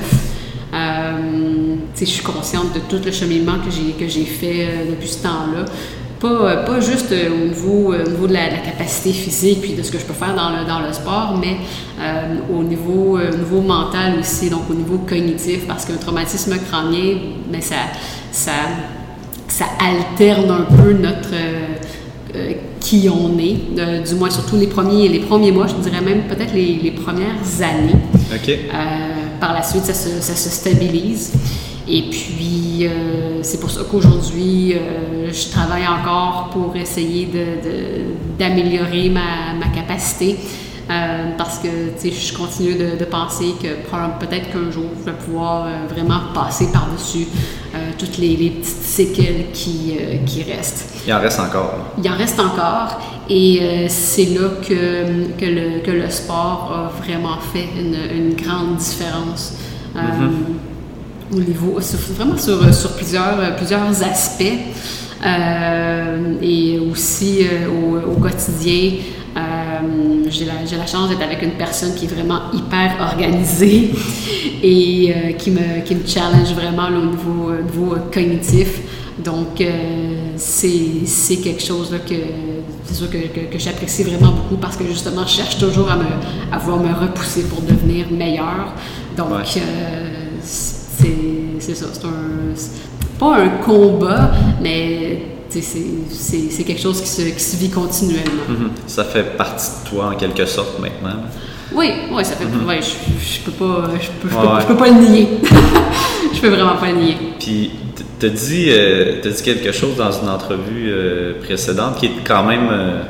je 2.01 2.05
suis 2.05 2.23
consciente 2.23 2.75
de 2.75 2.81
tout 2.89 3.03
le 3.05 3.11
cheminement 3.11 3.59
que 3.65 4.07
j'ai 4.07 4.25
fait 4.25 4.69
depuis 4.89 5.09
ce 5.09 5.23
temps-là. 5.23 5.65
Pas, 6.21 6.57
pas 6.67 6.81
juste 6.81 7.13
euh, 7.13 7.29
au 7.31 7.49
niveau, 7.49 7.93
euh, 7.93 8.05
au 8.05 8.11
niveau 8.11 8.27
de 8.27 8.33
la, 8.33 8.49
capacité 8.49 9.13
physique 9.13 9.61
puis 9.61 9.75
de 9.75 9.83
ce 9.85 9.93
que 9.93 9.99
je 9.99 10.05
peux 10.05 10.15
faire 10.15 10.35
dans 10.35 10.51
le, 10.51 10.67
dans 10.67 10.81
le 10.81 10.93
sport, 10.93 11.39
mais 11.41 11.57
euh, 12.01 12.37
au, 12.53 12.65
niveau, 12.65 13.19
niveau 13.19 13.61
mental 13.61 14.19
aussi, 14.19 14.51
donc 14.51 14.63
au 14.69 14.75
niveau 14.75 14.99
cognitif, 15.09 15.67
parce 15.69 15.85
qu'un 15.85 15.97
traumatisme 15.97 16.57
crânien, 16.59 17.19
mais 17.53 17.61
ça, 17.61 17.77
ça, 18.33 18.53
ça 19.47 19.67
alterne 19.81 20.51
un 20.51 20.77
peu 20.77 20.93
notre 20.93 21.31
qui 22.81 23.09
on 23.09 23.39
est, 23.39 24.05
du 24.07 24.15
moins 24.17 24.31
surtout 24.31 24.57
les 24.57 24.67
premiers, 24.67 25.09
les 25.09 25.21
premiers 25.21 25.53
mois, 25.53 25.67
je 25.67 25.75
dirais 25.75 26.03
même 26.03 26.23
peut-être 26.23 26.53
les, 26.53 26.81
les, 26.83 26.91
premières 26.91 27.37
années. 27.61 27.99
par 29.41 29.55
la 29.55 29.63
suite, 29.63 29.85
ça 29.85 29.95
se, 29.95 30.21
ça 30.21 30.35
se 30.35 30.51
stabilise. 30.51 31.33
Et 31.91 32.03
puis, 32.03 32.87
euh, 32.87 33.43
c'est 33.43 33.61
pour 33.61 33.71
ça 33.71 33.81
qu'aujourd'hui, 33.91 34.75
euh, 34.75 35.33
je 35.33 35.51
travaille 35.51 35.87
encore 35.87 36.51
pour 36.53 36.77
essayer 36.77 37.29
d'améliorer 38.39 39.09
ma, 39.09 39.55
ma, 39.59 39.73
capacité. 39.75 40.37
Euh, 40.91 41.33
parce 41.37 41.59
que 41.59 41.69
je 42.03 42.35
continue 42.35 42.73
de, 42.75 42.99
de 42.99 43.05
penser 43.05 43.53
que 43.63 43.69
peut-être 44.25 44.51
qu'un 44.51 44.71
jour, 44.71 44.87
je 44.99 45.11
vais 45.11 45.17
pouvoir 45.19 45.69
vraiment 45.87 46.33
passer 46.33 46.73
par-dessus 46.73 47.27
toutes 47.99 48.17
les, 48.17 48.37
les, 48.37 48.49
petites 48.51 48.65
séquelles 48.65 49.47
qui, 49.53 49.99
qui 50.25 50.43
restent. 50.45 51.03
Il 51.07 51.13
en 51.13 51.21
reste 51.21 51.41
encore. 51.41 51.75
Il 52.03 52.11
en 52.11 52.17
reste 52.17 52.41
encore. 52.41 52.99
Et 53.29 53.87
c'est 53.89 54.31
là 54.35 54.49
que, 54.67 55.27
que, 55.39 55.45
le, 55.45 55.81
que, 55.81 55.91
le, 55.91 56.09
sport 56.09 56.73
a 56.73 57.03
vraiment 57.03 57.37
fait 57.53 57.69
une, 57.79 57.99
une 58.17 58.35
grande 58.35 58.77
différence. 58.77 59.57
Mm-hmm 59.95 60.68
au 61.33 61.41
niveau, 61.41 61.79
vraiment 62.15 62.37
sur, 62.37 62.75
sur 62.75 62.93
plusieurs, 62.93 63.57
plusieurs 63.57 64.03
aspects. 64.03 64.45
Euh, 65.25 66.35
et 66.41 66.79
aussi 66.79 67.41
euh, 67.43 67.67
au, 67.69 68.13
au, 68.13 68.21
quotidien, 68.21 69.01
euh, 69.37 69.41
j'ai 70.31 70.45
la, 70.45 70.55
la, 70.55 70.87
chance 70.87 71.09
d'être 71.09 71.23
avec 71.23 71.43
une 71.43 71.53
personne 71.53 71.93
qui 71.97 72.05
est 72.05 72.09
vraiment 72.09 72.53
hyper 72.53 72.97
organisée 73.01 73.91
et 74.63 75.35
qui, 75.37 75.51
me, 75.51 75.83
qui 75.85 75.97
me 75.97 76.07
challenge 76.07 76.53
vraiment 76.55 76.87
au 76.87 77.05
niveau, 77.05 77.53
niveau 77.65 77.97
cognitif. 78.13 78.81
Donc, 79.19 79.61
c'est 80.37 81.37
quelque 81.43 81.63
chose 81.63 81.91
là, 81.91 81.99
que, 81.99 82.15
que, 82.15 83.17
que, 83.17 83.53
que 83.53 83.59
j'apprécie 83.59 84.05
vraiment 84.05 84.31
beaucoup 84.31 84.57
parce 84.57 84.77
que 84.77 84.85
justement, 84.85 85.27
je 85.27 85.33
cherche 85.33 85.59
toujours 85.59 85.91
à, 85.91 85.97
me, 85.97 86.05
à 86.53 86.59
vouloir 86.59 86.81
me 86.81 86.95
repousser 86.95 87.43
pour 87.43 87.61
devenir 87.63 88.07
meilleur. 88.13 88.73
Donc, 89.17 89.59
c'est 91.61 91.75
ça. 91.75 91.87
C'est 91.93 92.05
un. 92.05 92.55
Pas 93.19 93.37
un 93.39 93.49
combat, 93.65 94.31
mais 94.63 95.23
c'est 95.49 96.65
quelque 96.65 96.81
chose 96.81 97.01
qui 97.01 97.09
se, 97.09 97.23
qui 97.23 97.41
se 97.41 97.57
vit 97.57 97.71
continuellement. 97.71 98.45
Mm-hmm. 98.49 98.71
Ça 98.87 99.05
fait 99.05 99.37
partie 99.37 99.67
de 99.83 99.91
toi 99.91 100.13
en 100.13 100.15
quelque 100.15 100.47
sorte 100.47 100.79
maintenant. 100.79 101.17
Oui, 101.75 101.91
oui, 102.13 102.25
ça 102.25 102.35
fait. 102.37 102.45
Mm 102.45 102.67
-hmm. 102.67 102.81
je, 102.81 103.35
je, 103.35 103.41
peux 103.45 103.51
pas, 103.53 103.91
je 104.01 104.09
peux, 104.21 104.29
je 104.61 104.67
peux, 104.67 104.77
pas 104.77 104.89
le 104.89 105.01
nier. 105.11 105.29
je 106.35 106.41
peux 106.41 106.49
vraiment 106.49 106.77
pas 106.77 106.91
le 106.93 106.99
nier. 106.99 107.17
Puis, 107.39 107.71
tu 108.19 108.27
as 108.27 108.31
dit, 108.31 108.67
euh, 108.71 109.21
dit 109.23 109.43
quelque 109.43 109.73
chose 109.73 109.97
dans 109.97 110.13
une 110.13 110.29
entrevue 110.29 110.89
euh, 110.91 111.35
précédente 111.45 111.97
qui 111.99 112.07
est 112.07 112.25
quand 112.27 112.45
même 112.45 112.69
euh, 112.71 113.03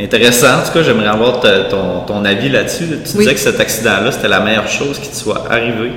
intéressant. 0.00 0.60
En 0.60 0.66
tout 0.66 0.72
cas, 0.72 0.82
j'aimerais 0.82 1.08
avoir 1.08 1.40
ton, 1.40 2.00
ton, 2.06 2.24
avis 2.24 2.48
là-dessus. 2.48 2.84
Tu 3.04 3.18
disais 3.18 3.34
que 3.34 3.40
cet 3.40 3.60
accident-là, 3.60 4.12
c'était 4.12 4.28
la 4.28 4.40
meilleure 4.40 4.68
chose 4.68 4.98
qui 4.98 5.08
te 5.08 5.16
soit 5.16 5.50
arrivée. 5.50 5.92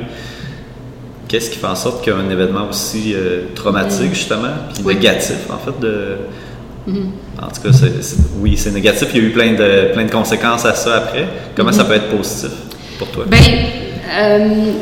qu'est-ce 1.27 1.49
qui 1.49 1.57
fait 1.57 1.67
en 1.67 1.75
sorte 1.75 2.03
qu'un 2.03 2.29
événement 2.29 2.67
aussi 2.69 3.13
euh, 3.13 3.43
traumatique, 3.55 4.13
justement, 4.13 4.53
puis 4.73 4.83
négatif, 4.83 5.37
en 5.49 5.57
fait, 5.57 5.79
de. 5.79 6.17
En 7.41 7.47
tout 7.47 7.61
cas, 7.61 7.69
oui, 8.41 8.57
c'est 8.57 8.71
négatif. 8.71 9.09
Il 9.13 9.21
y 9.21 9.23
a 9.23 9.27
eu 9.27 9.31
plein 9.31 9.53
de, 9.53 9.93
plein 9.93 10.05
de 10.05 10.11
conséquences 10.11 10.65
à 10.65 10.73
ça 10.73 10.95
après. 10.95 11.27
Comment 11.55 11.71
ça 11.71 11.83
peut 11.83 11.93
être 11.93 12.09
positif 12.09 12.49
pour 12.97 13.07
toi? 13.09 13.25
Ben, 13.27 13.37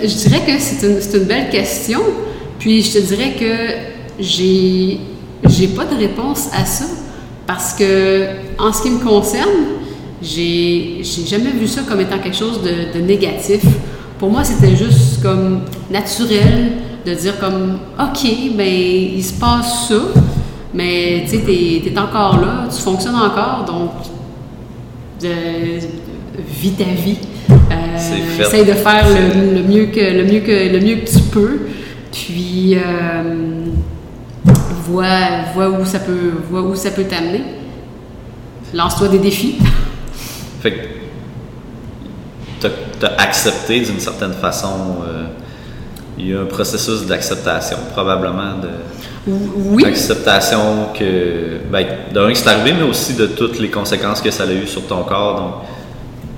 je 0.02 0.16
dirais 0.16 0.42
que 0.46 0.58
c'est 0.58 0.88
une, 0.88 1.22
une, 1.22 1.28
belle 1.28 1.50
question. 1.50 2.00
Puis 2.60 2.82
je 2.82 2.94
te 2.94 3.00
dirais 3.00 3.34
que 3.38 4.24
j'ai, 4.24 5.00
j'ai 5.50 5.68
pas 5.68 5.86
de 5.86 5.96
réponse 5.96 6.48
à 6.54 6.66
ça. 6.66 6.86
Parce 7.48 7.74
que, 7.74 8.26
en 8.60 8.74
ce 8.74 8.84
qui 8.84 8.90
me 8.92 9.00
concerne, 9.00 9.50
j'ai, 10.22 11.02
jamais 11.26 11.52
vu 11.52 11.66
ça 11.66 11.82
comme 11.88 12.02
étant 12.02 12.20
quelque 12.20 12.36
chose 12.36 12.60
de, 12.62 13.00
négatif. 13.00 13.62
Pour 14.20 14.30
moi, 14.30 14.44
c'était 14.44 14.76
juste 14.76 15.22
comme 15.22 15.62
naturel 15.90 16.74
de 17.06 17.14
dire 17.14 17.40
comme, 17.40 17.80
OK, 17.98 18.30
ben 18.56 18.68
il 18.68 19.24
se 19.24 19.34
passe 19.40 19.88
ça, 19.88 20.02
mais 20.74 21.24
tu 21.24 21.38
sais, 21.38 21.44
t'es, 21.46 21.90
es 21.90 21.98
encore 21.98 22.42
là, 22.42 22.68
tu 22.70 22.82
fonctionnes 22.82 23.16
encore, 23.16 23.64
donc 23.66 23.92
de, 25.22 25.80
vis 26.60 26.72
ta 26.72 26.84
vie. 26.84 27.18
Euh, 27.50 28.42
essaye 28.42 28.66
de 28.66 28.74
faire 28.74 29.06
le, 29.08 29.64
mieux 29.64 29.86
que, 29.86 30.00
le, 30.00 30.26
mieux 30.26 30.42
que, 30.42 30.74
le 30.74 30.80
mieux 30.80 30.96
que 30.96 31.10
tu 31.10 31.20
peux. 31.32 31.60
Puis, 32.12 32.76
euh, 32.76 33.57
vois, 34.88 35.70
où 35.70 35.86
ça 35.86 36.00
peut, 36.00 36.34
vois 36.50 36.62
où 36.62 36.76
ça 36.76 36.92
peut 36.92 37.04
t'amener. 37.04 37.42
Lance-toi 38.74 39.10
des 39.10 39.20
défis. 39.20 39.58
fait 40.62 40.72
que 40.72 40.78
tu 43.00 43.06
as, 43.06 43.22
accepté 43.22 43.80
d'une 43.82 44.00
certaine 44.00 44.34
façon. 44.34 44.98
Euh, 45.08 45.24
il 46.20 46.30
y 46.30 46.34
a 46.34 46.42
un 46.42 46.46
processus 46.46 47.06
d'acceptation, 47.06 47.78
probablement, 47.94 48.58
de. 48.62 48.70
Oui. 49.28 49.84
D'acceptation 49.84 50.88
que. 50.98 51.60
Ben, 51.72 51.86
d'un, 52.14 52.30
que 52.30 52.38
c'est 52.38 52.50
arrivé, 52.50 52.74
mais 52.78 52.88
aussi 52.88 53.14
de 53.14 53.28
toutes 53.28 53.60
les 53.60 53.70
conséquences 53.70 54.22
que 54.22 54.32
ça 54.32 54.44
a 54.44 54.52
eu 54.52 54.66
sur 54.66 54.86
ton 54.88 55.04
corps. 55.04 55.36
Donc, 55.36 55.54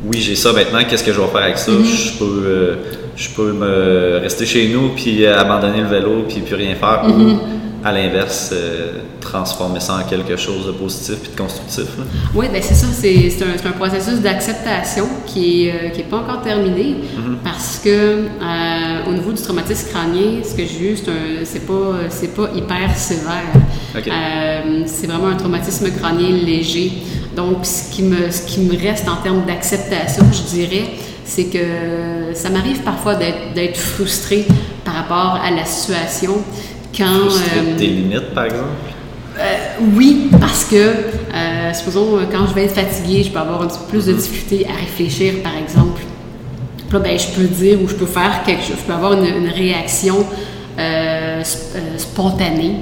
oui, 0.05 0.21
j'ai 0.21 0.35
ça 0.35 0.53
maintenant, 0.53 0.79
qu'est-ce 0.87 1.03
que 1.03 1.13
je 1.13 1.19
vais 1.19 1.27
faire 1.27 1.43
avec 1.43 1.57
ça? 1.57 1.71
Mm-hmm. 1.71 2.13
Je 2.13 2.17
peux. 2.17 2.43
Euh, 2.45 2.75
je 3.15 3.27
peux 3.31 3.51
me 3.51 4.19
rester 4.21 4.45
chez 4.45 4.69
nous 4.69 4.91
puis 4.95 5.25
abandonner 5.27 5.81
le 5.81 5.89
vélo 5.89 6.23
puis 6.25 6.39
plus 6.39 6.55
rien 6.55 6.73
faire 6.75 7.03
mm-hmm 7.05 7.37
à 7.83 7.91
l'inverse, 7.91 8.49
euh, 8.53 8.99
transformer 9.21 9.79
ça 9.79 9.97
en 9.97 10.09
quelque 10.09 10.35
chose 10.35 10.67
de 10.67 10.71
positif 10.71 11.15
et 11.25 11.35
de 11.35 11.41
constructif. 11.41 11.85
Oui, 12.35 12.47
ben 12.51 12.61
c'est 12.61 12.73
ça. 12.73 12.87
C'est 12.91 13.43
un, 13.43 13.69
un, 13.69 13.71
processus 13.71 14.19
d'acceptation 14.19 15.07
qui 15.25 15.65
n'est 15.65 15.71
euh, 15.71 15.89
qui 15.89 16.01
est 16.01 16.09
pas 16.09 16.17
encore 16.17 16.41
terminé 16.41 16.95
mm-hmm. 16.95 17.35
parce 17.43 17.79
que 17.83 17.89
euh, 17.89 19.05
au 19.07 19.13
niveau 19.13 19.31
du 19.31 19.41
traumatisme 19.41 19.89
crânien, 19.89 20.43
ce 20.43 20.55
que 20.55 20.65
j'ai 20.65 20.91
eu, 20.91 20.97
c'est 21.43 21.65
pas, 21.65 21.93
c'est 22.09 22.35
pas 22.35 22.49
hyper 22.53 22.95
sévère. 22.95 24.85
c'est 24.85 25.07
vraiment 25.07 25.27
un 25.27 25.35
traumatisme 25.35 25.89
crânien 25.91 26.29
léger. 26.29 26.91
Donc, 27.35 27.65
ce 27.65 27.91
qui 27.93 28.03
me, 28.03 28.29
ce 28.31 28.41
qui 28.41 28.61
me 28.61 28.77
reste 28.77 29.07
en 29.07 29.17
termes 29.17 29.45
d'acceptation, 29.45 30.25
je 30.31 30.41
dirais, 30.55 30.89
c'est 31.23 31.45
que 31.45 32.33
ça 32.33 32.49
m'arrive 32.49 32.81
parfois 32.81 33.15
d'être 33.15 33.77
frustré 33.77 34.45
par 34.83 34.95
rapport 34.95 35.39
à 35.41 35.51
la 35.51 35.63
situation. 35.63 36.41
Quand, 36.99 37.05
euh, 37.05 37.77
tes 37.77 37.87
limites, 37.87 38.33
par 38.33 38.43
exemple? 38.43 38.67
Euh, 39.39 39.41
oui, 39.95 40.27
parce 40.37 40.65
que, 40.65 40.75
euh, 40.75 41.73
supposons, 41.73 42.19
quand 42.29 42.45
je 42.47 42.53
vais 42.53 42.65
être 42.65 42.75
fatiguée, 42.75 43.23
je 43.23 43.31
peux 43.31 43.39
avoir 43.39 43.61
un 43.61 43.67
petit 43.67 43.79
peu 43.79 43.91
plus 43.91 44.07
de 44.07 44.13
difficulté 44.13 44.67
à 44.69 44.77
réfléchir, 44.77 45.35
par 45.41 45.53
exemple. 45.55 46.01
Là, 46.91 46.99
ben, 46.99 47.17
je 47.17 47.27
peux 47.27 47.47
dire 47.47 47.81
ou 47.81 47.87
je 47.87 47.95
peux 47.95 48.05
faire 48.05 48.43
quelque 48.45 48.63
chose, 48.63 48.75
je 48.81 48.85
peux 48.85 48.91
avoir 48.91 49.13
une, 49.13 49.47
réaction 49.47 50.25
spontanée, 51.97 52.75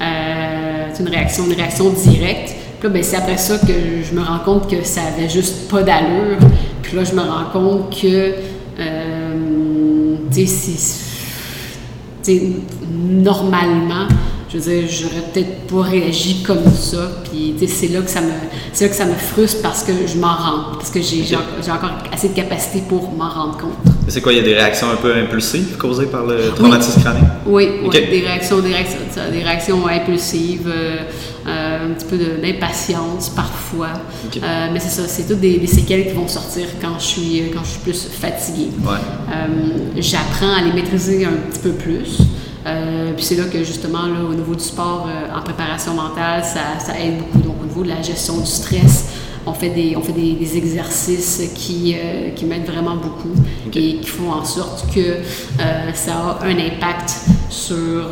une 0.00 1.08
réaction, 1.08 1.44
une 1.46 1.52
réaction 1.52 1.90
directe. 1.90 2.54
Puis 2.78 2.88
là, 2.88 2.94
ben, 2.94 3.02
c'est 3.02 3.16
après 3.16 3.36
ça 3.36 3.58
que 3.58 3.74
je 4.08 4.14
me 4.14 4.22
rends 4.22 4.38
compte 4.38 4.70
que 4.70 4.82
ça 4.84 5.02
avait 5.14 5.28
juste 5.28 5.68
pas 5.68 5.82
d'allure. 5.82 6.38
Puis 6.82 6.96
là, 6.96 7.04
je 7.04 7.12
me 7.12 7.20
rends 7.20 7.50
compte 7.52 7.90
que, 7.90 8.32
tu 10.32 10.46
sais, 10.46 11.09
normalement, 12.90 14.06
je 14.52 14.58
veux 14.58 14.64
dire, 14.64 14.88
j'aurais 14.88 15.22
peut-être 15.32 15.66
pas 15.68 15.82
réagi 15.82 16.42
comme 16.42 16.64
ça. 16.74 17.22
Puis, 17.30 17.54
c'est 17.68 17.88
là 17.88 18.00
que 18.00 18.10
ça 18.10 18.20
me, 18.20 18.32
c'est 18.72 18.84
là 18.84 18.90
que 18.90 18.96
ça 18.96 19.06
me 19.06 19.14
frustre 19.14 19.62
parce 19.62 19.84
que 19.84 19.92
je 20.06 20.18
m'en 20.18 20.34
rends, 20.34 20.72
parce 20.74 20.90
que 20.90 21.00
j'ai, 21.00 21.36
encore 21.36 21.90
assez 22.12 22.30
de 22.30 22.34
capacité 22.34 22.82
pour 22.88 23.12
m'en 23.12 23.28
rendre 23.28 23.58
compte. 23.58 23.94
C'est 24.08 24.20
quoi, 24.20 24.32
il 24.32 24.38
y 24.38 24.40
a 24.40 24.44
des 24.44 24.54
réactions 24.54 24.90
un 24.90 24.96
peu 24.96 25.14
impulsives 25.14 25.76
causées 25.76 26.06
par 26.06 26.26
le 26.26 26.50
traumatisme 26.54 27.00
crânien? 27.00 27.30
Oui, 27.46 27.68
des 27.92 28.20
réactions, 28.20 28.58
des 28.58 28.72
réactions, 28.72 28.98
des 29.30 29.42
réactions 29.42 29.86
impulsives, 29.86 30.66
euh, 30.66 30.96
euh, 31.46 31.69
un 31.84 31.92
petit 31.94 32.06
peu 32.06 32.16
d'impatience 32.16 33.28
parfois. 33.30 33.92
Euh, 34.36 34.68
mais 34.72 34.80
c'est 34.80 35.00
ça, 35.00 35.08
c'est 35.08 35.26
toutes 35.26 35.40
des, 35.40 35.66
séquelles 35.66 36.06
qui 36.06 36.14
vont 36.14 36.28
sortir 36.28 36.66
quand 36.80 36.98
je 36.98 37.04
suis, 37.04 37.42
quand 37.52 37.64
je 37.64 37.70
suis 37.70 37.80
plus 37.80 38.08
fatiguée. 38.08 38.70
j'apprends 39.96 40.52
à 40.52 40.62
les 40.62 40.72
maîtriser 40.72 41.24
un 41.24 41.32
petit 41.50 41.60
peu 41.60 41.72
plus. 41.72 42.18
Euh, 42.66 43.12
puis 43.14 43.24
c'est 43.24 43.36
là 43.36 43.44
que 43.44 43.64
justement, 43.64 44.06
là, 44.06 44.20
au 44.28 44.34
niveau 44.34 44.54
du 44.54 44.62
sport, 44.62 45.08
euh, 45.08 45.34
en 45.34 45.42
préparation 45.42 45.94
mentale, 45.94 46.44
ça, 46.44 46.78
ça, 46.78 46.98
aide 46.98 47.18
beaucoup. 47.18 47.38
Donc 47.38 47.56
au 47.62 47.66
niveau 47.66 47.82
de 47.82 47.88
la 47.88 48.02
gestion 48.02 48.38
du 48.38 48.46
stress, 48.46 49.06
on 49.46 49.54
fait 49.54 49.70
des, 49.70 49.96
on 49.96 50.02
fait 50.02 50.12
des, 50.12 50.56
exercices 50.56 51.50
qui, 51.54 51.94
euh, 51.96 52.30
qui 52.30 52.44
m'aident 52.44 52.66
vraiment 52.66 52.96
beaucoup 52.96 53.32
et 53.74 53.96
qui 53.96 54.06
font 54.06 54.30
en 54.32 54.44
sorte 54.44 54.92
que 54.94 55.16
ça 55.94 56.12
a 56.12 56.44
un 56.44 56.58
impact 56.58 57.16
sur, 57.48 58.10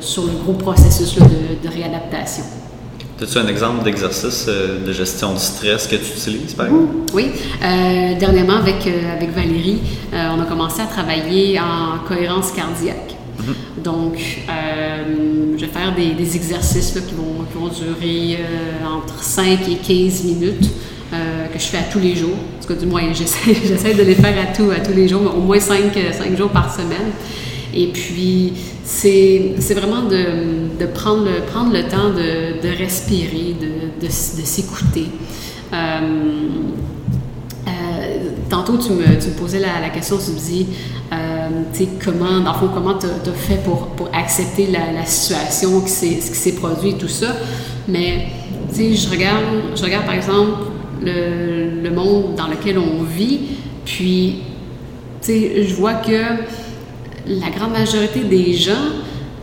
sur 0.00 0.24
le 0.24 0.32
gros 0.42 0.52
processus 0.52 1.14
de, 1.14 1.20
de, 1.20 1.74
réadaptation. 1.74 2.44
As-tu 3.22 3.38
un 3.38 3.48
exemple 3.48 3.84
d'exercice 3.84 4.46
de 4.46 4.92
gestion 4.92 5.34
du 5.34 5.40
stress 5.40 5.86
que 5.86 5.96
tu 5.96 6.12
utilises, 6.16 6.54
par 6.54 6.66
exemple? 6.66 6.94
Oui. 7.12 7.32
dernièrement, 8.18 8.56
avec, 8.56 8.86
avec 8.86 9.34
Valérie, 9.34 9.80
on 10.12 10.40
a 10.40 10.46
commencé 10.46 10.80
à 10.80 10.86
travailler 10.86 11.60
en 11.60 11.98
cohérence 12.08 12.50
cardiaque. 12.52 13.16
Mhm. 13.40 13.82
Donc, 13.82 14.14
euh, 14.48 15.54
je 15.56 15.60
vais 15.60 15.72
faire 15.72 15.94
des, 15.94 16.36
exercices 16.36 16.92
qui, 16.92 17.14
vont, 17.14 17.44
vont, 17.54 17.68
durer 17.68 18.38
euh, 18.40 18.86
entre 18.86 19.22
5 19.22 19.68
et 19.68 19.76
15 19.76 20.24
minutes. 20.24 20.70
Euh, 21.12 21.48
que 21.52 21.58
je 21.58 21.64
fais 21.64 21.78
à 21.78 21.82
tous 21.92 21.98
les 21.98 22.14
jours. 22.14 22.36
En 22.36 22.62
tout 22.62 22.72
cas, 22.72 22.78
du 22.78 22.86
moins, 22.86 23.02
j'essaie 23.12 23.94
de 23.94 24.02
les 24.02 24.14
faire 24.14 24.34
à, 24.40 24.54
tout, 24.56 24.70
à 24.70 24.78
tous 24.78 24.92
les 24.92 25.08
jours, 25.08 25.34
au 25.36 25.40
moins 25.40 25.58
5, 25.58 25.92
5 26.12 26.36
jours 26.36 26.50
par 26.50 26.72
semaine. 26.72 27.10
Et 27.74 27.88
puis, 27.88 28.52
c'est 28.84 29.54
vraiment 29.74 30.02
de, 30.02 30.78
de, 30.78 30.86
prendre, 30.86 31.24
le, 31.24 31.42
prendre 31.46 31.72
le 31.72 31.82
temps 31.84 32.10
de, 32.10 32.60
de 32.60 32.76
respirer, 32.76 33.54
de, 33.60 34.06
de 34.06 34.10
s'écouter. 34.10 35.06
tantôt, 38.48 38.76
tu 38.76 38.92
me, 38.92 39.04
tu 39.18 39.28
me 39.28 39.34
posais 39.38 39.60
la, 39.60 39.88
question, 39.90 40.18
tu 40.18 40.32
me 40.32 40.38
dis, 40.38 40.66
euh, 41.12 41.86
comment, 42.04 42.40
dans 42.40 42.52
le 42.52 42.58
fond, 42.58 42.70
comment 42.74 42.98
tu 42.98 43.06
as, 43.06 43.32
fait 43.32 43.62
pour, 43.62 43.86
pour 43.88 44.08
accepter 44.12 44.66
la, 44.66 45.04
situation, 45.06 45.86
ce 45.86 46.06
qui 46.06 46.20
s'est 46.20 46.54
produit 46.56 46.94
tout 46.94 47.08
ça. 47.08 47.36
Mais, 47.88 48.26
tu 48.68 48.76
sais, 48.76 48.94
je 48.94 49.08
regarde, 49.08 49.44
je 49.74 49.82
regarde 49.82 50.04
par 50.04 50.14
exemple 50.14 50.64
le, 51.02 51.82
le, 51.82 51.90
monde 51.90 52.34
dans 52.34 52.48
lequel 52.48 52.78
on 52.78 53.02
vit, 53.04 53.40
puis, 53.84 54.40
tu 55.22 55.26
sais, 55.26 55.66
je 55.66 55.74
vois 55.74 55.94
que 55.94 56.42
la 57.26 57.50
grande 57.50 57.72
majorité 57.72 58.20
des 58.24 58.54
gens, 58.54 58.72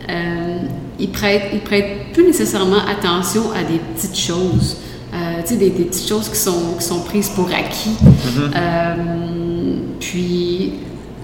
euh, 0.08 0.58
ils, 0.98 1.10
prêtent, 1.10 1.50
ils 1.52 1.60
prêtent 1.60 2.12
plus 2.12 2.24
nécessairement 2.24 2.84
attention 2.86 3.52
à 3.52 3.62
des 3.62 3.78
petites 3.94 4.18
choses. 4.18 4.76
Euh, 5.14 5.40
tu 5.42 5.54
sais, 5.54 5.56
des, 5.56 5.70
des, 5.70 5.84
petites 5.84 6.08
choses 6.08 6.28
qui 6.28 6.38
sont, 6.38 6.74
qui 6.78 6.84
sont 6.84 7.00
prises 7.00 7.30
pour 7.30 7.46
acquis. 7.46 7.90
Mm-hmm. 7.90 8.56
euh, 8.56 9.76
puis, 10.00 10.72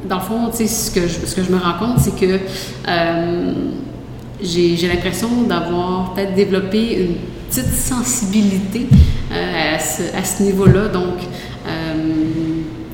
dans 0.09 0.17
le 0.17 0.23
fond, 0.23 0.51
ce 0.53 0.90
que, 0.90 1.07
je, 1.07 1.27
ce 1.27 1.35
que 1.35 1.43
je 1.43 1.51
me 1.51 1.59
rends 1.59 1.79
compte, 1.79 1.99
c'est 1.99 2.19
que 2.19 2.40
j'ai 4.43 4.88
l'impression 4.88 5.29
d'avoir 5.43 6.14
peut-être 6.14 6.35
développé 6.35 6.95
une 6.95 7.14
petite 7.49 7.73
sensibilité 7.75 8.87
à 9.31 9.79
ce, 9.79 10.03
à 10.17 10.25
ce 10.25 10.43
niveau-là. 10.43 10.88
Donc, 10.88 11.19
euh, 11.67 11.73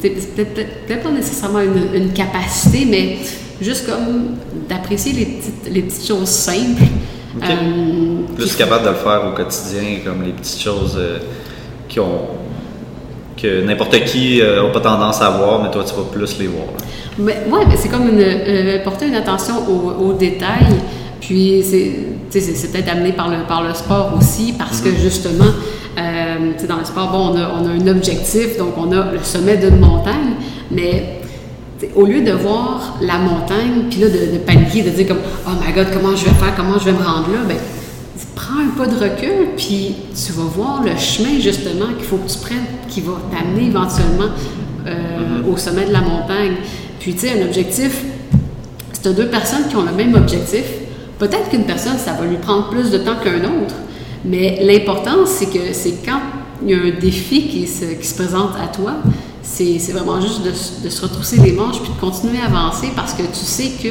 peut-être 0.01 0.87
peut 0.87 0.97
pas 0.97 1.11
nécessairement 1.11 1.61
une, 1.61 1.95
une, 1.95 2.13
capacité, 2.13 2.87
mais 2.89 3.19
juste 3.61 3.87
comme 3.87 4.37
d'apprécier 4.69 5.13
les 5.13 5.27
petites, 5.27 5.71
les 5.71 5.83
petites 5.83 6.07
choses 6.07 6.29
simples. 6.29 6.83
Euh, 7.43 8.35
Plus 8.37 8.57
capable 8.57 8.85
de 8.85 8.91
le 8.91 8.97
faire 8.97 9.23
au 9.27 9.37
quotidien, 9.37 10.01
comme 10.05 10.23
les 10.25 10.33
petites 10.33 10.61
choses 10.61 10.99
qui 11.89 12.01
ont 12.01 12.29
que 13.41 13.65
n'importe 13.65 14.05
qui 14.05 14.41
n'a 14.41 14.69
pas 14.73 14.81
tendance 14.81 15.23
à 15.23 15.31
voir, 15.31 15.63
mais 15.63 15.71
toi, 15.71 15.85
tu 15.85 15.95
vas 15.95 16.03
plus 16.11 16.39
les 16.39 16.47
voir. 16.49 16.67
Oui, 17.19 17.33
mais 17.69 17.77
c'est 17.77 17.89
comme 17.89 18.09
une, 18.09 18.21
euh, 18.21 18.83
porter 18.83 19.07
une 19.07 19.15
attention 19.15 19.55
aux, 19.99 20.13
détails. 20.13 20.67
Puis 21.21 21.63
c'est 21.63 22.73
peut-être 22.73 22.91
amené 22.91 23.13
par 23.13 23.29
le, 23.29 23.47
par 23.47 23.63
le 23.63 23.75
sport 23.75 24.15
aussi, 24.19 24.55
parce 24.57 24.81
que 24.81 24.89
mhm. 24.89 24.97
justement, 24.97 25.53
euh, 25.99 26.53
dans 26.67 26.79
le 26.79 26.85
sport, 26.85 27.11
bon, 27.11 27.33
on 27.33 27.37
a, 27.37 27.53
on 27.61 27.67
a, 27.67 27.71
un 27.71 27.87
objectif, 27.89 28.57
donc 28.57 28.75
on 28.79 28.91
a 28.93 29.13
le 29.13 29.23
sommet 29.23 29.57
d'une 29.57 29.79
montagne, 29.79 30.35
mais 30.71 31.20
au 31.95 32.05
lieu 32.05 32.23
de 32.23 32.33
voir 32.33 32.99
la 33.01 33.19
montagne, 33.19 33.85
puis 33.91 34.01
là, 34.01 34.09
de, 34.09 34.39
paniquer, 34.39 34.83
de 34.83 34.91
dire 34.91 35.09
comme 35.09 35.21
Oh 35.47 35.51
my 35.65 35.73
God, 35.73 35.89
comment 35.93 36.15
je 36.15 36.25
vais 36.25 36.35
faire, 36.35 36.55
comment 36.57 36.79
je 36.79 36.85
vais 36.85 36.93
me 36.93 37.03
rendre 37.03 37.29
là, 37.33 37.39
ben, 37.49 37.57
prends 38.35 38.61
un 38.61 38.69
pas 38.77 38.87
de 38.87 38.97
recul, 38.97 39.49
puis 39.57 39.95
tu 40.15 40.33
vas 40.33 40.45
voir 40.45 40.83
le 40.83 40.97
chemin 40.97 41.39
justement 41.41 41.87
qu'il 41.97 42.05
faut 42.05 42.17
que 42.17 42.29
tu 42.29 42.39
prennes, 42.39 42.67
qui 42.89 43.01
va 43.01 43.13
t'amener 43.31 43.69
éventuellement 43.69 44.31
euh, 44.87 44.91
mm-hmm. 44.91 45.53
au 45.53 45.57
sommet 45.57 45.87
de 45.87 45.93
la 45.93 46.01
montagne. 46.01 46.57
Puis 46.99 47.15
tu 47.15 47.21
sais, 47.21 47.41
un 47.41 47.47
objectif, 47.47 48.05
si 48.93 49.01
tu 49.01 49.09
as 49.09 49.13
deux 49.13 49.29
personnes 49.29 49.67
qui 49.69 49.77
ont 49.77 49.85
le 49.85 49.93
même 49.93 50.15
objectif, 50.15 50.65
peut-être 51.19 51.51
qu'une 51.51 51.65
personne, 51.65 51.99
ça 51.99 52.13
va 52.13 52.27
lui 52.27 52.37
prendre 52.37 52.69
plus 52.69 52.91
de 52.91 52.99
temps 52.99 53.17
qu'un 53.23 53.39
autre, 53.45 53.75
mais 54.25 54.59
l'important, 54.63 55.25
c'est 55.25 55.47
que 55.47 55.73
c'est 55.73 56.05
quand 56.05 56.21
il 56.63 56.71
y 56.71 56.75
a 56.75 56.77
un 56.77 57.01
défi 57.01 57.49
qui 57.49 57.67
se, 57.67 57.87
qui 57.87 58.07
se 58.07 58.15
présente 58.15 58.51
à 58.63 58.69
toi, 58.69 58.97
c'est 59.43 59.93
vraiment 59.93 60.21
juste 60.21 60.43
de, 60.43 60.51
de, 60.85 60.89
se 60.91 61.03
retrousser 61.03 61.39
les 61.39 61.53
manches 61.53 61.81
puis 61.81 61.93
de 61.93 62.01
continuer 62.01 62.39
à 62.41 62.47
avancer 62.47 62.89
parce 62.95 63.15
que 63.15 63.23
tu 63.23 63.45
sais 63.45 63.73
que 63.83 63.89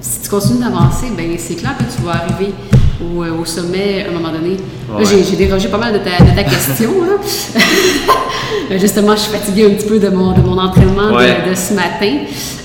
si 0.00 0.20
tu 0.20 0.28
continues 0.28 0.60
d'avancer, 0.60 1.06
ben 1.16 1.30
c'est 1.38 1.54
clair 1.54 1.76
que 1.78 1.84
tu 1.84 2.02
vas 2.02 2.12
arriver 2.12 2.52
au, 3.00 3.22
euh, 3.22 3.40
au, 3.40 3.44
sommet 3.44 4.04
à 4.04 4.10
un 4.10 4.12
moment 4.12 4.30
donné. 4.32 4.56
J'ai 5.02 5.36
dérogé 5.36 5.68
pas 5.68 5.78
mal 5.78 5.92
de 5.92 5.98
ta, 5.98 6.22
de 6.22 6.34
ta 6.34 6.44
question. 6.44 6.90
Justement, 8.70 9.14
je 9.16 9.20
suis 9.22 9.32
fatiguée 9.32 9.66
un 9.66 9.70
petit 9.70 9.86
peu 9.86 9.98
de 9.98 10.08
mon, 10.08 10.32
de 10.32 10.40
mon 10.40 10.58
entraînement 10.58 11.10
de, 11.10 11.54
ce 11.54 11.74
matin. 11.74 12.18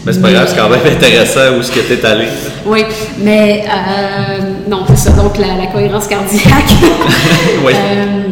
Mais 0.06 0.14
c'est 0.14 0.22
pas 0.22 0.32
grave, 0.32 0.48
c'est 0.50 0.58
quand 0.58 0.70
même 0.70 0.80
intéressant 0.86 1.56
où 1.58 1.60
est-ce 1.60 1.72
que 1.72 1.80
tu 1.80 1.94
es 1.94 2.06
allé. 2.06 2.28
Oui, 2.66 2.84
mais 3.20 3.66
euh, 3.68 4.70
non, 4.70 4.84
c'est 4.88 4.98
ça. 4.98 5.12
Donc, 5.12 5.38
la, 5.38 5.56
la 5.56 5.68
cohérence 5.68 6.08
cardiaque. 6.08 6.44
oui. 7.66 7.74
Euh, 7.76 8.28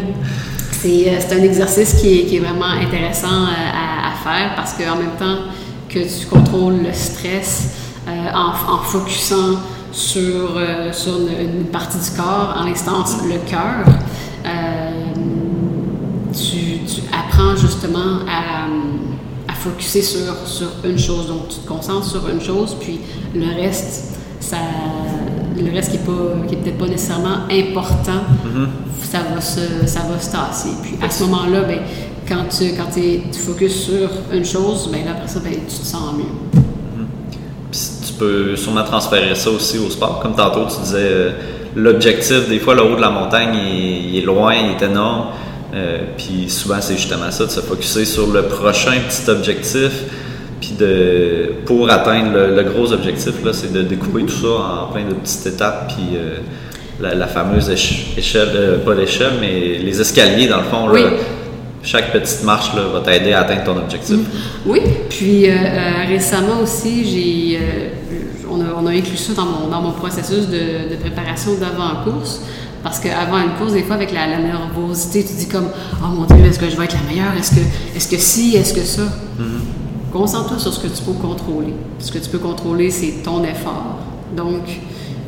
c'est 0.82 1.34
un 1.34 1.44
exercice 1.44 1.94
qui 1.96 2.36
est, 2.36 2.40
vraiment 2.40 2.66
intéressant 2.66 3.46
à, 3.46 4.12
à 4.12 4.16
faire 4.24 4.56
parce 4.56 4.74
qu'en 4.74 4.96
même 4.96 5.16
temps 5.18 5.44
que 5.90 6.00
tu 6.00 6.26
contrôles 6.28 6.84
le 6.84 6.94
stress 6.94 7.74
en, 8.08 8.74
en 8.74 8.78
focusant 8.80 9.60
sur, 9.98 10.56
euh, 10.56 10.94
sur 10.94 11.18
une, 11.18 11.66
partie 11.66 11.98
du 11.98 12.16
corps, 12.16 12.56
en 12.58 12.66
l'instance 12.66 13.18
le 13.24 13.40
cœur, 13.50 13.86
euh, 14.46 15.13
tu, 16.32 16.86
tu, 16.86 17.02
apprends 17.12 17.56
justement 17.56 18.20
à, 18.28 18.68
à 19.52 19.56
focuser 19.56 20.04
sur, 20.04 20.36
sur 20.46 20.68
une 20.84 21.00
chose. 21.00 21.28
Donc, 21.28 21.50
tu 21.50 21.58
te 21.58 21.68
concentres 21.68 22.06
sur 22.06 22.30
une 22.30 22.42
chose, 22.42 22.78
puis 22.80 23.00
le 23.34 23.56
reste, 23.56 24.18
ça, 24.40 24.58
le 25.63 25.72
reste 25.72 25.91
qui 25.91 25.98
n'est 25.98 26.54
est 26.54 26.62
peut-être 26.63 26.78
pas 26.78 26.88
nécessairement 26.88 27.46
important, 27.50 28.22
mm-hmm. 28.46 28.67
ça, 29.04 29.20
va 29.34 29.41
se, 29.41 29.88
ça 29.88 30.02
va 30.10 30.20
se 30.20 30.32
tasser. 30.32 30.70
Puis 30.84 30.96
à 31.02 31.10
ce 31.10 31.24
moment-là, 31.24 31.62
ben, 31.63 31.80
quand, 32.28 32.46
tu, 32.50 32.74
quand 32.76 32.89
tu 32.93 33.39
focuses 33.39 33.76
sur 33.76 34.10
une 34.34 34.46
chose, 34.46 34.89
ben, 34.91 35.06
là, 35.06 35.12
après 35.12 35.28
ça, 35.28 35.39
ben, 35.39 35.54
tu 35.54 35.80
te 35.80 35.86
sens 35.86 36.13
mieux 36.17 36.62
peux 38.17 38.56
sûrement 38.56 38.84
transférer 38.84 39.36
ça 39.36 39.50
aussi 39.50 39.78
au 39.78 39.89
sport. 39.89 40.20
Comme 40.20 40.36
tantôt, 40.36 40.65
tu 40.65 40.82
disais, 40.82 40.98
euh, 41.00 41.32
l'objectif, 41.76 42.48
des 42.50 42.60
fois, 42.60 42.76
le 42.76 42.84
haut 42.84 42.96
de 42.96 43.02
la 43.02 43.10
montagne, 43.10 43.56
il, 43.56 44.17
est 44.17 44.22
loin, 44.22 44.54
il 44.56 44.72
est 44.72 44.86
énorme. 44.86 45.28
Euh, 45.74 46.00
puis 46.17 46.50
souvent, 46.50 46.78
c'est 46.80 46.96
justement 46.96 47.30
ça, 47.30 47.46
de 47.46 47.52
se 47.52 47.60
focuser 47.60 48.06
sur 48.06 48.28
le 48.32 48.43
prochain 48.43 48.93
petit 49.08 49.30
objectif. 49.30 49.91
Puis 50.60 50.74
de, 50.78 51.52
pour 51.65 51.89
atteindre 51.89 52.32
le, 52.34 52.63
gros 52.63 52.91
objectif, 52.91 53.43
là, 53.43 53.54
c'est 53.54 53.72
de 53.72 53.84
découper 53.84 54.24
tout 54.24 54.41
ça 54.41 54.88
en 54.88 54.91
plein 54.91 55.04
de 55.04 55.13
petites 55.13 55.46
étapes. 55.46 55.93
Puis 55.93 56.15
euh, 56.15 56.38
la, 57.00 57.28
fameuse 57.28 57.70
échelle, 57.70 58.80
pas 58.86 58.96
l'échelle, 58.96 59.34
mais 59.39 59.78
les 59.78 60.02
escaliers, 60.02 60.48
dans 60.48 60.58
le 60.58 60.63
fond. 60.63 60.88
chaque 61.84 62.12
petite 62.12 62.43
marche 62.43 62.74
là, 62.76 62.82
va 62.91 63.02
t'aider 63.02 63.34
à 63.34 63.41
atteindre 63.41 63.63
ton 63.63 63.78
objectif. 63.78 64.17
Mm-hmm. 64.17 64.65
Oui, 64.65 64.82
puis 65.10 65.48
récemment 66.08 66.62
aussi, 66.63 67.06
j'ai 67.06 67.60
on 68.50 68.86
a, 68.86 68.91
inclus 68.91 69.17
ça 69.17 69.34
dans 69.34 69.82
mon, 69.82 69.91
processus 69.91 70.48
de, 70.48 70.96
préparation 71.00 71.56
d'avant-course. 71.56 72.41
Parce 72.84 73.00
qu'avant 73.00 73.39
une 73.39 73.56
course, 73.60 73.74
des 73.74 73.84
fois, 73.84 73.96
avec 73.96 74.12
la, 74.12 74.28
nervosité, 74.38 75.26
tu 75.26 75.34
dis 75.34 75.48
comme 75.48 75.70
Oh 76.02 76.08
mon 76.08 76.26
Dieu, 76.26 76.46
est-ce 76.46 76.60
que 76.60 76.70
je 76.70 76.78
vais 76.78 76.86
être 76.86 76.96
la 76.96 77.10
meilleure? 77.10 77.34
Est-ce 77.38 77.52
que, 77.52 77.62
est-ce 77.96 78.08
que 78.08 78.17
si 78.17 78.56
Est-ce 78.56 78.74
que 78.74 78.82
ça 78.82 79.04
mm-hmm. 79.04 79.77
Concentre-toi 80.17 80.58
sur 80.58 80.73
ce 80.73 80.80
que 80.80 80.88
tu 80.88 81.03
peux 81.03 81.12
contrôler. 81.12 81.75
Ce 81.99 82.12
que 82.12 82.17
tu 82.17 82.27
peux 82.30 82.39
contrôler, 82.39 82.89
c'est 82.89 83.21
ton 83.23 83.43
effort. 83.43 83.99
Donc, 84.36 84.63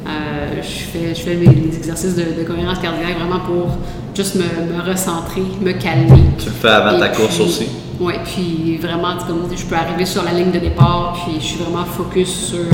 euh, 0.08 0.62
je 0.64 1.22
fais, 1.22 1.36
les, 1.36 1.78
exercices 1.78 2.16
de, 2.16 2.44
cohérence 2.44 2.80
cardiaque 2.80 3.20
vraiment 3.20 3.40
pour 3.42 3.78
juste 4.16 4.36
me, 4.36 4.82
recentrer, 4.90 5.44
me 5.62 5.74
calmer. 5.74 6.24
Tu 6.40 6.48
le 6.48 6.52
fais 6.54 6.70
avant 6.70 6.98
ta 6.98 7.10
course 7.10 7.40
aussi? 7.40 7.68
Oui, 8.00 8.14
puis 8.26 8.78
vraiment, 8.78 9.16
comme 9.28 9.48
je 9.56 9.64
peux 9.64 9.76
arriver 9.76 10.06
sur 10.06 10.24
la 10.24 10.32
ligne 10.32 10.52
de 10.52 10.58
départ, 10.58 11.20
puis 11.24 11.36
je 11.40 11.46
suis 11.46 11.60
vraiment 11.60 11.86
focus 11.86 12.48
sur 12.48 12.66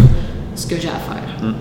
ce 0.55 0.67
que 0.67 0.79
j'ai 0.79 0.87
à 0.87 0.91
faire. 0.91 1.43
Hmm. 1.49 1.53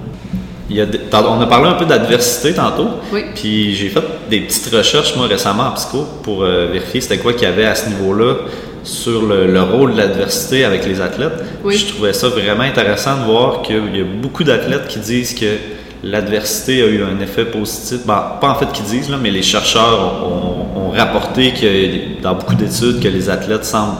Il 0.70 0.76
y 0.76 0.80
a 0.80 0.86
on 0.86 1.40
a 1.40 1.46
parlé 1.46 1.68
un 1.68 1.74
peu 1.74 1.84
d'adversité 1.84 2.54
tantôt. 2.54 2.88
Oui. 3.12 3.24
Puis 3.34 3.74
j'ai 3.74 3.88
fait 3.88 4.04
des 4.30 4.42
petites 4.42 4.72
recherches, 4.72 5.16
moi, 5.16 5.26
récemment 5.26 5.64
en 5.64 5.72
psycho 5.72 6.06
pour 6.22 6.44
euh, 6.44 6.68
vérifier 6.72 7.00
c'était 7.00 7.18
quoi 7.18 7.32
qu'il 7.32 7.42
y 7.42 7.46
avait 7.46 7.66
à 7.66 7.74
ce 7.74 7.88
niveau-là 7.88 8.36
sur 8.84 9.22
le, 9.22 9.62
rôle 9.62 9.92
de 9.92 9.98
l'adversité 9.98 10.64
avec 10.64 10.86
les 10.86 11.00
athlètes. 11.00 11.42
Oui. 11.64 11.76
Je 11.76 11.92
trouvais 11.92 12.12
ça 12.12 12.28
vraiment 12.28 12.62
intéressant 12.62 13.18
de 13.18 13.24
voir 13.24 13.62
qu'il 13.62 13.96
y 13.96 14.00
a 14.00 14.04
beaucoup 14.04 14.44
d'athlètes 14.44 14.86
qui 14.88 14.98
disent 14.98 15.34
que 15.34 15.56
l'adversité 16.04 16.82
a 16.82 16.86
eu 16.86 17.02
un 17.02 17.18
effet 17.20 17.46
positif. 17.46 18.00
Ben, 18.06 18.36
pas 18.40 18.50
en 18.50 18.54
fait 18.56 18.70
qu'ils 18.72 18.84
disent, 18.84 19.10
là, 19.10 19.16
mais 19.20 19.30
les 19.30 19.42
chercheurs 19.42 20.22
ont, 20.24 20.90
rapporté 20.94 21.52
que 21.52 22.22
dans 22.22 22.36
beaucoup 22.36 22.54
d'études 22.54 23.00
que 23.00 23.08
les 23.08 23.28
athlètes 23.28 23.64
semblent 23.64 23.96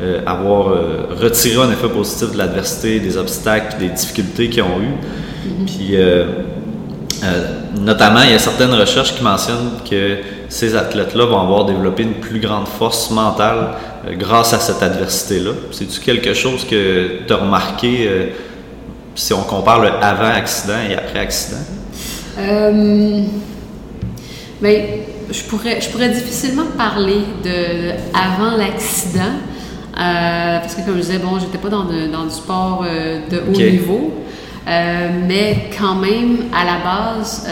euh, 0.00 0.20
avoir 0.24 0.68
euh, 0.68 1.08
retiré 1.20 1.60
un 1.60 1.72
effet 1.72 1.88
positif 1.88 2.30
de 2.30 2.38
l'adversité, 2.38 3.00
des 3.00 3.16
obstacles, 3.16 3.78
des 3.80 3.88
difficultés 3.88 4.48
qu'ils 4.48 4.62
ont 4.62 4.78
eues. 4.78 4.84
Mm-hmm. 4.84 5.66
Puis, 5.66 5.96
euh, 5.96 6.26
notamment, 7.80 8.20
il 8.22 8.30
y 8.30 8.34
a 8.34 8.38
certaines 8.38 8.74
recherches 8.74 9.16
qui 9.16 9.24
mentionnent 9.24 9.72
que 9.90 10.18
ces 10.48 10.76
athlètes-là 10.76 11.24
vont 11.26 11.40
avoir 11.40 11.64
développé 11.64 12.02
une 12.02 12.14
plus 12.14 12.40
grande 12.40 12.68
force 12.68 13.10
mentale 13.10 13.74
grâce 14.12 14.52
à 14.52 14.58
cette 14.58 14.82
adversité-là. 14.82 15.52
C'est-tu 15.72 16.00
quelque 16.00 16.34
chose 16.34 16.64
que 16.64 17.22
tu 17.26 17.32
as 17.32 17.36
remarqué 17.36 18.08
si 19.14 19.32
on 19.32 19.42
compare 19.42 19.80
le 19.80 19.88
avant-accident 19.88 20.78
et 20.88 20.94
après-accident? 20.94 21.62
Ben, 24.62 24.82
je 25.30 25.42
pourrais, 25.42 25.80
je 25.80 25.90
pourrais 25.90 26.08
difficilement 26.08 26.66
parler 26.78 27.20
de 27.44 27.90
avant 28.14 28.56
l'accident 28.56 29.34
euh, 29.98 30.58
parce 30.60 30.74
que 30.74 30.82
comme 30.82 30.96
je 30.96 31.00
disais, 31.00 31.18
bon, 31.18 31.38
j'étais 31.38 31.58
pas 31.58 31.70
dans, 31.70 31.84
dans, 31.84 32.24
du 32.24 32.30
sport 32.30 32.84
euh, 32.86 33.20
de 33.30 33.38
haut 33.38 33.56
niveau. 33.56 34.12
Euh, 34.66 35.08
mais 35.26 35.70
quand 35.78 35.94
même, 35.94 36.46
à 36.52 36.64
la 36.64 36.78
base, 36.84 37.46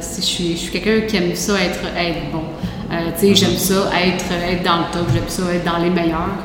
je 0.00 0.20
suis, 0.20 0.52
je 0.52 0.56
suis 0.56 0.72
quelqu'un 0.72 1.06
qui 1.06 1.16
aime 1.16 1.34
ça 1.34 1.54
être, 1.62 1.80
être 1.96 2.32
bon. 2.32 2.42
tu 2.90 3.20
sais, 3.20 3.34
j'aime 3.34 3.56
ça 3.56 3.90
être, 4.04 4.24
être 4.48 4.64
dans 4.64 4.78
le 4.78 4.84
top, 4.92 5.06
j'aime 5.12 5.28
ça 5.28 5.42
être 5.54 5.64
dans 5.64 5.78
les 5.78 5.90
meilleurs. 5.90 6.36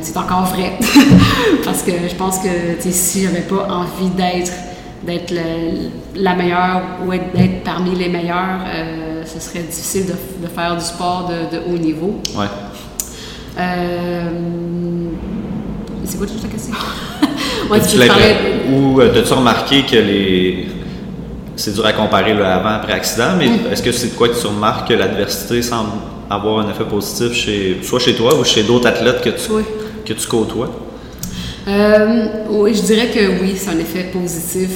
c'est 0.00 0.16
encore 0.16 0.44
vrai. 0.44 0.78
Parce 1.64 1.82
que 1.82 1.92
je 2.08 2.14
pense 2.14 2.38
que 2.38 2.48
si 2.90 3.22
j'avais 3.22 3.40
pas 3.40 3.66
envie 3.68 4.10
d'être 4.10 4.52
d'être 5.04 5.34
la 6.14 6.36
meilleure 6.36 6.82
ou 7.04 7.10
d'être 7.10 7.64
parmi 7.64 7.96
les 7.96 8.08
meilleurs, 8.08 8.60
ce 9.26 9.40
serait 9.40 9.64
difficile 9.64 10.06
de, 10.06 10.46
de, 10.46 10.48
faire 10.48 10.76
du 10.76 10.84
sport 10.84 11.28
de, 11.28 11.56
de 11.56 11.62
haut 11.66 11.78
niveau. 11.78 12.20
Ouais. 12.36 12.46
Euh, 13.58 14.30
c'est 16.04 16.18
quoi 16.18 16.26
toute 16.26 16.42
la 16.42 16.48
question? 16.48 16.74
Tu 17.62 18.72
Ou 18.72 19.00
euh, 19.00 19.20
as-tu 19.20 19.32
remarqué 19.32 19.82
que 19.82 19.96
les. 19.96 20.66
C'est 21.56 21.74
dur 21.74 21.84
à 21.84 21.92
comparer 21.92 22.32
le 22.32 22.44
avant 22.44 22.70
après 22.70 22.94
accident, 22.94 23.36
mais 23.38 23.46
mm. 23.46 23.72
est-ce 23.72 23.82
que 23.82 23.92
c'est 23.92 24.08
de 24.08 24.14
quoi 24.14 24.28
que 24.28 24.40
tu 24.40 24.46
remarques 24.46 24.88
que 24.88 24.94
l'adversité 24.94 25.60
semble 25.62 25.90
avoir 26.30 26.66
un 26.66 26.70
effet 26.70 26.84
positif 26.84 27.32
chez, 27.32 27.78
soit 27.82 27.98
chez 27.98 28.14
toi 28.14 28.38
ou 28.38 28.44
chez 28.44 28.62
d'autres 28.62 28.86
athlètes 28.86 29.20
que 29.20 29.30
tu, 29.30 29.50
que 30.04 30.12
tu 30.12 30.26
côtoies? 30.26 30.70
Euh, 31.68 32.26
oui, 32.48 32.74
je 32.74 32.82
dirais 32.82 33.08
que 33.08 33.42
oui, 33.42 33.54
c'est 33.56 33.70
un 33.70 33.78
effet 33.78 34.10
positif 34.12 34.70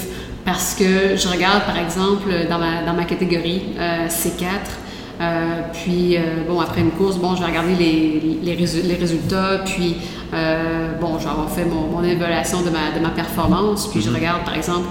parce 0.44 0.74
que 0.74 1.16
je 1.16 1.28
regarde 1.28 1.64
par 1.64 1.78
exemple 1.78 2.28
dans 2.48 2.58
ma, 2.58 2.82
dans 2.86 2.92
ma 2.92 3.04
catégorie 3.04 3.62
C4, 4.08 4.44
euh, 5.20 5.60
puis, 5.72 6.16
euh, 6.16 6.20
bon, 6.46 6.60
après 6.60 6.82
une 6.82 6.90
course, 6.90 7.16
bon, 7.16 7.34
je 7.34 7.40
vais 7.40 7.46
regarder 7.46 7.74
les, 7.74 8.38
les, 8.42 8.54
les 8.54 8.94
résultats, 8.94 9.62
puis, 9.64 9.96
euh, 10.34 10.92
bon, 11.00 11.18
je 11.18 11.24
vais 11.24 11.30
avoir 11.30 11.50
fait 11.50 11.64
mon, 11.64 11.86
mon 11.86 12.04
évaluation 12.04 12.60
de 12.60 12.70
ma, 12.70 12.96
de 12.96 13.02
ma, 13.02 13.10
performance, 13.10 13.88
puis 13.88 14.02
je 14.02 14.10
mhm. 14.10 14.16
regarde, 14.16 14.44
par 14.44 14.54
exemple, 14.54 14.88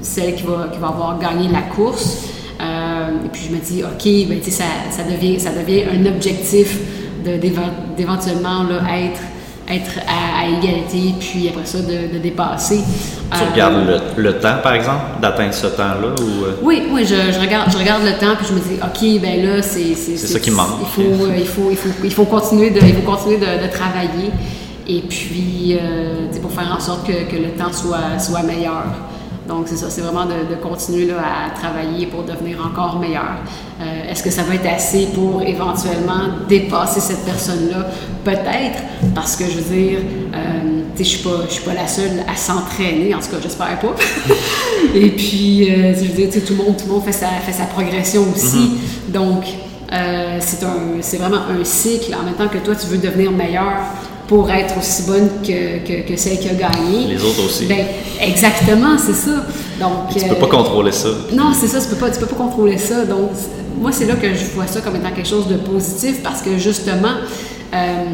celle 0.00 0.34
qui 0.34 0.42
va, 0.44 0.68
qui 0.72 0.78
va 0.78 0.88
avoir 0.88 1.18
gagné 1.18 1.48
la 1.48 1.62
course, 1.62 2.28
et 2.60 3.28
puis 3.32 3.42
je 3.48 3.54
me 3.54 3.60
dis, 3.60 3.82
OK, 3.82 4.28
ben, 4.28 4.42
ça, 4.42 4.64
ça, 4.90 5.02
devient, 5.04 5.38
ça 5.38 5.50
devient 5.50 5.84
un 5.92 6.06
objectif 6.06 6.78
d'éventuellement 7.24 8.66
être 8.88 9.20
être 9.68 10.00
à, 10.06 10.46
égalité, 10.48 11.14
puis 11.18 11.48
après 11.48 11.64
ça, 11.64 11.78
de, 11.78 12.18
dépasser. 12.18 12.80
Tu 13.32 13.52
regardes 13.52 14.02
le, 14.16 14.38
temps, 14.38 14.56
par 14.62 14.74
exemple, 14.74 15.20
d'atteindre 15.20 15.54
ce 15.54 15.68
temps-là? 15.68 16.14
Ou... 16.20 16.44
Euh? 16.44 16.56
Oui, 16.62 16.82
oui, 16.90 17.06
je, 17.06 17.40
regarde, 17.40 17.70
je 17.72 17.78
regarde 17.78 18.02
le 18.04 18.18
temps, 18.18 18.34
puis 18.36 18.46
je 18.48 18.54
me 18.54 18.60
dis, 18.60 18.80
OK, 18.82 19.22
ben 19.22 19.44
là, 19.44 19.62
c'est... 19.62 19.94
C'est 19.94 20.16
ça 20.16 20.40
qui 20.40 20.50
manque. 20.50 20.80
Il 20.80 20.86
faut, 20.88 21.24
euh, 21.24 21.36
il 21.38 21.46
faut, 21.46 21.68
il 21.70 21.76
faut, 21.76 21.88
il 22.04 22.12
faut 22.12 22.24
continuer, 22.24 22.70
de, 22.70 22.80
il 22.80 22.94
faut 22.94 23.10
continuer 23.10 23.38
de, 23.38 23.66
travailler. 23.72 24.30
et 24.88 25.00
puis 25.00 25.78
pour 26.40 26.52
faire 26.52 26.74
en 26.76 26.80
sorte 26.80 27.06
que, 27.06 27.30
que, 27.30 27.36
le 27.36 27.50
temps 27.50 27.72
soit, 27.72 28.18
soit 28.18 28.42
meilleur. 28.42 28.84
Donc, 29.52 29.66
c'est 29.68 29.76
ça, 29.76 29.90
c'est 29.90 30.00
vraiment 30.00 30.24
de, 30.24 30.54
continuer 30.62 31.06
là, 31.06 31.16
à 31.18 31.50
travailler 31.50 32.06
pour 32.06 32.22
devenir 32.22 32.58
encore 32.64 32.98
meilleur. 32.98 33.36
Euh, 33.80 34.10
est-ce 34.10 34.22
que 34.22 34.30
ça 34.30 34.44
va 34.44 34.54
être 34.54 34.66
assez 34.66 35.08
pour 35.14 35.42
éventuellement 35.42 36.38
dépasser 36.48 37.00
cette 37.00 37.22
personne-là? 37.26 37.86
Peut-être, 38.24 38.82
parce 39.14 39.36
que 39.36 39.44
je 39.44 39.58
veux 39.58 39.74
dire, 39.74 39.98
euh, 40.34 40.82
je 40.96 41.00
ne 41.00 41.04
suis, 41.04 41.62
pas 41.64 41.74
la 41.74 41.86
seule 41.86 42.24
à 42.26 42.34
s'entraîner, 42.34 43.14
en 43.14 43.18
tout 43.18 43.28
cas, 43.28 43.36
j'espère 43.42 43.78
pas. 43.78 43.94
Et 44.94 45.10
puis, 45.10 45.70
euh, 45.70 45.94
je 45.94 46.00
veux 46.00 46.26
dire, 46.26 46.44
tout 46.44 46.54
le 46.54 46.64
monde, 46.64 46.76
tout 46.78 46.86
le 46.86 46.92
monde 46.92 47.04
fait 47.04 47.12
sa, 47.12 47.26
fait 47.26 47.52
sa 47.52 47.64
progression 47.64 48.24
aussi. 48.34 48.56
Mm-hmm. 48.56 49.12
Donc, 49.12 49.44
c'est 50.40 51.18
vraiment 51.18 51.42
un 51.50 51.62
cycle. 51.62 52.14
En 52.14 52.24
même 52.24 52.34
temps 52.34 52.48
que 52.48 52.56
toi, 52.56 52.74
tu 52.74 52.86
veux 52.86 52.96
devenir 52.96 53.30
meilleur, 53.30 53.74
pour 54.32 54.50
être 54.50 54.78
aussi 54.78 55.02
bonne 55.02 55.28
que, 55.42 55.86
que, 55.86 56.08
que, 56.08 56.16
celle 56.16 56.38
qui 56.38 56.48
a 56.48 56.54
gagné. 56.54 57.06
Les 57.06 57.22
autres 57.22 57.44
aussi. 57.44 57.66
Ben, 57.66 57.84
exactement, 58.18 58.96
c'est 58.96 59.12
ça. 59.12 59.44
Donc, 59.78 60.08
tu 60.10 60.24
ne 60.24 60.30
peux 60.30 60.36
pas 60.36 60.46
euh, 60.46 60.48
contrôler 60.48 60.90
ça. 60.90 61.10
Non, 61.34 61.52
c'est 61.52 61.66
ça, 61.66 61.78
tu 61.82 61.88
ne 61.88 61.90
peux, 61.90 61.96
pas, 62.00 62.10
peux 62.18 62.24
pas 62.24 62.36
contrôler 62.36 62.78
ça. 62.78 63.04
Donc, 63.04 63.28
moi, 63.78 63.92
c'est 63.92 64.06
là 64.06 64.14
que 64.14 64.32
je 64.32 64.46
vois 64.54 64.66
ça 64.66 64.80
comme 64.80 64.96
étant 64.96 65.10
quelque 65.10 65.28
chose 65.28 65.48
de 65.48 65.56
positif 65.56 66.22
parce 66.22 66.40
que 66.40 66.56
justement, 66.56 67.12
euh, 67.74 68.04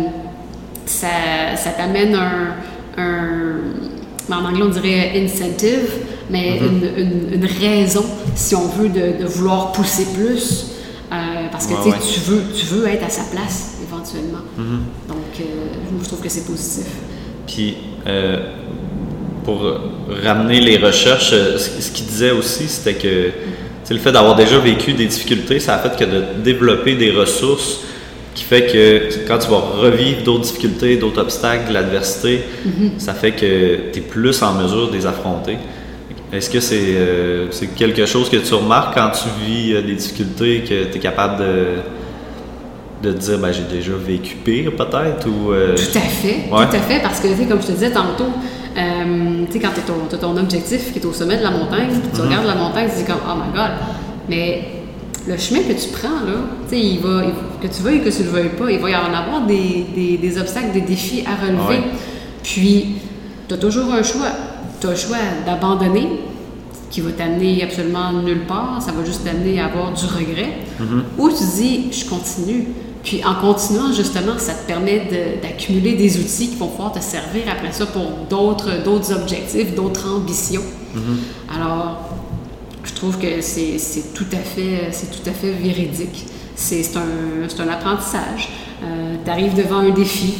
ça, 0.87 1.07
ça 1.54 1.70
t'amène 1.70 2.16
un, 2.16 2.57
un, 3.00 4.35
En 4.35 4.44
anglais, 4.44 4.64
on 4.64 4.70
dirait 4.70 5.12
incentive, 5.22 5.88
mais 6.31 6.59
mm-hmm. 6.59 7.00
une, 7.00 7.35
une, 7.35 7.46
raison, 7.46 8.04
si 8.35 8.57
on 8.57 8.66
veut, 8.66 8.88
de, 8.88 9.22
de 9.22 9.24
vouloir 9.24 9.70
pousser 9.70 10.09
plus. 10.16 10.72
Euh, 11.12 11.14
parce 11.52 11.68
que 11.68 11.74
tu, 12.12 12.20
veux, 12.20 12.42
tu 12.52 12.66
veux 12.66 12.88
être 12.88 13.07
à 13.07 13.09
sa 13.09 13.22
place 13.22 13.76
éventuellement. 13.83 14.40
Mm-hmm. 14.59 15.09
Donc, 15.09 15.17
euh, 15.40 16.01
je 16.03 16.07
trouve 16.07 16.20
que 16.20 16.29
c'est 16.29 16.46
positif. 16.46 16.87
Puis, 17.46 17.77
euh, 18.07 18.38
pour 19.44 19.62
ramener 20.22 20.61
les 20.61 20.77
recherches, 20.77 21.31
ce 21.31 21.90
qu'il 21.90 22.07
disait 22.07 22.33
aussi, 22.33 22.68
c'était 22.68 22.94
que 22.94 23.31
le 23.90 23.98
fait 23.98 24.12
d'avoir 24.12 24.37
déjà 24.37 24.59
vécu 24.59 24.92
des 24.92 25.07
difficultés, 25.07 25.61
ça 25.61 25.77
a 25.77 25.79
fait 25.79 25.96
que 25.96 26.05
de 26.05 26.42
développer 26.42 26.94
des 26.94 27.11
ressources 27.11 27.81
qui 28.35 28.44
fait 28.44 28.66
que 28.66 29.27
quand 29.27 29.38
tu 29.38 29.48
vas 29.48 29.57
revivre 29.57 30.22
d'autres 30.22 30.44
difficultés, 30.44 30.96
d'autres 30.96 31.22
obstacles, 31.22 31.68
de 31.68 31.74
l'adversité, 31.74 32.40
mm-hmm. 32.66 32.98
ça 32.98 33.14
fait 33.14 33.33
que 33.33 33.90
tu 33.92 33.98
es 33.98 34.03
plus 34.03 34.42
en 34.42 34.53
mesure 34.53 34.90
de 34.90 34.96
les 34.96 35.07
affronter. 35.07 35.57
Est-ce 36.33 36.51
que 36.51 36.59
euh, 36.74 37.46
c'est 37.51 37.68
quelque 37.68 38.05
chose 38.05 38.29
que 38.29 38.37
tu 38.37 38.55
remarques 38.55 38.94
quand 38.94 39.11
tu 39.11 39.29
vis 39.44 39.72
euh, 39.72 39.83
des 39.83 39.94
difficultés, 39.94 40.61
que 40.61 40.85
tu 40.85 40.98
es 40.98 41.01
capable 41.01 41.42
de, 41.42 41.64
de 43.02 43.12
te 43.12 43.18
dire, 43.18 43.38
ben, 43.38 43.52
j'ai 43.52 43.64
déjà 43.64 43.92
vécu 43.94 44.37
pire 44.37 44.72
peut-être? 44.76 45.26
Ou, 45.28 45.52
euh, 45.52 45.76
Tout 45.76 45.98
à 45.98 46.00
fait, 46.00 46.48
tout 46.48 46.56
à 46.56 46.80
fait, 46.80 47.00
parce 47.00 47.20
que, 47.20 47.48
comme 47.48 47.61
je 47.61 47.66
te 47.66 47.72
disais 47.72 47.90
tantôt, 47.90 48.32
tu 48.74 49.52
sais, 49.52 49.58
quand 49.58 49.70
tu 49.74 50.14
as, 50.14 50.18
ton 50.18 50.37
objectif 50.37 50.92
qui 50.92 50.98
est 50.98 51.04
au 51.04 51.12
sommet 51.12 51.37
de 51.37 51.42
la 51.42 51.50
montagne, 51.50 51.88
tu 51.90 52.20
mm-hmm. 52.20 52.24
regardes 52.24 52.46
la 52.46 52.54
montagne, 52.54 52.88
tu 52.90 53.02
dis 53.02 53.04
comme, 53.04 53.20
oh 53.28 53.34
my 53.34 53.56
god, 53.56 53.70
mais 54.28 54.62
le 55.26 55.37
chemin 55.37 55.61
que 55.61 55.72
tu 55.72 55.88
prends, 55.90 56.24
là, 56.26 56.38
tu 56.68 56.76
sais, 56.76 56.80
il 56.80 57.00
va, 57.00 57.22
que 57.61 57.66
tu 57.66 57.82
veuilles 57.82 58.02
que 58.02 58.11
tu 58.11 58.22
le 58.22 58.30
veuilles 58.30 58.56
pas, 58.58 58.70
il 58.70 58.78
va 58.78 58.90
y 58.90 58.96
en 58.96 59.12
avoir 59.14 59.46
des, 59.46 60.18
des, 60.20 60.38
obstacles, 60.38 60.72
des 60.72 60.80
défis 60.80 61.24
à 61.26 61.44
relever. 61.44 61.84
Puis, 62.42 62.96
tu 63.46 63.54
as 63.54 63.58
toujours 63.58 63.92
un 63.92 64.02
choix 64.02 64.32
tu 64.80 64.87
as 64.87 64.90
le 64.90 64.96
choix 64.96 65.16
d'abandonner, 65.44 66.08
qui 66.90 67.00
va 67.00 67.11
t'amener 67.12 67.62
absolument 67.62 68.12
nulle 68.12 68.46
part, 68.46 68.80
ça 68.80 68.92
va 68.92 69.04
juste 69.04 69.24
t'amener 69.24 69.61
à 69.61 69.66
avoir 69.66 69.92
du 69.92 70.04
regret, 70.06 70.58
mm-hmm. 70.80 71.02
ou 71.18 71.28
tu 71.28 71.44
dis, 71.56 71.92
je 71.92 72.08
continue. 72.08 72.68
Puis 73.09 73.25
en 73.25 73.37
continuant, 73.37 73.90
justement, 73.90 74.37
ça 74.37 74.53
te 74.53 74.66
permet 74.66 75.09
d'accumuler 75.40 75.94
des 75.94 76.18
outils 76.18 76.49
qui 76.49 76.57
vont 76.57 76.66
pouvoir 76.66 76.92
te 76.92 77.01
servir 77.01 77.44
après 77.51 77.73
ça 77.73 77.87
pour 77.87 78.03
d'autres 78.29 79.11
objectifs, 79.11 79.75
d'autres 79.75 80.14
ambitions. 80.14 80.61
Mm-hmm. 80.94 81.57
Alors, 81.57 82.11
je 82.85 82.92
trouve 82.92 83.16
que 83.16 83.40
c'est 83.40 84.12
tout, 84.12 84.27
à 84.31 84.37
fait, 84.37 84.90
tout 85.11 85.27
à 85.27 85.33
fait 85.33 85.53
véridique. 85.53 86.27
C'est 86.55 86.85
un, 86.99 87.64
un, 87.64 87.68
apprentissage. 87.68 88.51
Euh, 88.85 89.14
tu 89.25 89.31
arrives 89.31 89.55
devant 89.55 89.79
un 89.79 89.88
défi, 89.90 90.35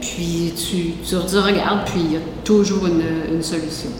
puis 0.00 0.54
tu, 0.56 0.92
tu, 1.06 1.14
regardes, 1.16 1.84
puis 1.84 2.00
il 2.06 2.12
y 2.14 2.16
a 2.16 2.20
toujours 2.42 2.86
une, 2.86 3.42
solution. 3.42 3.90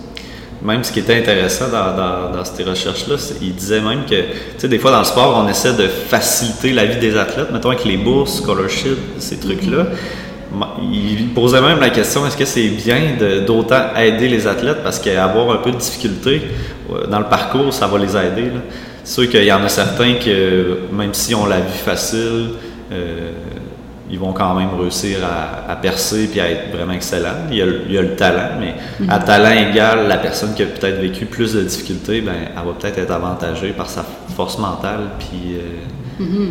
Même 0.61 0.83
ce 0.83 0.91
qui 0.91 0.99
était 1.01 1.17
intéressant 1.17 1.67
dans, 1.69 2.37
dans, 2.37 2.45
ces 2.45 2.65
recherches-là, 2.65 3.15
il 3.41 3.55
disait 3.55 3.81
même 3.81 4.05
que, 4.05 4.17
tu 4.17 4.27
sais, 4.59 4.69
des 4.69 4.79
fois 4.79 4.91
dans 4.91 4.99
le 4.99 5.05
sport, 5.05 5.41
on 5.45 5.49
essaie 5.49 5.75
de 5.75 5.87
faciliter 5.87 6.73
la 6.73 6.85
vie 6.85 6.99
des 6.99 7.17
athlètes, 7.17 7.53
mettons 7.53 7.71
avec 7.71 7.85
les 7.85 7.97
bourses, 7.97 8.43
scholarships, 8.43 8.99
ces 9.19 9.39
trucs-là. 9.39 9.87
Il 10.83 11.29
posait 11.29 11.61
même 11.61 11.79
la 11.79 11.91
question 11.91 12.27
est-ce 12.27 12.37
que 12.37 12.45
c'est 12.45 12.69
bien 12.69 13.17
d'autant 13.47 13.95
aider 13.97 14.29
les 14.29 14.47
athlètes 14.47 14.83
parce 14.83 14.99
qu'avoir 14.99 15.51
un 15.51 15.59
peu 15.59 15.71
de 15.71 15.77
difficulté 15.77 16.43
euh, 16.91 17.07
dans 17.07 17.19
le 17.19 17.27
parcours, 17.27 17.73
ça 17.73 17.87
va 17.87 17.99
les 17.99 18.17
aider. 18.17 18.51
C'est 19.05 19.23
sûr 19.23 19.31
qu'il 19.31 19.45
y 19.45 19.53
en 19.53 19.63
a 19.63 19.69
certains 19.69 20.15
que, 20.15 20.79
même 20.91 21.15
si 21.15 21.35
on 21.35 21.47
la 21.47 21.61
vie 21.61 21.79
facile, 21.85 22.51
euh, 22.91 23.31
ils 24.11 24.19
vont 24.19 24.33
quand 24.33 24.55
même 24.55 24.71
réussir 24.79 25.19
à, 25.25 25.77
percer 25.77 26.29
puis 26.29 26.41
à 26.41 26.51
être 26.51 26.75
vraiment 26.75 26.93
excellents. 26.93 27.47
Il 27.51 27.57
y 27.57 27.63
a, 27.63 28.03
le 28.03 28.17
talent, 28.17 28.59
mais 28.59 28.75
à 29.09 29.19
talent 29.19 29.51
égal, 29.51 30.09
la 30.09 30.17
personne 30.19 30.55
qui 30.55 30.63
a 30.63 30.67
peut-être 30.67 31.01
vécu 31.01 31.27
plus 31.27 31.55
de 31.55 31.63
difficultés, 31.63 32.21
ben, 32.21 32.35
elle 32.57 32.67
va 32.67 32.73
peut-être 32.73 32.99
être 32.99 33.11
avantagée 33.11 33.73
par 33.73 33.89
sa 33.89 34.05
force 34.35 34.59
mentale. 34.59 35.11
Puis, 35.19 35.57
euh, 35.57 36.23
mm-hmm. 36.23 36.51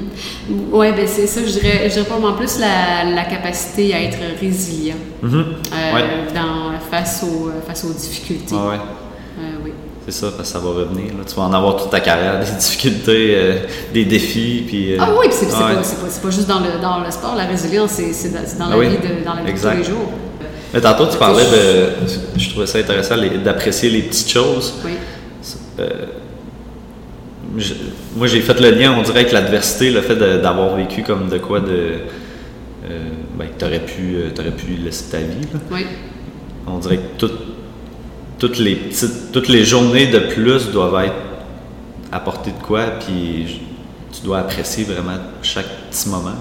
Oui, 0.72 0.91
ben 0.91 1.08
c'est 1.08 1.28
ça, 1.28 1.41
je 1.41 1.52
dirais, 1.52 1.89
je 1.89 2.00
dirais 2.00 2.12
en 2.12 2.34
plus 2.34 2.60
la, 2.60 3.24
capacité 3.26 3.93
à 3.93 4.04
être 4.04 4.20
résilient 4.39 4.96
mm-hmm. 5.24 5.43
euh, 5.74 6.34
dans, 6.34 6.80
face, 6.91 7.24
aux, 7.24 7.52
face 7.65 7.84
aux 7.86 7.93
difficultés. 7.93 8.56
ouais. 8.56 8.80
Euh, 9.39 9.41
oui. 9.63 9.72
C'est 10.08 10.22
ça, 10.22 10.28
parce 10.38 10.48
que 10.48 10.54
ça 10.58 10.60
va 10.60 10.70
revenir. 10.70 11.12
Tu 11.28 11.36
vas 11.36 11.43
en 11.43 11.54
avoir 11.54 11.76
toute 11.76 11.89
ta 11.89 12.00
carrière, 12.00 12.39
des 12.46 12.52
difficultés, 12.52 13.36
euh, 13.36 13.56
des 13.93 14.06
défis. 14.06 14.63
Puis, 14.65 14.93
euh, 14.93 14.98
ah 15.02 15.10
oui, 15.20 15.28
c'est 15.32 15.50
pas, 15.50 15.74
pas, 15.76 16.30
juste 16.30 16.48
dans 16.48 16.62
le, 16.62 16.82
dans 16.82 17.00
le 17.04 17.12
sport, 17.12 17.36
la 17.36 17.43
résilience, 17.43 17.91
c'est 17.91 18.58
dans, 18.58 18.70
la 18.70 18.88
vie 18.88 18.96
de, 18.96 19.26
dans 19.26 19.34
la 19.34 19.43
vie 19.43 19.54
de 19.54 19.60
tous 19.60 19.78
les 19.78 19.84
jours. 19.84 20.10
Mais 20.74 20.80
tantôt, 20.80 21.08
tu 21.08 21.17
parlais 21.17 21.43
de. 21.43 22.08
Je 22.38 22.50
trouvais 22.52 22.67
ça 22.67 22.78
intéressant 22.78 23.15
d'apprécier 23.43 23.89
les 23.89 24.04
petites 24.04 24.30
choses. 24.30 24.76
Oui. 24.86 24.93
Euh, 25.80 25.89
moi, 28.15 28.28
j'ai 28.28 28.41
fait 28.41 28.60
le 28.62 28.72
lien, 28.72 28.96
on 28.98 29.02
dirait, 29.02 29.22
avec 29.22 29.34
l'adversité, 29.34 29.91
le 29.91 30.02
fait 30.02 30.15
d'avoir 30.15 30.74
vécu 30.78 31.04
comme 31.04 31.28
de 31.28 31.38
quoi 31.38 31.60
de. 31.60 31.96
ben, 33.38 33.48
que 33.50 33.60
tu 33.60 33.65
aurais, 33.65 33.82
aurais, 34.39 34.52
pu 34.52 34.72
laisser 34.82 35.12
ta 35.12 35.17
vie. 35.17 35.41
Là. 35.54 35.60
Oui. 35.70 35.86
On 36.65 36.78
dirait 36.78 36.98
que 36.98 37.17
tout 37.17 37.32
toutes 38.39 38.60
les 38.60 38.76
petites, 38.76 39.32
toutes 39.32 39.47
les 39.47 39.65
journées 39.65 40.08
de 40.08 40.19
plus 40.19 40.69
doivent 40.71 41.04
être 41.06 41.15
apportées 42.12 42.52
de 42.52 42.63
quoi, 42.63 42.86
puis 43.00 43.62
tu 44.12 44.21
dois 44.23 44.39
apprécier 44.39 44.84
vraiment 44.84 45.17
chaque 45.41 45.67
petit 45.89 46.10
moment. 46.10 46.32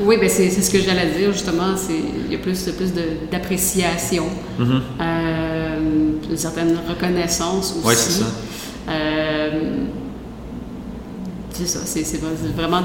Oui, 0.00 0.16
ben 0.20 0.28
c'est, 0.28 0.50
ce 0.50 0.70
que 0.70 0.78
j'allais 0.78 1.10
dire 1.18 1.32
justement. 1.32 1.74
il 1.90 2.32
y 2.32 2.36
a 2.36 2.38
plus, 2.38 2.70
plus 2.70 2.92
d'appréciation, 3.30 4.26
mm-hmm. 4.58 4.80
euh, 5.00 5.78
une 6.30 6.36
certaine 6.36 6.76
reconnaissance 6.88 7.74
aussi. 7.76 7.86
Oui, 7.86 7.94
c'est 7.96 8.22
ça. 8.22 8.26
Euh, 8.90 9.86
c'est 11.52 11.66
ça, 11.66 11.80
c'est, 11.84 12.20
vraiment 12.54 12.82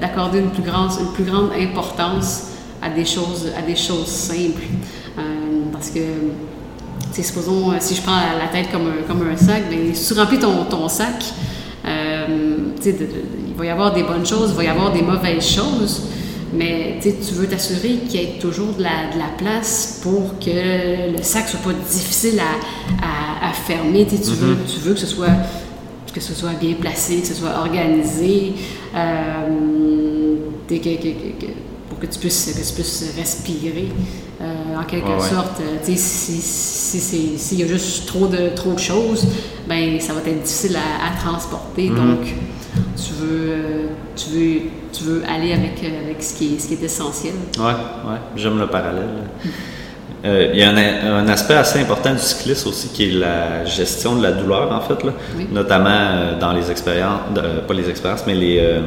d'accorder 0.00 0.38
une 0.38 0.50
plus 0.50 0.62
grande, 0.62 0.92
une 1.00 1.12
plus 1.12 1.24
grande 1.24 1.50
importance 1.58 2.50
à 2.80 2.88
des 2.88 3.04
choses, 3.04 3.48
à 3.56 3.62
des 3.62 3.74
choses 3.74 4.06
simples, 4.06 4.62
euh, 5.18 5.22
parce 5.72 5.90
que 5.90 6.00
supposons, 7.20 7.72
euh, 7.72 7.76
si 7.80 7.94
je 7.94 8.02
prends 8.02 8.16
la 8.38 8.48
tête 8.48 8.70
comme 8.72 8.86
un, 8.86 9.06
comme 9.06 9.28
un 9.28 9.36
sac, 9.36 9.68
bien, 9.68 9.92
si 9.92 10.14
tu 10.14 10.18
remplis 10.18 10.38
ton, 10.38 10.64
ton 10.64 10.88
sac, 10.88 11.24
euh, 11.84 12.26
il 12.84 13.54
va 13.56 13.66
y 13.66 13.68
avoir 13.68 13.92
des 13.92 14.02
bonnes 14.02 14.24
choses, 14.24 14.50
il 14.50 14.56
va 14.56 14.64
y 14.64 14.68
avoir 14.68 14.92
des 14.92 15.02
mauvaises 15.02 15.46
choses, 15.46 16.04
mais 16.54 16.98
tu 17.02 17.34
veux 17.34 17.46
t'assurer 17.46 18.00
qu'il 18.08 18.20
y 18.20 18.24
ait 18.24 18.38
toujours 18.40 18.72
de 18.74 18.82
la, 18.82 19.12
de 19.12 19.18
la, 19.18 19.28
place 19.36 20.00
pour 20.02 20.38
que 20.38 21.10
le 21.16 21.22
sac 21.22 21.48
soit 21.48 21.60
pas 21.60 21.72
difficile 21.72 22.40
à, 22.40 23.48
à, 23.48 23.52
fermer. 23.52 24.06
Tu, 24.06 24.16
veux, 24.16 24.54
mm-hmm. 24.54 24.72
tu 24.72 24.80
veux 24.80 24.94
que 24.94 25.00
ce 25.00 25.06
soit 25.06 25.28
que 26.12 26.20
ce 26.20 26.34
soit 26.34 26.52
bien 26.60 26.74
placé, 26.74 27.20
que 27.20 27.26
ce 27.26 27.34
soit 27.34 27.58
organisé, 27.58 28.52
euh, 28.94 30.36
que, 30.68 30.74
que, 30.74 31.46
pour 31.48 31.71
que 32.02 32.12
tu 32.12 32.18
puisses, 32.18 32.52
que 32.52 32.66
tu 32.66 32.74
puisses 32.74 33.14
respirer. 33.16 33.88
Euh, 34.42 34.76
en 34.76 34.82
quelque 34.82 35.20
sorte. 35.20 35.60
Euh, 35.60 35.94
s'il 35.94 37.60
y 37.60 37.62
a 37.62 37.66
juste 37.66 38.06
trop 38.06 38.26
de, 38.26 38.48
trop 38.56 38.72
de 38.72 38.78
choses, 38.78 39.24
ben 39.68 40.00
ça 40.00 40.14
va 40.14 40.20
être 40.20 40.42
difficile 40.42 40.76
à, 40.76 41.16
transporter. 41.16 41.90
Mhm. 41.90 41.96
Donc, 41.96 42.26
tu 42.96 43.12
veux, 43.14 43.50
euh, 43.50 43.86
tu, 44.16 44.30
veux, 44.30 44.60
tu 44.92 45.04
veux 45.04 45.22
aller 45.32 45.52
avec, 45.52 45.78
avec 45.84 46.20
ce, 46.20 46.34
qui 46.36 46.54
est, 46.54 46.58
ce 46.58 46.66
qui 46.66 46.74
est 46.74 46.82
essentiel. 46.82 47.34
Oui, 47.56 47.64
ouais, 47.64 48.18
j'aime 48.34 48.58
le 48.58 48.66
parallèle. 48.66 49.10
Il 50.24 50.58
y 50.58 50.62
a 50.62 50.70
un, 50.70 51.28
aspect 51.28 51.54
assez 51.54 51.80
important 51.80 52.12
du 52.12 52.20
cyclisme 52.20 52.68
aussi 52.68 52.88
qui 52.88 53.04
est 53.04 53.12
la 53.12 53.64
gestion 53.64 54.16
de 54.16 54.22
la 54.22 54.32
douleur, 54.32 54.72
en 54.72 54.80
fait, 54.80 55.04
là. 55.04 55.12
notamment 55.52 56.38
dans 56.40 56.52
les 56.52 56.70
expériences, 56.70 57.20
pas 57.66 57.74
les 57.74 57.90
expériences, 57.90 58.22
mais 58.26 58.34
les, 58.34 58.80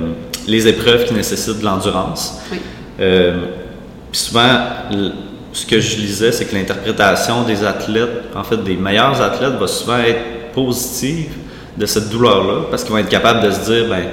les 0.47 0.67
épreuves 0.67 1.05
qui 1.05 1.13
nécessitent 1.13 1.59
de 1.59 1.65
l'endurance. 1.65 2.39
Oui 2.51 2.59
Puis 2.97 4.21
souvent, 4.21 4.57
ce 5.55 5.65
que 5.65 5.79
je 5.79 5.97
lisais, 5.97 6.31
c'est 6.31 6.45
que 6.45 6.55
l'interprétation 6.55 7.43
des 7.43 7.63
athlètes, 7.63 8.23
en 8.35 8.43
fait 8.43 8.57
des 8.57 8.75
meilleurs 8.75 9.21
athlètes, 9.21 9.53
va 9.59 9.67
souvent 9.67 9.97
être 9.97 10.51
positive 10.53 11.29
de 11.77 11.85
cette 11.85 12.09
douleur-là, 12.09 12.67
parce 12.69 12.83
qu'ils 12.83 12.93
vont 12.93 12.99
être 12.99 13.09
capables 13.09 13.41
de 13.41 13.51
se 13.51 13.71
dire, 13.71 13.85
ben, 13.89 14.03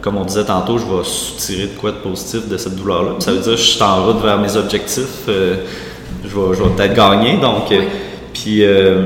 comme 0.00 0.16
on 0.16 0.24
disait 0.24 0.44
tantôt, 0.44 0.78
je 0.78 0.84
vais 0.84 1.02
tirer 1.38 1.66
de 1.66 1.78
quoi 1.78 1.90
de 1.90 1.96
positif 1.96 2.48
de 2.48 2.56
cette 2.56 2.76
douleur-là. 2.76 3.12
Ça 3.18 3.32
veut 3.32 3.40
dire 3.40 3.56
je 3.56 3.62
suis 3.62 3.82
en 3.82 4.04
route 4.04 4.22
vers 4.22 4.38
mes 4.38 4.56
objectifs, 4.56 5.28
euh, 5.28 5.56
je 6.24 6.28
vais, 6.28 6.54
je 6.54 6.62
vais 6.62 6.70
peut-être 6.70 6.94
gagner. 6.94 7.36
Donc, 7.36 7.70
euh, 7.72 7.82
puis 8.32 8.64
euh, 8.64 9.04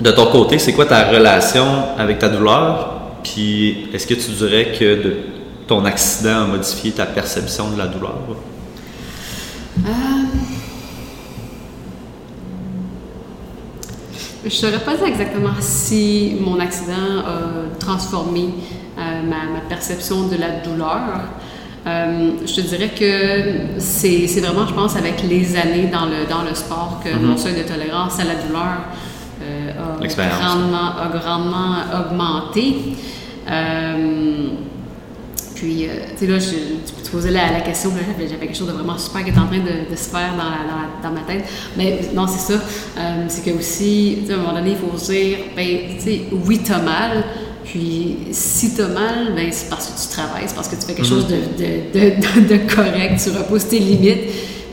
de 0.00 0.10
ton 0.10 0.26
côté, 0.26 0.58
c'est 0.58 0.72
quoi 0.72 0.86
ta 0.86 1.08
relation 1.08 1.66
avec 1.98 2.18
ta 2.18 2.28
douleur? 2.28 2.94
Puis 3.22 3.88
est-ce 3.92 4.06
que 4.06 4.14
tu 4.14 4.30
dirais 4.32 4.72
que 4.78 5.02
de, 5.02 5.16
ton 5.70 5.84
accident 5.84 6.42
a 6.42 6.46
modifié 6.46 6.90
ta 6.90 7.06
perception 7.06 7.70
de 7.70 7.78
la 7.78 7.86
douleur? 7.86 8.18
Je 14.42 14.46
ne 14.46 14.50
saurais 14.50 14.80
pas 14.80 14.96
dire 14.96 15.06
exactement 15.06 15.54
si 15.60 16.36
mon 16.40 16.58
accident 16.58 17.20
a 17.24 17.78
transformé 17.78 18.46
euh, 18.98 19.22
ma, 19.22 19.60
perception 19.68 20.26
de 20.26 20.34
la 20.38 20.58
douleur. 20.58 21.02
Euh, 21.86 22.32
je 22.44 22.52
te 22.52 22.62
dirais 22.62 22.88
que 22.88 23.78
c'est 23.78 24.26
vraiment, 24.40 24.66
je 24.66 24.74
pense, 24.74 24.96
avec 24.96 25.22
les 25.22 25.56
années 25.56 25.86
dans 25.86 26.06
le, 26.06 26.28
dans 26.28 26.42
le 26.42 26.52
sport 26.52 27.00
que 27.04 27.10
mon 27.14 27.34
mhm. 27.34 27.38
seuil 27.38 27.54
de 27.62 27.62
tolérance 27.62 28.18
à 28.18 28.24
la 28.24 28.34
douleur 28.34 28.74
euh, 29.40 29.70
a, 30.00 30.28
grandement, 30.40 30.96
a, 31.00 31.16
grandement, 31.16 31.74
augmenté. 32.00 32.74
Puis, 35.60 35.86
tu 36.16 36.18
sais, 36.18 36.26
là, 36.26 36.38
je, 36.38 36.50
tu 37.04 37.10
posais 37.12 37.30
la, 37.30 37.52
la 37.52 37.60
question, 37.60 37.92
j'avais 38.18 38.46
quelque 38.46 38.56
chose 38.56 38.68
de 38.68 38.72
vraiment 38.72 38.96
super 38.96 39.22
qui 39.22 39.30
est 39.30 39.38
en 39.38 39.46
train 39.46 39.58
de, 39.58 39.94
se 39.94 40.08
faire 40.08 40.32
dans, 40.34 41.08
dans, 41.08 41.14
ma 41.14 41.20
tête. 41.20 41.44
Mais 41.76 42.00
non, 42.14 42.26
c'est 42.26 42.54
ça. 42.54 42.60
c'est 43.28 43.44
que 43.44 43.58
aussi, 43.58 44.20
à 44.30 44.34
un 44.34 44.36
moment 44.38 44.54
donné, 44.54 44.70
il 44.70 44.76
faut 44.76 44.96
se 44.96 45.12
dire, 45.12 45.38
ben, 45.54 45.66
tu 45.98 46.02
sais, 46.02 46.20
oui, 46.46 46.60
t'as 46.64 46.80
mal, 46.80 47.24
puis 47.70 48.16
si 48.32 48.74
tu 48.74 48.82
as 48.82 48.88
mal, 48.88 49.32
ben, 49.36 49.48
c'est 49.52 49.68
parce 49.68 49.86
que 49.86 50.00
tu 50.00 50.08
travailles, 50.08 50.44
c'est 50.46 50.54
parce 50.54 50.68
que 50.68 50.76
tu 50.76 50.82
fais 50.82 50.94
quelque 50.94 51.06
chose 51.06 51.26
de, 51.28 51.36
de, 51.36 52.74
correct, 52.74 53.20
tu 53.22 53.30
reposes 53.30 53.68
tes 53.68 53.78
limites. 53.78 54.24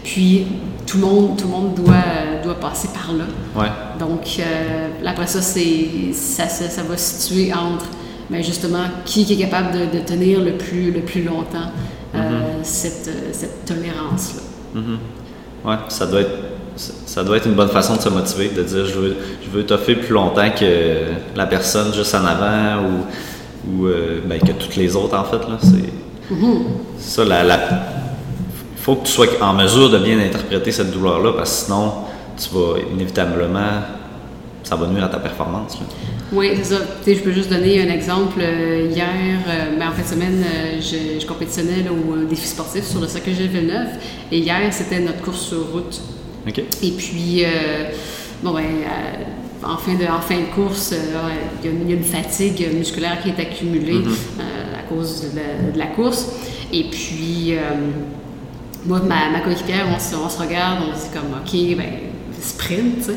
Puis 0.03 0.47
tout 0.87 0.97
le 0.97 1.05
monde, 1.05 1.37
tout 1.37 1.45
le 1.45 1.51
monde 1.51 1.75
doit, 1.75 2.41
doit 2.43 2.59
passer 2.59 2.87
par 2.87 3.13
là. 3.13 3.25
Ouais. 3.55 3.69
Donc 3.99 4.21
euh, 4.39 4.87
après 5.05 5.27
ça, 5.27 5.41
c'est, 5.41 6.13
ça, 6.13 6.47
ça, 6.47 6.81
va 6.83 6.97
se 6.97 7.21
situer 7.21 7.53
entre 7.53 7.85
ben, 8.29 8.43
justement 8.43 8.83
qui 9.05 9.31
est 9.31 9.37
capable 9.37 9.71
de, 9.91 9.99
tenir 9.99 10.41
le 10.41 10.53
plus, 10.53 10.91
le 10.91 11.01
plus 11.01 11.23
longtemps 11.23 11.71
euh, 12.15 12.17
mm-hmm. 12.17 12.63
cette, 12.63 13.09
cette 13.31 13.65
tolérance-là? 13.65 14.41
Mm-hmm. 14.75 15.67
Ouais, 15.67 15.77
ça 15.89 16.05
doit 16.05 16.21
être 16.21 16.37
ça 16.77 17.23
doit 17.23 17.37
être 17.37 17.47
une 17.47 17.55
bonne 17.55 17.69
façon 17.69 17.95
de 17.95 18.01
se 18.01 18.09
motiver, 18.09 18.49
de 18.49 18.61
dire 18.61 18.85
je 18.85 18.93
veux, 18.93 19.15
je 19.43 19.49
veux 19.49 19.65
toffer 19.65 19.95
plus 19.95 20.13
longtemps 20.13 20.49
que 20.51 21.05
la 21.35 21.47
personne 21.47 21.93
juste 21.93 22.13
en 22.13 22.23
avant 22.23 22.83
ou, 22.83 23.71
ou 23.71 23.87
euh, 23.87 24.21
ben, 24.25 24.39
que 24.39 24.51
toutes 24.51 24.75
les 24.75 24.95
autres 24.95 25.17
en 25.17 25.23
fait. 25.23 25.39
C'est 25.59 26.33
mm-hmm. 26.33 26.61
ça, 26.99 27.25
la, 27.25 27.43
il 27.43 28.79
faut 28.79 28.95
que 28.95 29.07
tu 29.07 29.11
sois 29.11 29.27
en 29.41 29.53
mesure 29.53 29.89
de 29.89 29.97
bien 29.97 30.19
interpréter 30.19 30.71
cette 30.71 30.91
douleur-là 30.91 31.33
parce 31.33 31.49
que 31.49 31.65
sinon 31.65 31.93
tu 32.37 32.49
vas 32.53 32.79
inévitablement, 32.93 33.81
ça 34.67 34.75
va 34.75 34.87
nuire 34.87 35.05
à 35.05 35.09
ta 35.09 35.19
performance. 35.19 35.77
Oui, 36.33 36.51
c'est 36.55 36.75
ça. 36.75 36.81
je 37.05 37.19
peux 37.19 37.31
juste 37.31 37.49
donner 37.49 37.81
un 37.81 37.93
exemple. 37.93 38.39
Euh, 38.41 38.89
hier, 38.91 39.07
euh, 39.47 39.79
ben, 39.79 39.87
en 39.87 39.91
fin 39.93 40.01
de 40.01 40.07
semaine, 40.07 40.43
je, 40.79 41.21
je, 41.21 41.25
compétitionnais 41.25 41.85
au 41.89 42.25
défi 42.25 42.47
sportif 42.47 42.83
sur 42.83 42.99
le 42.99 43.07
circuit 43.07 43.33
Gilles 43.33 43.47
Villeneuve. 43.47 43.87
Et 44.31 44.39
hier, 44.39 44.59
c'était 44.71 44.99
notre 44.99 45.21
course 45.21 45.39
sur 45.39 45.71
route. 45.71 46.01
Et 46.81 46.91
puis, 46.91 47.43
euh, 47.43 47.91
bon, 48.41 48.53
ben, 48.53 48.63
euh, 48.63 49.65
en, 49.65 49.77
fin 49.77 49.95
de, 49.95 50.05
en 50.05 50.21
fin 50.21 50.39
de 50.39 50.53
course, 50.55 50.93
euh, 50.93 51.29
il 51.63 51.89
y, 51.89 51.93
a 51.93 51.95
une 51.95 52.03
fatigue 52.03 52.67
musculaire 52.73 53.21
qui 53.21 53.29
est 53.29 53.39
accumulée 53.39 53.99
mm-hmm. 53.99 54.79
à 54.79 54.83
cause 54.89 55.25
de 55.33 55.77
la, 55.77 55.87
course. 55.87 56.29
Et 56.71 56.85
puis, 56.85 57.53
moi, 58.85 58.99
ma, 58.99 59.29
ma 59.29 59.39
coéquipière, 59.41 59.87
on, 59.93 59.99
se 59.99 60.39
regarde, 60.39 60.83
on 60.89 60.97
se 60.97 61.05
dit 61.05 61.13
comme, 61.13 61.33
OK, 61.33 61.77
ben, 61.77 61.99
sprint, 62.39 62.97
tu 62.97 63.03
sais. 63.03 63.15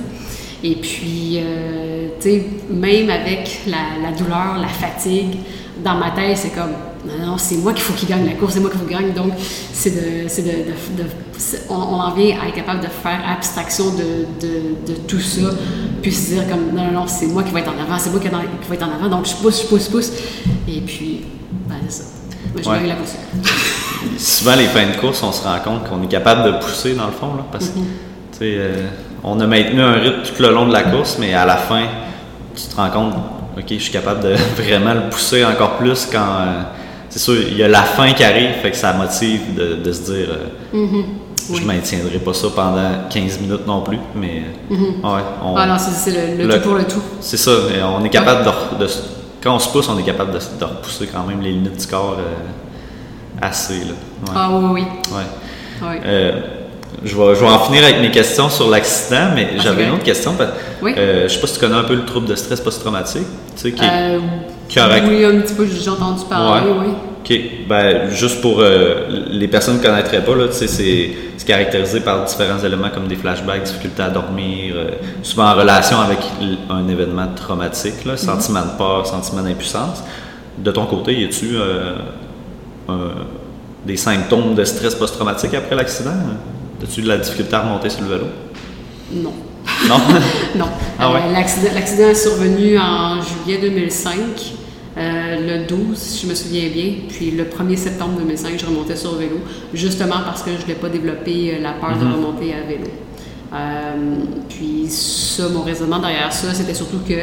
Et 0.63 0.77
puis, 0.77 1.39
tu 2.21 2.31
sais, 2.31 2.47
même 2.71 3.11
avec 3.11 3.61
la, 3.67 4.13
douleur, 4.13 4.59
la 4.61 4.69
fatigue, 4.69 5.39
dans 5.83 5.95
ma 5.95 6.11
tête, 6.11 6.37
c'est 6.37 6.51
comme, 6.51 6.73
non, 7.07 7.27
non, 7.27 7.39
c'est 7.39 7.57
moi 7.57 7.73
qu'il 7.73 7.83
faut 7.83 7.95
qu'il 7.95 8.09
gagne 8.09 8.27
la 8.27 8.33
course, 8.33 8.55
c'est 8.55 8.61
moi 8.61 8.71
qu'il 8.71 8.79
faut 8.79 8.87
qu'il 8.87 8.97
gagne. 8.97 9.13
Donc, 9.13 9.33
c'est 9.73 9.91
de, 9.91 10.25
de, 10.29 11.03
de, 11.03 11.09
on, 11.69 11.75
en 11.75 12.13
vient 12.13 12.39
à 12.41 12.49
être 12.49 12.55
capable 12.55 12.81
de 12.81 12.89
faire 12.89 13.21
abstraction 13.27 13.87
de, 13.95 14.95
tout 15.09 15.21
ça, 15.21 15.51
puis 16.03 16.13
se 16.13 16.35
dire 16.35 16.49
comme, 16.49 16.75
non, 16.75 16.85
non, 16.87 17.01
non, 17.01 17.07
c'est 17.07 17.27
moi 17.27 17.43
qui 17.43 17.53
vais 17.53 17.61
être 17.61 17.71
en 17.71 17.83
avant, 17.83 17.99
c'est 17.99 18.11
moi 18.11 18.21
qui, 18.21 18.29
vais 18.29 18.75
être 18.75 18.87
en 18.87 18.93
avant, 18.93 19.09
donc 19.09 19.27
je 19.27 19.35
pousse, 19.37 19.63
je 19.63 19.67
pousse, 19.67 19.87
je 19.87 19.91
pousse. 19.91 20.13
Et 20.69 20.81
puis, 20.81 21.23
ben, 21.69 21.77
c'est 21.89 22.03
ça. 22.03 22.09
Moi, 22.53 22.63
j'ai 22.63 22.71
ouais. 22.71 22.87
la 22.87 22.97
course. 22.97 23.15
Souvent, 24.19 24.57
les 24.57 24.67
fins 24.67 24.87
de 24.87 24.97
course, 24.97 25.23
on 25.23 25.33
se 25.33 25.43
rend 25.43 25.59
compte 25.61 25.89
qu'on 25.89 26.03
est 26.03 26.09
capable 26.09 26.53
de 26.53 26.59
pousser, 26.59 26.95
dans 26.95 27.07
le 27.07 27.13
fond, 27.13 27.35
là, 27.35 27.47
parce 27.51 27.69
que, 27.69 27.79
mm-hmm. 27.79 28.33
tu 28.33 28.39
sais, 28.39 28.55
euh, 28.57 28.89
on 29.23 29.41
a 29.41 29.47
maintenu 29.47 29.81
un 29.83 29.95
rythme 29.95 30.23
tout 30.23 30.43
le 30.43 30.51
long 30.51 30.67
de 30.67 30.73
la 30.73 30.83
course, 30.83 31.17
mais 31.19 31.35
à 31.35 31.45
la 31.45 31.57
fin, 31.57 31.83
tu 32.55 32.63
te 32.63 32.77
rends 32.77 32.91
compte, 32.91 33.15
OK, 33.57 33.65
je 33.69 33.79
suis 33.79 33.93
capable 33.93 34.23
de 34.23 34.35
vraiment 34.57 34.95
le 34.95 35.11
pousser 35.11 35.45
encore 35.45 35.77
plus 35.77 36.07
quand. 36.11 36.19
Euh, 36.19 36.63
c'est 37.09 37.19
sûr, 37.19 37.35
il 37.35 37.57
y 37.57 37.63
a 37.63 37.69
la 37.69 37.83
fin 37.83 38.13
qui 38.13 38.23
arrive, 38.23 38.53
fait 38.63 38.71
que 38.71 38.77
ça 38.77 38.93
motive 38.93 39.55
de, 39.57 39.93
se 39.93 40.13
dire 40.13 40.29
euh, 40.31 40.77
mm-hmm. 40.77 41.57
je 41.57 41.61
ne 41.61 41.67
maintiendrai 41.67 42.19
pas 42.19 42.33
ça 42.33 42.47
pendant 42.55 42.89
15 43.11 43.41
minutes 43.41 43.67
non 43.67 43.81
plus, 43.81 43.99
mais 44.15 44.45
mm-hmm. 44.71 45.03
ouais, 45.03 45.23
on, 45.43 45.57
ah 45.57 45.67
non, 45.67 45.75
c'est 45.77 46.37
le, 46.37 46.49
tout 46.49 46.61
pour 46.61 46.77
le 46.77 46.85
tout. 46.85 47.03
C'est 47.21 47.37
ça, 47.37 47.51
on 47.99 48.05
est 48.05 48.11
capable 48.11 48.45
de, 48.79 48.87
Quand 49.43 49.57
on 49.57 49.59
se 49.59 49.69
pousse, 49.71 49.89
on 49.89 49.99
est 49.99 50.05
capable 50.05 50.33
de, 50.33 50.65
repousser 50.65 51.09
quand 51.13 51.25
même 51.25 51.41
les 51.41 51.51
limites 51.51 51.81
du 51.81 51.87
corps 51.89 52.17
euh, 52.17 53.43
assez. 53.45 53.81
Là. 53.81 53.95
Ah 54.33 54.51
oui, 54.53 54.65
oui. 54.73 54.85
Ouais. 55.13 56.60
Euh, 56.93 56.97
je, 57.05 57.17
vais, 57.17 57.35
je 57.35 57.41
vais 57.41 57.51
en 57.51 57.59
finir 57.61 57.85
avec 57.85 58.01
mes 58.01 58.11
questions 58.11 58.49
sur 58.49 58.69
l'accident, 58.69 59.31
mais 59.35 59.49
j'avais 59.59 59.85
une 59.85 59.93
autre 59.93 60.05
question. 60.05 60.35
Oui. 60.83 60.95
Euh, 60.97 61.29
je 61.29 61.35
sais 61.35 61.41
pas 61.41 61.47
si 61.47 61.55
tu 61.55 61.61
connais 61.61 61.77
un 61.79 61.85
peu 61.85 61.95
le 61.95 62.05
trouble 62.05 62.27
de 62.27 62.35
stress 62.35 62.61
post-traumatique. 62.61 63.27
Tu 63.57 63.63
sais, 63.63 63.73
qui, 63.73 63.85
oui, 64.79 65.25
un 65.25 65.41
petit 65.41 65.55
peu, 65.55 65.67
j'ai 65.67 65.91
entendu 65.91 66.23
parler, 66.29 66.71
oui. 66.71 66.93
OK. 67.23 67.41
Ben, 67.69 68.11
juste 68.11 68.41
pour 68.41 68.61
euh, 68.61 69.27
les 69.31 69.49
personnes 69.49 69.79
qui 69.79 69.87
ne 69.87 69.91
connaîtraient 69.91 70.25
pas, 70.25 70.33
c'est 70.51 71.11
caractérisé 71.47 72.01
par 72.01 72.25
différents 72.25 72.59
éléments 72.59 72.91
comme 72.91 73.09
des 73.09 73.17
flashbacks, 73.17 73.65
difficulté 73.65 74.03
à 74.03 74.11
dormir, 74.11 74.75
euh, 74.77 74.91
souvent 75.23 75.51
en 75.51 75.55
relation 75.55 76.01
avec 76.01 76.19
un 76.69 76.87
événement 76.89 77.29
traumatique, 77.35 78.05
là, 78.05 78.17
sentiment 78.17 78.63
de 78.63 78.79
peur, 78.79 79.07
sentiment 79.07 79.43
d'impuissance. 79.43 80.05
De 80.59 80.71
ton 80.71 80.87
côté, 80.87 81.15
y 81.15 81.25
a-tu 81.25 81.57
euh, 81.57 81.95
des 83.85 83.97
symptômes 83.97 84.55
de 84.55 84.65
stress 84.65 84.95
post-traumatique 84.95 85.55
après 85.55 85.75
l'accident? 85.75 86.13
As-tu 86.83 87.03
de 87.03 87.09
la 87.09 87.19
difficulté 87.19 87.55
à 87.55 87.61
remonter 87.61 87.91
sur 87.91 88.03
le 88.03 88.09
vélo? 88.09 88.27
Non. 89.13 89.33
Non? 89.89 89.99
non. 90.57 90.69
Ah 90.99 91.13
l'accident 91.33 92.09
est 92.09 92.15
survenu 92.15 92.79
en 92.79 93.21
juillet 93.21 93.59
2005. 93.61 94.17
Euh, 94.97 95.59
le 95.59 95.67
12, 95.67 95.97
si 95.97 96.27
je 96.27 96.31
me 96.31 96.35
souviens 96.35 96.69
bien. 96.69 96.93
Puis 97.09 97.31
le 97.31 97.45
1er 97.45 97.77
septembre 97.77 98.19
2005, 98.19 98.59
je 98.59 98.67
remontais 98.67 98.97
sur 98.97 99.15
vélo, 99.15 99.39
justement 99.73 100.17
parce 100.25 100.43
que 100.43 100.51
je 100.51 100.57
ne 100.57 100.63
voulais 100.63 100.75
pas 100.75 100.89
développer 100.89 101.55
euh, 101.55 101.63
la 101.63 101.73
peur 101.73 101.97
de 101.97 102.05
mhm. 102.05 102.15
remonter 102.15 102.55
à 102.55 102.67
vélo. 102.67 102.91
Euh, 103.53 103.57
puis 104.49 104.87
ça, 104.89 105.49
mon 105.49 105.63
raisonnement 105.63 105.99
derrière 105.99 106.33
ça, 106.33 106.53
c'était 106.55 106.75
surtout 106.75 107.01
que 107.07 107.15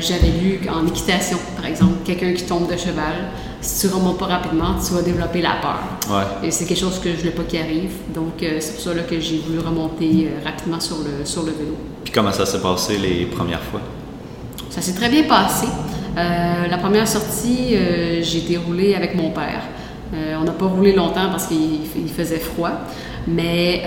j'avais 0.00 0.32
lu 0.42 0.60
en 0.70 0.86
équitation, 0.86 1.38
par 1.56 1.66
exemple, 1.66 1.92
quelqu'un 2.04 2.32
qui 2.32 2.44
tombe 2.44 2.70
de 2.70 2.76
cheval, 2.76 3.30
si 3.60 3.86
tu 3.86 3.94
remontes 3.94 4.18
pas 4.18 4.26
rapidement, 4.26 4.74
tu 4.84 4.94
vas 4.94 5.02
développer 5.02 5.42
la 5.42 5.56
peur. 5.60 5.80
Et 6.42 6.50
c'est 6.50 6.64
quelque 6.64 6.80
chose 6.80 6.98
que 6.98 7.10
je 7.10 7.14
ne 7.14 7.18
voulais 7.18 7.30
pas 7.30 7.42
qui 7.42 7.58
arrive. 7.58 7.92
Donc 8.14 8.34
c'est 8.40 8.74
pour 8.74 8.82
ça 8.82 8.94
que 8.94 9.20
j'ai 9.20 9.38
voulu 9.38 9.58
remonter 9.58 10.28
rapidement 10.44 10.80
sur 10.80 10.98
le, 10.98 11.24
sur 11.24 11.42
le 11.42 11.52
vélo. 11.52 11.76
Puis 12.04 12.12
comment 12.12 12.32
ça 12.32 12.46
s'est 12.46 12.60
passé 12.60 12.96
les 12.98 13.26
premières 13.26 13.62
fois? 13.62 13.80
Ça 14.70 14.80
s'est 14.80 14.94
très 14.94 15.08
bien 15.08 15.24
passé. 15.24 15.66
Euh, 16.18 16.66
la 16.68 16.78
première 16.78 17.06
sortie, 17.06 17.74
euh, 17.74 18.22
j'ai 18.22 18.38
été 18.38 18.56
roulée 18.56 18.94
avec 18.94 19.14
mon 19.14 19.30
père. 19.30 19.62
Euh, 20.14 20.36
on 20.40 20.44
n'a 20.44 20.52
pas 20.52 20.66
roulé 20.66 20.94
longtemps 20.94 21.28
parce 21.30 21.46
qu'il 21.46 22.08
faisait 22.08 22.38
froid, 22.38 22.70
mais 23.26 23.82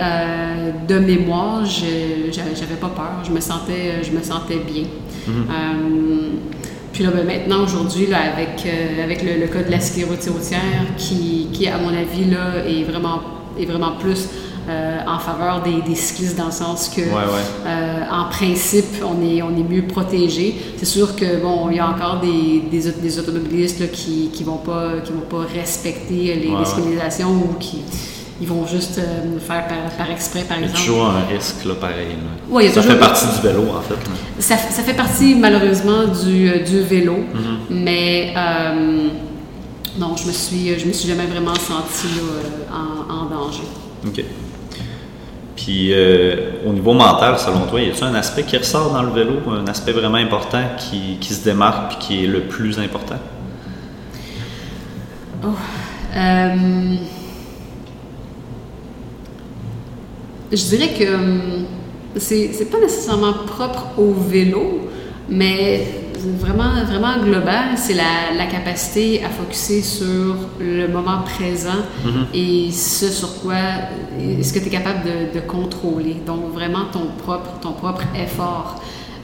de 0.88 1.00
mémoire, 1.00 1.66
je 1.66 2.32
j'avais 2.32 2.76
pas 2.80 2.90
peur. 2.90 3.24
Je 3.24 3.32
me 3.32 3.40
sentais, 3.40 4.04
je 4.04 4.12
me 4.12 4.22
sentais 4.22 4.58
bien. 4.58 4.84
Mhm. 5.28 5.46
Puis 6.94 7.04
là, 7.04 7.12
ben, 7.12 7.26
maintenant, 7.26 7.64
aujourd'hui, 7.64 8.08
avec, 8.14 8.66
avec 9.04 9.24
le, 9.24 9.48
cas 9.48 9.64
de 9.64 9.72
la 9.72 9.80
sclérotie 9.80 10.30
routière, 10.30 10.86
qui, 10.98 11.48
qui, 11.54 11.68
à 11.68 11.78
mon 11.78 11.90
avis, 11.90 12.26
là, 12.30 12.66
est 12.66 12.84
vraiment, 12.84 13.22
est 13.58 13.66
vraiment 13.66 13.94
plus 14.00 14.28
euh, 14.70 15.00
en 15.08 15.18
faveur 15.18 15.64
des, 15.64 15.82
des, 15.82 15.96
cyclistes 15.96 16.38
dans 16.38 16.46
le 16.46 16.52
sens 16.52 16.88
que, 16.88 17.02
euh, 17.02 18.04
en 18.12 18.30
principe, 18.30 19.04
on 19.04 19.20
est, 19.28 19.42
on 19.42 19.50
est 19.58 19.68
mieux 19.68 19.88
protégé. 19.88 20.56
C'est 20.78 20.86
sûr 20.86 21.16
que 21.16 21.42
bon, 21.42 21.72
il 21.72 21.78
y 21.78 21.80
a 21.80 21.90
encore 21.90 22.20
des, 22.20 22.62
des, 22.70 22.92
des 22.92 23.20
automobilistes 23.20 23.92
qui, 23.92 24.30
qui 24.32 24.44
vont 24.44 24.58
pas 24.58 25.00
qui 25.04 25.14
vont 25.14 25.22
pas 25.22 25.48
respecter 25.52 26.36
les, 26.36 26.66
signalisations 26.66 27.32
ou 27.32 27.58
qui 27.60 27.80
ils 28.42 28.48
vont 28.48 28.66
juste 28.66 28.98
euh, 28.98 29.40
faire 29.40 29.68
par, 29.98 30.10
exprès, 30.10 30.42
par 30.42 30.58
exemple. 30.58 30.74
Il 30.76 30.80
y 30.80 30.84
a 30.84 30.86
toujours 30.86 31.06
un 31.06 31.26
risque, 31.32 31.64
là, 31.64 31.76
pareil. 31.76 32.16
Oui, 32.50 32.70
ça 32.70 32.82
fait 32.82 32.98
partie 32.98 33.26
du 33.28 33.48
vélo, 33.48 33.68
en 33.70 33.82
fait. 33.82 33.96
Ça, 34.40 34.58
ça, 34.58 34.82
fait 34.82 34.96
partie, 34.96 35.36
malheureusement, 35.36 36.08
du, 36.08 36.50
euh, 36.50 36.64
du 36.64 36.82
vélo, 36.82 37.18
mm-hmm. 37.18 37.58
mais 37.70 38.34
euh, 38.36 39.10
non, 40.00 40.16
je 40.18 40.26
me 40.26 40.32
suis, 40.32 40.80
je 40.80 40.88
me 40.88 40.92
suis 40.92 41.08
jamais 41.08 41.28
vraiment 41.28 41.54
senti 41.54 42.08
en, 42.72 43.14
en, 43.14 43.26
danger. 43.30 43.64
OK. 44.08 44.24
Puis, 45.56 45.94
au 46.66 46.74
niveau 46.74 46.94
mental, 46.94 47.38
selon 47.38 47.68
toi, 47.68 47.80
y 47.80 47.90
a-t-il 47.90 48.04
un 48.06 48.16
aspect 48.16 48.42
qui 48.42 48.58
ressort 48.58 48.92
dans 48.92 49.04
le 49.04 49.12
vélo, 49.12 49.34
un 49.52 49.68
aspect 49.68 49.92
vraiment 49.92 50.18
important 50.18 50.64
qui, 50.80 51.18
qui 51.20 51.36
se 51.36 51.44
démarque 51.44 51.94
et 51.94 51.98
qui 52.00 52.24
est 52.24 52.28
le 52.28 52.42
plus 52.42 52.80
important? 52.80 53.20
Oh. 55.44 55.50
Euh, 56.16 56.96
je 60.52 60.64
dirais 60.64 60.94
que 60.98 61.16
hum, 61.16 61.66
c'est 62.18 62.70
pas 62.70 62.80
nécessairement 62.80 63.34
propre 63.46 63.88
au 63.98 64.14
vélo, 64.14 64.90
mais 65.30 65.88
vraiment, 66.20 66.84
vraiment 66.86 67.24
global, 67.24 67.78
c'est 67.78 67.94
la, 67.94 68.36
la, 68.38 68.46
capacité 68.46 69.24
à 69.24 69.30
focuser 69.30 69.82
sur 69.82 70.36
le 70.60 70.88
moment 70.88 71.22
présent 71.24 71.82
mm-hmm. 72.06 72.36
et 72.36 72.72
ce 72.72 73.08
sur 73.08 73.42
quoi, 73.42 73.56
ce 74.20 74.54
que 74.54 74.60
tu 74.60 74.68
es 74.68 74.70
capable 74.70 75.04
de, 75.04 75.40
de, 75.40 75.46
contrôler. 75.46 76.18
Donc, 76.26 76.52
vraiment 76.54 76.86
ton 76.92 77.08
propre, 77.18 77.60
ton 77.62 77.72
propre 77.72 78.04
effort. 78.16 78.82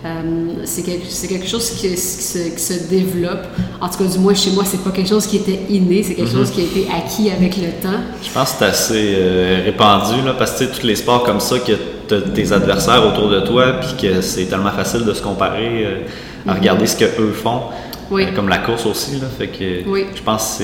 Euh, 0.07 0.61
c'est 0.63 0.83
quelque, 0.83 1.27
quelque, 1.27 1.47
chose 1.47 1.69
qui, 1.71 1.89
qui, 1.89 1.97
se, 1.97 2.49
qui, 2.49 2.59
se, 2.59 2.89
développe. 2.89 3.45
En 3.81 3.89
tout 3.89 3.97
cas, 3.97 4.09
du 4.09 4.19
moins 4.19 4.33
chez 4.33 4.51
moi, 4.51 4.63
c'est 4.65 4.83
pas 4.83 4.91
quelque 4.91 5.09
chose 5.09 5.27
qui 5.27 5.37
était 5.37 5.59
inné, 5.69 6.03
c'est 6.03 6.15
quelque 6.15 6.31
mhm. 6.31 6.37
chose 6.37 6.51
qui 6.51 6.61
a 6.61 6.63
été 6.63 6.87
acquis 6.95 7.29
avec 7.29 7.57
le 7.57 7.69
temps. 7.81 7.99
Je 8.23 8.31
pense 8.31 8.51
que 8.51 8.57
c'est 8.59 8.65
assez 8.65 9.13
euh, 9.17 9.61
répandu, 9.65 10.21
là, 10.25 10.33
parce 10.37 10.51
que 10.59 10.65
tous 10.65 10.85
les 10.85 10.95
sports 10.95 11.23
comme 11.23 11.39
ça, 11.39 11.59
que 11.59 11.73
tu 12.07 12.13
as 12.13 12.21
tes 12.21 12.51
adversaires 12.53 13.05
autour 13.05 13.29
de 13.29 13.41
toi, 13.41 13.73
puis 13.81 14.09
que 14.09 14.21
c'est 14.21 14.45
tellement 14.45 14.71
facile 14.71 15.03
de 15.03 15.13
se 15.13 15.21
comparer 15.21 15.85
à 16.47 16.53
regarder 16.53 16.87
ce 16.87 16.97
qu'eux 16.97 17.33
font. 17.33 17.61
Oui. 18.09 18.23
Euh, 18.23 18.35
comme 18.35 18.47
la 18.47 18.59
course 18.59 18.85
aussi, 18.85 19.19
là, 19.19 19.27
fait 19.37 19.47
que 19.47 19.83
je 20.15 20.21
pense 20.21 20.59
que 20.59 20.63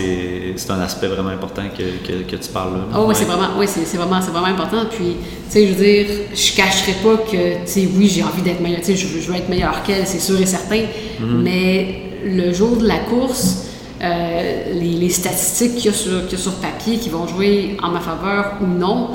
c'est 0.56 0.72
un 0.72 0.80
aspect 0.80 1.08
vraiment 1.08 1.30
important 1.30 1.64
que, 1.78 2.24
que, 2.24 2.36
tu 2.36 2.50
parles 2.50 2.74
là. 2.74 2.84
Oh, 2.98 3.06
oui, 3.08 3.16
c'est 3.18 3.26
vraiment, 3.26 3.50
oui, 3.58 3.66
c'est 3.68 3.98
vraiment, 3.98 4.20
vraiment 4.20 4.48
important. 4.48 4.86
Puis, 4.90 5.18
tu 5.18 5.52
sais, 5.52 5.68
je 5.68 5.74
veux 5.74 5.84
dire, 5.84 6.06
je 6.34 6.56
cacherai 6.56 6.94
pas 7.04 7.18
que, 7.18 7.66
tu 7.66 7.72
sais, 7.72 7.90
oui, 7.96 8.08
j'ai 8.08 8.24
envie 8.24 8.42
d'être 8.42 8.62
meilleur, 8.62 8.80
tu 8.80 8.96
sais, 8.96 8.96
je, 8.96 9.08
veux 9.08 9.36
être 9.36 9.50
meilleur 9.50 9.84
qu'elle, 9.84 10.08
c'est 10.08 10.20
sûr 10.20 10.40
et 10.40 10.46
certain. 10.46 10.84
Mhm. 11.20 11.42
Mais 11.44 12.04
le 12.26 12.54
jour 12.54 12.78
de 12.78 12.88
la 12.88 13.00
course, 13.00 13.66
euh, 14.02 14.74
les, 14.74 14.94
les, 14.94 15.10
statistiques 15.10 15.76
qu'il 15.76 15.92
y, 15.92 15.94
y, 15.94 16.36
a 16.36 16.38
sur 16.38 16.54
papier 16.56 16.98
qui 16.98 17.10
vont 17.10 17.28
jouer 17.28 17.78
en 17.84 17.90
ma 17.90 18.00
faveur 18.00 18.54
ou 18.62 18.68
non, 18.68 19.10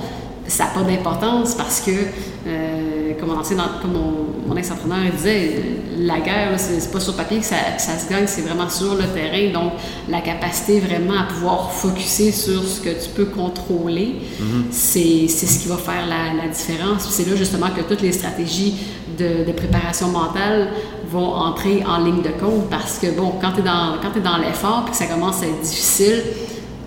ça 0.48 0.64
n'a 0.64 0.70
pas 0.70 0.82
d'importance 0.82 1.54
parce 1.54 1.80
que, 1.80 1.90
euh, 1.90 2.77
comme, 3.18 3.30
on, 3.30 3.80
comme 3.82 3.92
mon, 3.92 4.26
mon 4.48 4.56
ex-entraîneur 4.56 5.12
disait, 5.14 5.62
la 5.98 6.20
guerre, 6.20 6.52
c'est 6.56 6.90
pas 6.90 7.00
sur 7.00 7.16
papier 7.16 7.38
que 7.38 7.44
ça, 7.44 7.56
se 7.78 8.08
gagne, 8.08 8.26
c'est 8.26 8.42
vraiment 8.42 8.68
sur 8.68 8.94
le 8.94 9.04
terrain. 9.04 9.52
Donc, 9.52 9.72
la 10.08 10.20
capacité 10.20 10.80
vraiment 10.80 11.18
à 11.18 11.24
pouvoir 11.24 11.72
focuser 11.72 12.32
sur 12.32 12.62
ce 12.62 12.80
que 12.80 12.90
tu 12.90 13.10
peux 13.14 13.26
contrôler, 13.26 14.16
mm-hmm. 14.40 14.64
c'est 14.70 15.28
ce 15.28 15.58
qui 15.58 15.68
va 15.68 15.76
faire 15.76 16.06
la, 16.06 16.48
différence. 16.48 17.08
C'est 17.10 17.28
là 17.28 17.36
justement 17.36 17.68
que 17.68 17.82
toutes 17.82 18.02
les 18.02 18.12
stratégies 18.12 18.74
de, 19.18 19.52
préparation 19.52 20.08
mentale 20.08 20.68
vont 21.10 21.32
entrer 21.32 21.82
en 21.86 21.98
ligne 21.98 22.22
de 22.22 22.30
compte 22.40 22.68
parce 22.70 22.98
que, 22.98 23.08
bon, 23.16 23.34
quand 23.40 23.52
tu 23.52 23.60
es 23.60 23.62
dans, 23.62 23.96
dans 24.22 24.38
l'effort 24.38 24.84
et 24.86 24.90
que 24.90 24.96
ça 24.96 25.06
commence 25.06 25.42
à 25.42 25.46
être 25.46 25.60
difficile, 25.60 26.22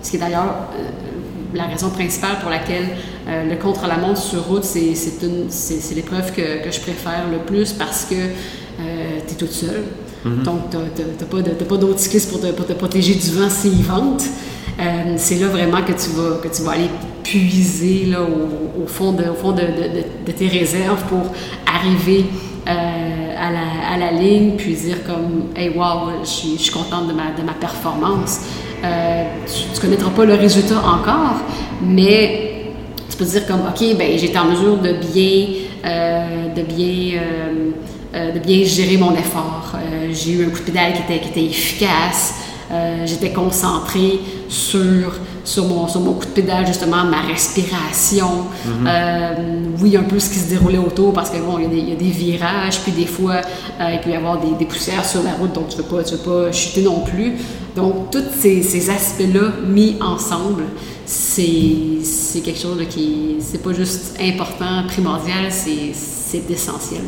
ce 0.02 0.10
qui 0.10 0.16
est 0.16 0.20
d'ailleurs 0.20 0.68
euh, 0.78 0.88
la 1.54 1.64
raison 1.64 1.90
principale 1.90 2.38
pour 2.40 2.50
laquelle 2.50 2.88
euh, 3.28 3.48
le 3.48 3.56
contre-la-montre 3.56 4.20
sur 4.20 4.44
route, 4.44 4.64
c'est 4.64 5.94
l'épreuve 5.94 6.32
que, 6.32 6.64
que, 6.64 6.70
je 6.70 6.80
préfère 6.80 7.24
le 7.30 7.38
plus 7.38 7.72
parce 7.72 8.04
que 8.04 8.14
euh, 8.14 9.18
tu 9.26 9.34
es 9.34 9.36
toute 9.36 9.52
seule. 9.52 9.82
Mm-hmm. 10.26 10.42
Donc, 10.42 10.70
tu 10.70 11.02
n'as 11.02 11.66
pas 11.68 11.76
d'autres 11.76 11.98
cyclistes 11.98 12.30
pour 12.30 12.40
te, 12.40 12.46
pour 12.48 12.66
te, 12.66 12.72
protéger 12.72 13.14
du 13.14 13.30
vent 13.30 13.48
s'ils 13.48 13.82
ventent. 13.82 14.24
Euh, 14.80 15.14
c'est 15.16 15.36
là 15.36 15.48
vraiment 15.48 15.82
que 15.82 15.92
tu 15.92 16.10
vas, 16.10 16.38
que 16.42 16.48
tu 16.48 16.62
vas 16.62 16.72
aller 16.72 16.90
puiser 17.22 18.06
là, 18.06 18.20
au, 18.22 18.86
fond, 18.86 19.12
de, 19.12 19.24
au 19.24 19.34
fond 19.34 19.52
de, 19.52 19.62
de, 19.62 20.32
tes 20.32 20.48
réserves 20.48 21.04
pour 21.08 21.32
arriver 21.66 22.26
à, 22.66 23.50
la, 23.50 23.94
à, 23.94 23.98
la, 23.98 24.12
ligne, 24.12 24.52
puis 24.56 24.74
dire 24.74 25.04
comme 25.04 25.50
«Hey, 25.56 25.70
wow, 25.76 26.22
je 26.22 26.28
suis, 26.28 26.70
contente 26.70 27.08
de 27.08 27.12
ma, 27.12 27.30
de 27.38 27.44
ma 27.44 27.52
performance». 27.52 28.40
Euh, 28.84 29.24
tu 29.46 29.76
ne 29.76 29.80
connaîtras 29.80 30.10
pas 30.10 30.24
le 30.24 30.34
résultat 30.34 30.78
encore, 30.78 31.36
mais 31.82 32.51
peux 33.22 33.30
dire 33.30 33.46
comme, 33.46 33.60
OK, 33.60 33.96
ben, 33.96 34.18
j'étais 34.18 34.38
en 34.38 34.46
mesure 34.46 34.78
de 34.78 34.92
bien, 34.92 35.46
euh, 35.84 36.54
de 36.54 36.62
bien, 36.62 37.20
euh, 38.14 38.32
de 38.32 38.38
bien 38.38 38.64
gérer 38.64 38.96
mon 38.96 39.12
effort. 39.12 39.76
j'ai 40.12 40.32
eu 40.32 40.46
un 40.46 40.50
coup 40.50 40.58
de 40.58 40.64
pédale 40.64 40.92
qui 40.94 41.02
était, 41.02 41.20
qui 41.20 41.28
était 41.30 41.44
efficace. 41.44 42.34
j'étais 43.04 43.32
concentrée 43.32 44.20
sur, 44.48 45.14
sur, 45.44 45.66
mon, 45.66 45.88
sur 45.88 46.00
mon 46.00 46.12
coup 46.12 46.26
de 46.26 46.30
pédale, 46.30 46.66
justement, 46.66 47.04
ma 47.04 47.20
respiration. 47.20 48.46
Mm-hmm. 48.66 49.80
oui, 49.80 49.96
un 49.96 50.02
peu 50.02 50.18
ce 50.18 50.30
qui 50.30 50.38
se 50.38 50.48
déroulait 50.48 50.78
autour, 50.78 51.12
parce 51.12 51.30
que 51.30 51.38
bon, 51.38 51.58
il 51.58 51.88
y, 51.88 51.92
a 51.92 51.96
des, 51.96 52.10
virages, 52.10 52.80
puis 52.80 52.92
des 52.92 53.06
fois, 53.06 53.40
il 53.80 54.00
peut 54.00 54.10
y 54.10 54.14
avoir 54.16 54.40
des, 54.40 54.52
des, 54.58 54.64
poussières 54.64 55.04
sur 55.04 55.22
la 55.22 55.32
route, 55.32 55.52
donc 55.52 55.68
tu 55.68 55.78
ne 55.78 55.82
veux, 55.82 55.88
pas, 55.88 56.02
veux 56.02 56.18
pas 56.18 56.52
chuter 56.52 56.82
non 56.82 57.00
plus. 57.00 57.34
Donc, 57.74 58.10
tous 58.10 58.22
ces, 58.38 58.90
aspects-là 58.90 59.52
mis 59.66 59.96
ensemble, 60.00 60.64
c'est 61.06 62.40
quelque 62.44 62.60
chose 62.60 62.78
qui, 62.88 63.36
c'est 63.40 63.62
pas 63.62 63.72
juste 63.72 64.18
important, 64.20 64.84
primordial, 64.86 65.50
c'est 65.50 66.50
essentiel. 66.50 67.02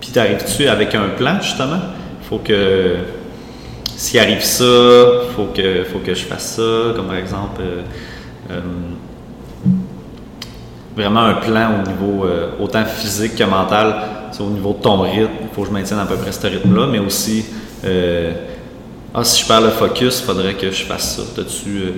Puis, 0.00 0.10
t'arrives-tu 0.10 0.68
avec 0.68 0.94
un 0.94 1.08
plan, 1.16 1.38
justement? 1.40 1.80
faut 2.28 2.38
que, 2.38 2.96
s'il 3.96 4.20
arrive 4.20 4.44
ça, 4.44 4.64
faut 5.34 5.46
que, 5.54 5.84
faut 5.84 5.98
que 6.00 6.14
je 6.14 6.24
fasse 6.24 6.56
ça, 6.56 6.92
comme 6.94 7.06
par 7.06 7.16
exemple, 7.16 7.62
euh, 7.62 7.82
euh, 8.50 8.60
vraiment 10.94 11.22
un 11.22 11.34
plan 11.34 11.70
au 11.82 11.88
niveau 11.88 12.24
euh, 12.26 12.50
autant 12.60 12.84
physique 12.84 13.34
que 13.36 13.44
mental, 13.44 13.96
au 14.38 14.50
niveau 14.50 14.74
de 14.74 14.82
ton 14.82 15.00
rythme, 15.00 15.30
il 15.40 15.48
faut 15.54 15.62
que 15.62 15.68
je 15.68 15.72
maintienne 15.72 15.98
à 15.98 16.04
peu 16.04 16.16
près 16.16 16.30
ce 16.30 16.46
rythme-là, 16.46 16.86
mais 16.86 16.98
aussi 16.98 17.46
ah, 19.14 19.24
si 19.24 19.42
je 19.42 19.48
perds 19.48 19.62
le 19.62 19.70
focus, 19.70 20.20
il 20.20 20.26
faudrait 20.26 20.54
que 20.54 20.70
je 20.70 20.84
fasse 20.84 21.16
ça. 21.16 21.22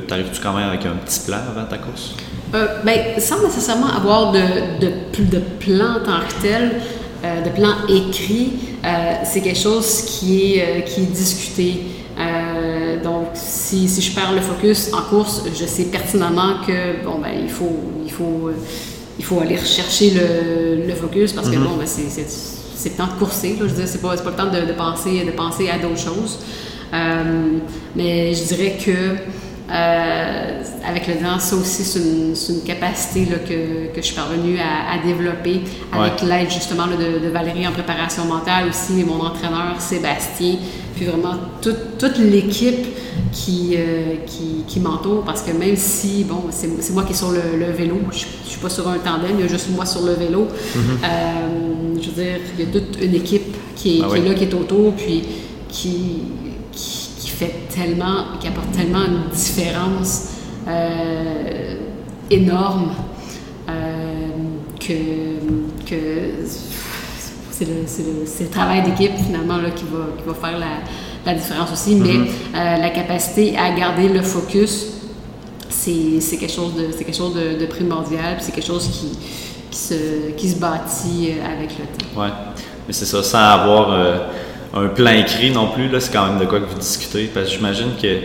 T'arrives-tu 0.06 0.40
quand 0.40 0.52
même 0.52 0.68
avec 0.68 0.86
un 0.86 0.94
petit 1.04 1.18
plan 1.26 1.38
avant 1.50 1.66
ta 1.66 1.78
course? 1.78 2.14
Ben, 2.52 3.18
sans 3.18 3.42
nécessairement 3.42 3.88
avoir 3.88 4.30
de, 4.30 4.38
de, 4.80 4.90
de 5.24 5.38
plan 5.58 5.96
en 5.96 6.04
tant 6.04 6.20
que 6.20 6.40
tel, 6.40 6.80
euh, 7.24 7.42
de 7.42 7.50
plan 7.50 7.74
écrit, 7.88 8.52
euh, 8.84 9.14
c'est 9.24 9.40
quelque 9.40 9.58
chose 9.58 10.02
qui 10.02 10.54
est, 10.54 10.84
qui 10.84 11.02
est 11.02 11.12
discuté. 11.12 11.82
donc, 13.02 13.28
si, 13.34 13.88
si, 13.88 14.00
je 14.02 14.12
perds 14.14 14.32
le 14.32 14.40
focus 14.40 14.92
en 14.92 15.02
course, 15.02 15.44
je 15.46 15.66
sais 15.66 15.84
pertinemment 15.84 16.56
que 16.66 17.04
bon, 17.04 17.18
ben, 17.20 17.32
il, 17.40 17.48
faut, 17.48 17.78
il, 18.04 18.10
faut, 18.10 18.50
il 19.18 19.24
faut 19.24 19.40
aller 19.40 19.56
rechercher 19.56 20.10
le, 20.10 20.86
le 20.86 20.94
focus 20.94 21.32
parce 21.32 21.48
que 21.48 21.56
mm-hmm. 21.56 21.62
bon, 21.62 21.76
ben, 21.76 21.86
c'est 21.86 22.90
le 22.90 22.94
temps 22.96 23.06
de 23.06 23.18
courser. 23.18 23.50
Là, 23.50 23.56
je 23.60 23.64
veux 23.64 23.82
dire, 23.82 23.88
c'est 23.88 24.00
pas, 24.00 24.16
pas 24.16 24.30
le 24.30 24.36
temps 24.36 24.50
de, 24.50 24.66
de, 24.66 24.72
penser, 24.72 25.24
de 25.24 25.30
penser 25.32 25.68
à 25.68 25.78
d'autres 25.78 25.98
choses. 25.98 26.38
Euh, 26.92 27.58
mais 27.94 28.32
je 28.34 28.44
dirais 28.44 28.76
que 28.84 29.16
euh, 29.70 30.62
avec 30.86 31.06
le 31.06 31.14
temps, 31.16 31.38
ça 31.38 31.56
aussi, 31.56 31.84
c'est 31.84 31.98
une, 31.98 32.62
capacité 32.64 33.26
là, 33.26 33.36
que, 33.38 33.92
que, 33.94 33.96
je 33.96 34.00
suis 34.00 34.14
parvenue 34.14 34.58
à, 34.58 35.06
développer 35.06 35.60
avec 35.92 36.22
l'aide 36.22 36.50
justement 36.50 36.86
de, 36.86 37.28
Valérie 37.28 37.66
en 37.66 37.72
préparation 37.72 38.24
mentale 38.24 38.68
aussi, 38.68 39.00
et 39.00 39.04
mon 39.04 39.20
entraîneur 39.20 39.78
Sébastien, 39.78 40.56
puis 40.96 41.04
vraiment 41.04 41.34
toute 41.60 42.18
l'équipe 42.18 42.86
qui, 43.30 43.74
euh, 43.76 44.14
qui, 44.26 44.64
qui 44.66 44.80
m'entoure 44.80 45.22
parce 45.24 45.42
que 45.42 45.52
même 45.52 45.76
si, 45.76 46.24
bon, 46.24 46.44
c'est 46.50 46.92
moi 46.92 47.02
qui 47.02 47.14
suis 47.14 47.26
sur 47.26 47.32
le, 47.32 47.70
vélo, 47.72 47.96
je 48.10 48.24
ne 48.24 48.48
suis 48.48 48.60
pas 48.60 48.70
sur 48.70 48.88
un 48.88 48.98
tandem, 48.98 49.32
il 49.38 49.40
y 49.40 49.44
a 49.44 49.48
juste 49.48 49.68
moi 49.70 49.84
sur 49.84 50.02
le 50.02 50.14
vélo. 50.14 50.48
Mm-hmm. 50.48 52.02
je 52.02 52.10
veux 52.10 52.22
dire, 52.22 52.38
il 52.58 52.64
y 52.64 52.68
a 52.68 52.72
toute 52.72 53.02
une 53.02 53.14
équipe 53.14 53.54
qui 53.76 53.98
est, 53.98 54.02
ah 54.02 54.08
qui 54.10 54.16
est 54.16 54.28
là, 54.28 54.34
qui 54.34 54.44
est 54.44 54.54
autour, 54.54 54.94
puis 54.94 55.22
qui 55.68 56.22
fait 57.38 57.68
tellement, 57.68 58.38
qui 58.40 58.48
apporte 58.48 58.72
tellement 58.72 59.04
une 59.06 59.30
différence 59.32 60.30
euh, 60.66 61.74
énorme 62.30 62.90
euh, 63.68 64.26
que, 64.80 65.88
que 65.88 65.96
c'est 67.50 67.64
le, 67.64 67.84
le, 68.40 68.50
travail 68.50 68.82
d'équipe 68.82 69.16
finalement 69.24 69.58
là, 69.58 69.70
qui, 69.70 69.84
va, 69.84 70.06
qui 70.16 70.24
va 70.26 70.34
faire 70.34 70.58
la, 70.58 70.66
la 71.26 71.38
différence 71.38 71.72
aussi. 71.72 71.94
Mais 71.94 72.08
mm-hmm. 72.08 72.28
euh, 72.56 72.76
la 72.78 72.90
capacité 72.90 73.56
à 73.56 73.70
garder 73.72 74.08
le 74.08 74.22
focus, 74.22 74.86
c'est 75.68 76.36
quelque 76.36 76.52
chose 76.52 76.74
de, 76.74 76.92
quelque 76.92 77.16
chose 77.16 77.34
de, 77.34 77.66
primordial, 77.66 78.36
c'est 78.40 78.52
quelque 78.52 78.66
chose 78.66 78.88
qui, 78.88 79.16
qui, 79.70 79.78
se, 79.78 80.30
qui 80.36 80.50
se 80.50 80.58
bâtit 80.58 81.34
avec 81.44 81.70
le 81.78 81.84
temps. 81.84 82.20
Oui, 82.20 82.28
mais 82.86 82.92
c'est 82.92 83.06
ça, 83.06 83.22
sans 83.22 83.38
avoir 83.38 83.90
un 84.74 84.88
plan 84.88 85.12
écrit 85.12 85.50
non 85.50 85.68
plus, 85.68 85.88
c'est 86.00 86.12
quand 86.12 86.26
même 86.26 86.38
de 86.38 86.44
quoi 86.44 86.60
que 86.60 86.66
vous 86.66 86.78
discutez. 86.78 87.30
Parce 87.32 87.46
que 87.46 87.52
j'imagine 87.52 87.90
que, 88.00 88.16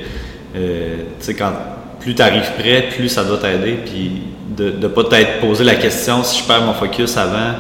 euh, 0.56 0.96
quand 1.38 1.52
plus 2.00 2.16
tu 2.16 2.22
arrives 2.22 2.52
prêt, 2.58 2.90
plus 2.96 3.10
ça 3.10 3.24
doit 3.24 3.38
t'aider. 3.38 3.80
Puis 3.86 4.24
de 4.58 4.72
ne 4.72 4.88
pas 4.88 5.06
t'être 5.06 5.40
posé 5.40 5.64
la 5.64 5.76
question 5.76 6.24
si 6.24 6.42
je 6.42 6.48
perds 6.48 6.64
mon 6.64 6.74
focus 6.74 7.18
avant 7.18 7.56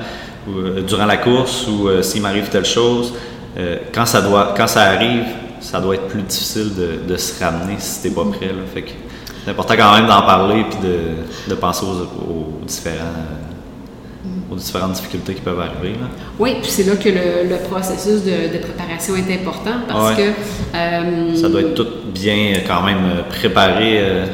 ou 0.47 0.81
durant 0.81 1.05
la 1.05 1.17
course 1.17 1.65
ou 1.67 1.89
s'il 2.01 2.21
m'arrive 2.21 2.49
telle 2.49 2.65
chose. 2.65 3.13
quand, 3.93 4.05
ça 4.05 4.21
doit, 4.21 4.53
quand 4.55 4.67
ça 4.67 4.81
arrive, 4.81 5.23
ça 5.61 5.79
doit 5.79 5.95
être 5.95 6.07
plus 6.07 6.21
difficile 6.21 6.71
de, 7.07 7.17
se 7.17 7.41
ramener 7.41 7.75
si 7.79 8.01
t'es 8.01 8.09
pas 8.09 8.25
prêt. 8.25 8.47
Là. 8.47 8.83
C'est 9.43 9.51
important 9.51 9.73
quand 9.77 9.95
même 9.95 10.07
d'en 10.07 10.21
parler 10.21 10.61
et 10.61 10.85
de, 10.85 10.99
de 11.49 11.55
penser 11.55 11.85
aux, 11.85 12.65
différents 12.65 12.95
aux 14.51 14.55
différentes 14.55 14.93
difficultés 14.93 15.33
qui 15.33 15.41
peuvent 15.41 15.59
arriver. 15.59 15.93
Là. 15.99 16.07
Oui, 16.39 16.55
puis 16.61 16.69
c'est 16.69 16.83
là 16.83 16.95
que 16.95 17.09
le, 17.09 17.57
processus 17.69 18.23
de, 18.23 18.57
préparation 18.57 19.15
est 19.15 19.33
important 19.33 19.81
parce 19.87 20.15
que... 20.15 20.21
Euh, 20.75 21.35
ça 21.35 21.49
doit 21.49 21.61
être 21.61 21.75
tout 21.75 21.87
bien 22.13 22.61
quand 22.67 22.83
même 22.83 23.23
préparé 23.29 23.99
euh, 23.99 24.25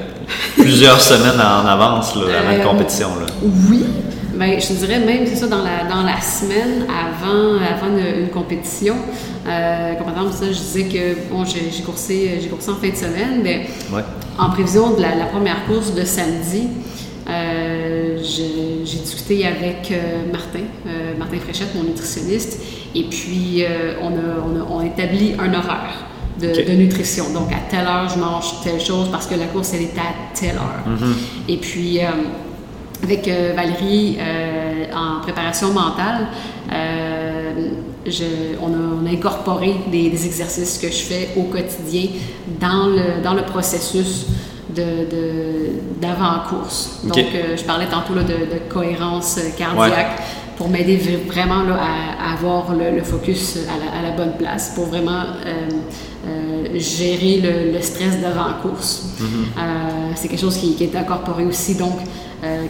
plusieurs 0.56 1.00
semaines 1.12 1.40
en 1.40 1.66
avance 1.66 2.16
là, 2.16 2.22
avant 2.40 2.60
euh, 2.60 2.64
compétition. 2.64 3.10
Là. 3.20 3.26
Oui, 3.70 3.84
Bien, 4.40 4.58
je 4.58 4.74
dirais 4.74 5.00
même, 5.00 5.26
c'est 5.26 5.36
ça, 5.36 5.48
dans 5.48 5.64
la, 5.64 5.84
dans 5.90 6.02
la 6.02 6.22
semaine 6.22 6.86
avant, 6.88 7.56
avant 7.56 7.98
une, 7.98 8.30
compétition, 8.30 8.96
euh, 9.46 9.96
comme 9.96 10.06
par 10.06 10.16
exemple, 10.16 10.34
ça, 10.34 10.46
je 10.46 10.60
disais 10.60 10.84
que 10.84 11.30
bon, 11.30 11.44
j'ai 11.44 11.84
coursé, 11.84 12.40
coursé 12.50 12.72
en 12.72 12.76
fin 12.76 12.88
de 12.88 12.96
semaine, 12.96 13.42
mais 13.44 13.68
en 14.38 14.50
prévision 14.52 14.96
de 14.96 15.02
la, 15.02 15.26
première 15.26 15.66
course 15.66 15.94
de 15.94 16.06
samedi, 16.06 16.70
euh, 17.28 18.18
j'ai 18.24 19.00
discuté 19.00 19.46
avec 19.46 19.92
euh, 19.92 20.32
Martin, 20.32 20.60
euh, 20.88 21.18
Martin 21.18 21.38
Fréchette, 21.38 21.76
mon 21.76 21.84
nutritionniste, 21.84 22.62
et 22.96 23.04
puis 23.04 23.64
on 24.02 24.08
a, 24.08 24.68
on, 24.70 24.80
a, 24.80 24.84
un 24.84 25.54
horaire. 25.54 26.06
De, 26.40 26.72
nutrition. 26.72 27.34
Donc, 27.34 27.52
à 27.52 27.70
telle 27.70 27.86
heure, 27.86 28.08
je 28.08 28.18
mange 28.18 28.62
telle 28.64 28.80
chose 28.80 29.10
parce 29.12 29.28
que 29.28 29.36
la 29.36 29.48
course, 29.48 29.74
elle 29.74 29.82
est 29.82 29.98
à 29.98 30.34
telle 30.34 30.56
heure. 30.56 30.86
Mm-hmm. 30.88 31.50
Et 31.50 31.58
puis, 31.58 32.00
avec 33.04 33.28
Valérie, 33.28 34.18
en 34.96 35.20
préparation 35.20 35.74
mentale, 35.74 36.28
je, 38.06 38.24
on, 38.62 39.06
a, 39.06 39.12
incorporé 39.12 39.76
des, 39.92 40.10
des, 40.10 40.26
exercices 40.26 40.78
que 40.78 40.88
je 40.88 41.04
fais 41.04 41.30
au 41.36 41.44
quotidien 41.44 42.08
dans 42.62 42.88
le, 42.88 43.22
dans 43.22 43.34
le 43.34 43.44
processus 43.44 44.28
d'avant-course. 44.70 47.00
Donc, 47.04 47.18
euh, 47.18 47.58
je 47.58 47.64
parlais 47.64 47.88
tantôt 47.88 48.14
là, 48.14 48.24
de, 48.24 48.36
cohérence 48.70 49.40
cardiaque 49.58 50.22
pour 50.58 50.70
m'aider 50.70 50.98
vraiment 51.28 51.64
là, 51.64 51.80
à, 52.20 52.34
avoir 52.34 52.76
le, 52.76 53.02
focus 53.04 53.58
à 53.68 54.02
la, 54.02 54.12
bonne 54.12 54.38
place, 54.38 54.74
pour 54.76 54.86
vraiment 54.86 55.24
euh, 55.46 55.70
euh, 56.28 56.80
gérer 56.80 57.72
le, 57.74 57.82
stress 57.82 58.22
d'avant-course. 58.22 59.16
Mm-hmm. 59.20 60.16
C'est 60.16 60.28
quelque 60.28 60.42
chose 60.42 60.58
qui, 60.58 60.84
est 60.84 60.96
incorporé 60.96 61.46
aussi. 61.46 61.76
Donc, 61.76 61.98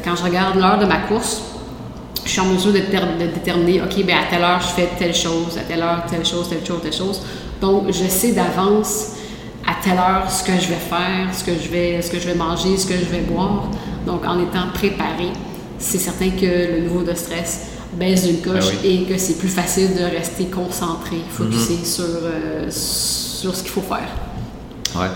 quand 0.03 0.15
je 0.15 0.23
regarde 0.23 0.57
l'heure 0.57 0.79
de 0.79 0.85
ma 0.85 0.97
course, 0.97 1.43
je 2.25 2.29
suis 2.29 2.41
en 2.41 2.45
mesure 2.45 2.71
de, 2.71 2.79
de 2.79 3.33
déterminer, 3.33 3.81
OK, 3.81 4.05
bien, 4.05 4.19
à 4.19 4.29
telle 4.29 4.43
heure, 4.43 4.61
je 4.61 4.67
fais 4.67 4.89
telle 4.99 5.15
chose, 5.15 5.57
à 5.57 5.61
telle 5.61 5.81
heure, 5.81 6.03
telle 6.09 6.25
chose, 6.25 6.47
telle 6.47 6.65
chose, 6.65 6.79
telle 6.81 6.93
chose. 6.93 7.21
Donc, 7.59 7.87
je 7.87 8.07
sais 8.07 8.33
d'avance 8.33 9.13
à 9.69 9.83
telle 9.83 9.97
heure 9.97 10.29
ce 10.29 10.43
que 10.43 10.53
je 10.53 10.67
vais 10.67 10.75
faire, 10.75 11.33
ce 11.33 11.43
que 11.43 11.51
je 11.53 11.69
vais, 11.69 12.01
ce 12.01 12.09
que 12.09 12.19
je 12.19 12.27
vais 12.27 12.35
manger, 12.35 12.75
ce 12.77 12.87
que 12.87 12.95
je 12.95 13.05
vais 13.05 13.21
boire. 13.21 13.69
Donc, 14.05 14.25
en 14.25 14.39
étant 14.39 14.69
préparé, 14.73 15.31
c'est 15.77 15.99
certain 15.99 16.31
que 16.31 16.45
le 16.45 16.79
niveau 16.81 17.03
de 17.03 17.13
stress 17.13 17.67
baisse 17.93 18.25
d'une 18.25 18.41
coche 18.41 18.71
ben 18.81 18.91
et 18.91 19.03
que 19.03 19.17
c'est 19.17 19.37
plus 19.37 19.49
facile 19.49 19.95
de 19.95 20.03
rester 20.03 20.45
concentré, 20.45 21.17
focusé 21.29 21.75
mhm. 21.75 21.85
sur, 21.85 22.03
euh, 22.03 22.67
sur 22.69 23.55
ce 23.55 23.61
qu'il 23.61 23.71
faut 23.71 23.81
faire. 23.81 24.09
Ouais. 24.95 25.09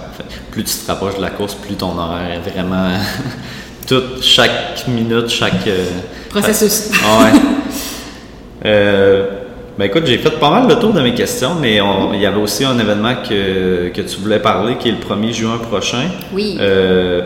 Plus 0.51 0.63
tu 0.63 0.77
te 0.77 0.87
rapproches 0.87 1.17
de 1.17 1.21
la 1.21 1.31
course, 1.31 1.55
plus 1.55 1.75
ton 1.75 1.97
horaire 1.97 2.31
est 2.31 2.49
vraiment. 2.49 2.97
Toute, 3.87 4.21
chaque 4.21 4.87
minute, 4.87 5.27
chaque. 5.29 5.67
Euh, 5.67 5.85
Processus. 6.29 6.89
ouais. 6.91 7.39
euh, 8.65 9.32
ben 9.77 9.85
écoute, 9.85 10.03
j'ai 10.05 10.17
fait 10.19 10.39
pas 10.39 10.51
mal 10.51 10.67
le 10.67 10.75
tour 10.75 10.93
de 10.93 11.01
mes 11.01 11.13
questions, 11.13 11.55
mais 11.59 11.79
il 12.13 12.21
y 12.21 12.25
avait 12.25 12.39
aussi 12.39 12.63
un 12.63 12.77
événement 12.77 13.15
que, 13.27 13.89
que, 13.89 14.01
tu 14.01 14.19
voulais 14.19 14.39
parler 14.39 14.77
qui 14.77 14.89
est 14.89 14.91
le 14.91 14.97
1er 14.97 15.33
juin 15.33 15.57
prochain. 15.57 16.09
Oui. 16.31 16.57
Euh, 16.59 17.21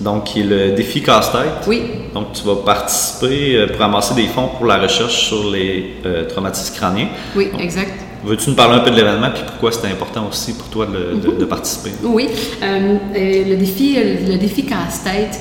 donc, 0.00 0.24
qui 0.24 0.40
est 0.40 0.44
le 0.44 0.72
défi 0.72 1.02
casse-tête. 1.02 1.66
Oui. 1.66 1.82
Donc, 2.14 2.32
tu 2.32 2.42
vas 2.44 2.56
participer 2.56 3.56
euh, 3.56 3.66
pour 3.66 3.82
amasser 3.82 4.14
des 4.14 4.26
fonds 4.26 4.48
pour 4.56 4.66
la 4.66 4.78
recherche 4.78 5.26
sur 5.26 5.50
les 5.50 5.94
euh, 6.06 6.26
traumatismes 6.26 6.74
crâniens. 6.74 7.08
Oui, 7.36 7.50
exact. 7.58 7.92
Veux-tu 8.24 8.50
nous 8.50 8.56
parler 8.56 8.76
un 8.76 8.80
peu 8.80 8.90
de 8.90 8.96
l'événement 8.96 9.30
puis 9.32 9.42
pourquoi 9.46 9.72
c'était 9.72 9.88
important 9.88 10.28
aussi 10.28 10.54
pour 10.54 10.68
toi 10.68 10.86
de, 10.86 11.44
participer? 11.44 11.90
Oui. 12.02 12.28
le 12.62 13.56
défi, 13.56 13.96
le 13.96 14.36
défi 14.36 14.66
casse-tête, 14.66 15.40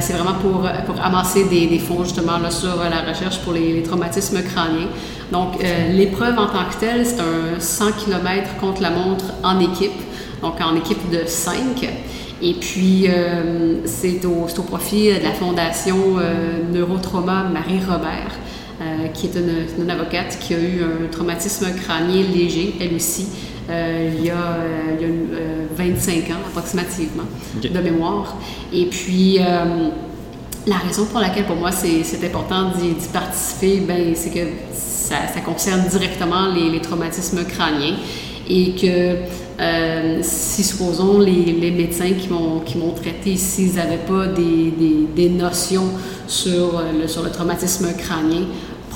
c'est 0.00 0.12
vraiment 0.12 0.34
pour, 0.34 0.66
amasser 1.02 1.44
des, 1.44 1.78
fonds 1.78 2.02
justement 2.04 2.38
là, 2.38 2.50
sur 2.50 2.76
la 2.76 3.08
recherche 3.08 3.38
pour 3.40 3.52
les, 3.52 3.82
traumatismes 3.82 4.42
crâniens. 4.42 4.88
Donc, 5.32 5.62
euh, 5.62 5.92
l'épreuve 5.92 6.38
en 6.38 6.46
tant 6.46 6.64
que 6.70 6.78
telle, 6.78 7.04
c'est 7.04 7.20
un 7.20 7.58
100 7.58 7.92
km 8.04 8.56
contre 8.60 8.80
la 8.80 8.90
montre 8.90 9.24
en 9.42 9.58
équipe, 9.58 10.00
donc 10.42 10.60
en 10.60 10.76
équipe 10.76 11.10
de 11.10 11.26
5. 11.26 11.88
Et 12.42 12.54
puis, 12.54 13.06
euh, 13.08 13.80
c'est 13.86 14.24
au, 14.24 14.46
profit 14.62 15.08
de 15.08 15.24
la 15.24 15.32
Fondation 15.32 15.96
euh, 16.18 16.58
Neurotrauma 16.72 17.44
Marie-Robert, 17.44 18.36
qui 19.14 19.26
est 19.26 19.36
une, 19.78 19.90
avocate 19.90 20.38
qui 20.40 20.54
a 20.54 20.58
eu 20.58 20.82
un 20.82 21.08
traumatisme 21.10 21.66
crânien 21.82 22.22
léger, 22.34 22.74
elle 22.80 22.94
aussi, 22.94 23.26
il 23.68 24.24
y 24.24 24.30
a, 24.30 24.58
il 24.98 25.00
y 25.00 25.04
a 25.04 25.14
25 25.76 26.30
ans 26.30 26.40
approximativement, 26.46 27.24
de 27.62 27.80
mémoire. 27.80 28.36
Et 28.72 28.86
puis, 28.86 29.40
la 30.66 30.76
raison 30.78 31.06
pour 31.06 31.20
laquelle 31.20 31.46
pour 31.46 31.56
moi 31.56 31.70
c'est 31.70 32.24
important 32.24 32.72
d'y 32.76 32.94
participer, 33.12 33.80
ben, 33.80 34.14
c'est 34.14 34.30
que 34.30 34.46
ça, 34.72 35.40
concerne 35.44 35.86
directement 35.88 36.48
les, 36.48 36.80
traumatismes 36.80 37.44
crâniens 37.44 37.96
et 38.48 38.72
que 38.72 39.16
euh, 39.60 40.18
si 40.22 40.62
supposons 40.62 41.20
les, 41.20 41.70
médecins 41.70 42.12
qui 42.18 42.28
m'ont 42.28 42.60
qui 42.60 42.78
m'ont 42.78 42.92
traité 42.92 43.36
s'ils 43.36 43.74
n'avaient 43.74 43.96
pas 43.96 44.26
des, 44.26 44.72
des, 45.14 45.28
notions 45.28 45.88
sur 46.26 46.82
le, 47.00 47.06
sur 47.06 47.22
le 47.22 47.30
traumatisme 47.30 47.86
crânien, 47.96 48.46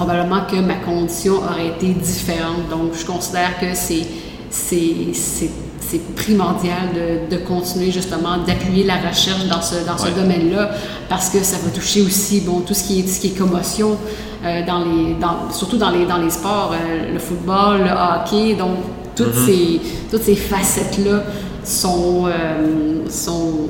probablement 0.01 0.47
que 0.51 0.57
ma 0.57 0.77
condition 0.77 1.35
aurait 1.35 1.69
été 1.69 1.89
différente. 1.89 2.71
Donc 2.71 2.95
je 2.99 3.05
considère 3.05 3.61
que 3.61 3.75
c'est 3.75 4.07
c'est 4.51 6.15
primordial 6.15 6.89
de, 6.95 7.37
de, 7.37 7.43
continuer 7.43 7.91
justement 7.91 8.39
d'appuyer 8.47 8.85
la 8.85 8.97
recherche 8.97 9.45
dans 9.47 9.61
ce, 9.61 9.85
dans 9.85 9.99
ce 9.99 10.09
domaine-là 10.09 10.71
parce 11.09 11.31
que 11.31 11.41
ça 11.41 11.57
va 11.65 11.71
toucher 11.71 12.03
aussi 12.03 12.43
bon, 12.43 12.61
tout, 12.61 12.75
ce 12.75 12.85
qui 12.85 13.01
est, 13.01 13.07
ce 13.09 13.21
qui 13.21 13.29
est 13.29 13.39
commotion, 13.39 13.97
euh, 14.45 14.65
dans 14.65 14.85
les, 14.85 15.15
dans, 15.15 15.51
surtout 15.51 15.77
dans 15.77 15.91
les, 15.91 16.07
dans 16.07 16.19
les 16.19 16.31
sports, 16.31 16.73
euh, 16.73 17.13
le 17.13 17.19
football, 17.19 17.81
le 17.81 17.91
hockey, 17.91 18.55
donc 18.55 18.77
toutes 19.17 19.35
mm-hmm. 19.35 19.47
ces, 19.47 19.81
toutes 20.13 20.23
ces 20.23 20.37
facettes-là 20.37 21.25
sont, 21.65 22.27
euh, 22.27 23.09
sont, 23.09 23.69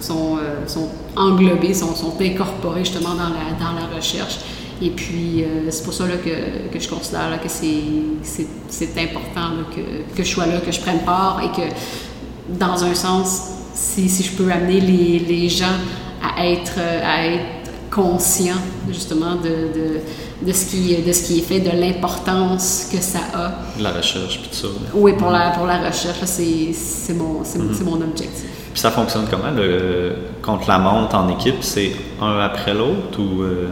sont, 0.00 0.38
sont, 0.66 0.88
englobées, 1.14 1.72
sont, 1.72 1.94
sont 1.94 2.14
incorporées 2.20 2.84
justement 2.84 3.14
dans 3.14 3.30
la, 3.30 3.56
dans 3.58 3.78
la 3.78 3.96
recherche. 3.96 4.38
Et 4.82 4.90
puis, 4.90 5.44
c'est 5.68 5.84
pour 5.84 5.92
ça 5.92 6.06
là, 6.06 6.16
que, 6.16 6.72
que, 6.72 6.80
je 6.80 6.88
considère 6.88 7.28
là, 7.28 7.38
que 7.38 7.48
c'est 7.48 8.98
important 8.98 9.50
que, 9.74 10.16
que, 10.16 10.22
je 10.22 10.28
sois 10.28 10.46
là, 10.46 10.60
que 10.60 10.72
je 10.72 10.80
prenne 10.80 11.00
part 11.00 11.40
et 11.44 11.54
que, 11.54 11.66
dans 12.58 12.82
un 12.82 12.94
sens, 12.94 13.42
si, 13.74 14.08
si 14.08 14.22
je 14.22 14.32
peux 14.32 14.50
amener 14.50 14.80
les, 14.80 15.18
les 15.18 15.48
gens 15.48 15.66
à 16.22 16.46
être, 16.46 16.78
à 16.78 17.26
être 17.26 17.60
conscient 17.90 18.56
justement 18.88 19.34
de, 19.36 19.48
de, 19.48 20.46
de, 20.46 20.52
ce 20.52 20.66
qui, 20.66 20.96
de 20.96 21.12
ce 21.12 21.24
qui 21.24 21.38
est 21.38 21.42
fait, 21.42 21.60
de 21.60 21.70
l'importance 21.70 22.88
que 22.90 23.00
ça 23.00 23.20
a. 23.34 23.52
La 23.80 23.92
recherche, 23.92 24.40
puis 24.40 24.50
tout 24.50 24.56
ça. 24.56 24.68
Oui, 24.94 25.12
pour, 25.14 25.30
la, 25.30 25.50
pour 25.50 25.66
la 25.66 25.78
recherche, 25.78 26.18
c'est 26.24 27.14
mon, 27.14 27.42
mm-hmm. 27.42 27.84
mon 27.84 28.00
objectif. 28.00 28.49
Puis 28.72 28.80
ça 28.80 28.90
fonctionne 28.90 29.26
comment, 29.28 29.50
le, 29.54 30.12
contre 30.42 30.68
la 30.68 30.78
montre 30.78 31.16
en 31.16 31.28
équipe? 31.28 31.56
C'est 31.60 31.92
un 32.20 32.38
après 32.38 32.72
l'autre 32.72 33.18
ou... 33.18 33.42
Euh? 33.42 33.68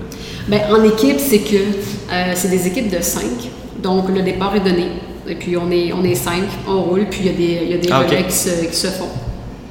Bien, 0.49 0.62
en 0.70 0.82
équipe, 0.82 1.18
c'est 1.18 1.40
que 1.40 1.57
euh, 1.57 2.32
c'est 2.34 2.49
des 2.49 2.66
équipes 2.66 2.90
de 2.90 3.01
cinq. 3.03 3.51
Donc, 3.80 4.09
le 4.09 4.22
départ 4.22 4.57
est 4.57 4.61
donné. 4.61 4.88
Et 5.28 5.34
puis, 5.34 5.57
on 5.57 5.70
est, 5.70 5.92
on 5.92 6.03
est 6.03 6.14
cinq, 6.14 6.44
on 6.66 6.80
roule, 6.82 7.07
puis 7.11 7.20
il 7.20 7.26
y 7.26 7.28
a 7.28 7.32
des, 7.32 7.66
y 7.66 7.74
a 7.74 7.78
des 7.78 7.88
ah, 7.92 8.01
relais 8.01 8.24
qui, 8.24 8.32
se, 8.32 8.86
font. 8.88 9.09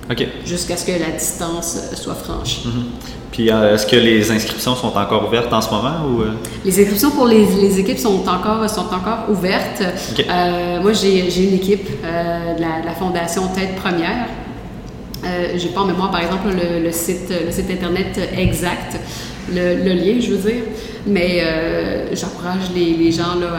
OK. 0.10 0.26
Jusqu'à 0.46 0.78
ce 0.78 0.86
que 0.86 0.92
la 0.92 1.18
distance 1.18 1.78
soit 1.96 2.14
franchie. 2.14 2.68
Mm-hmm. 2.68 3.18
Puis 3.32 3.52
euh, 3.52 3.76
est-ce 3.76 3.86
que 3.86 3.96
les 3.96 4.32
inscriptions 4.32 4.76
sont 4.76 4.96
encore 4.98 5.28
ouvertes 5.28 5.52
en 5.52 5.62
ce 5.62 5.70
moment 5.70 6.08
ou 6.08 6.22
euh? 6.22 6.32
Les 6.64 6.80
inscriptions 6.80 7.12
pour 7.12 7.28
les, 7.28 7.80
équipes 7.80 8.00
sont 8.00 8.24
encore, 8.28 8.68
sont 8.70 8.88
encore 8.88 9.30
ouvertes. 9.30 9.84
Euh, 10.28 10.82
moi, 10.82 10.94
j'ai 10.94 11.44
une 11.44 11.54
équipe 11.56 11.88
de 12.02 12.62
la, 12.62 12.94
Fondation 12.98 13.48
Tête 13.50 13.76
Première. 13.76 14.28
Je 15.24 15.58
j'ai 15.58 15.70
pas 15.70 15.82
en 15.82 15.86
mémoire, 15.86 16.12
par 16.12 16.22
exemple, 16.22 16.50
le, 16.50 16.92
site, 16.92 17.32
le 17.46 17.52
site 17.52 17.70
internet 17.72 18.20
exact, 18.38 19.00
le, 19.54 19.94
lien, 19.94 20.20
je 20.20 20.32
veux 20.34 20.50
dire, 20.50 20.64
mais 21.06 21.44
j'encourage 22.14 22.72
les, 22.76 23.12
gens 23.12 23.36
là, 23.40 23.54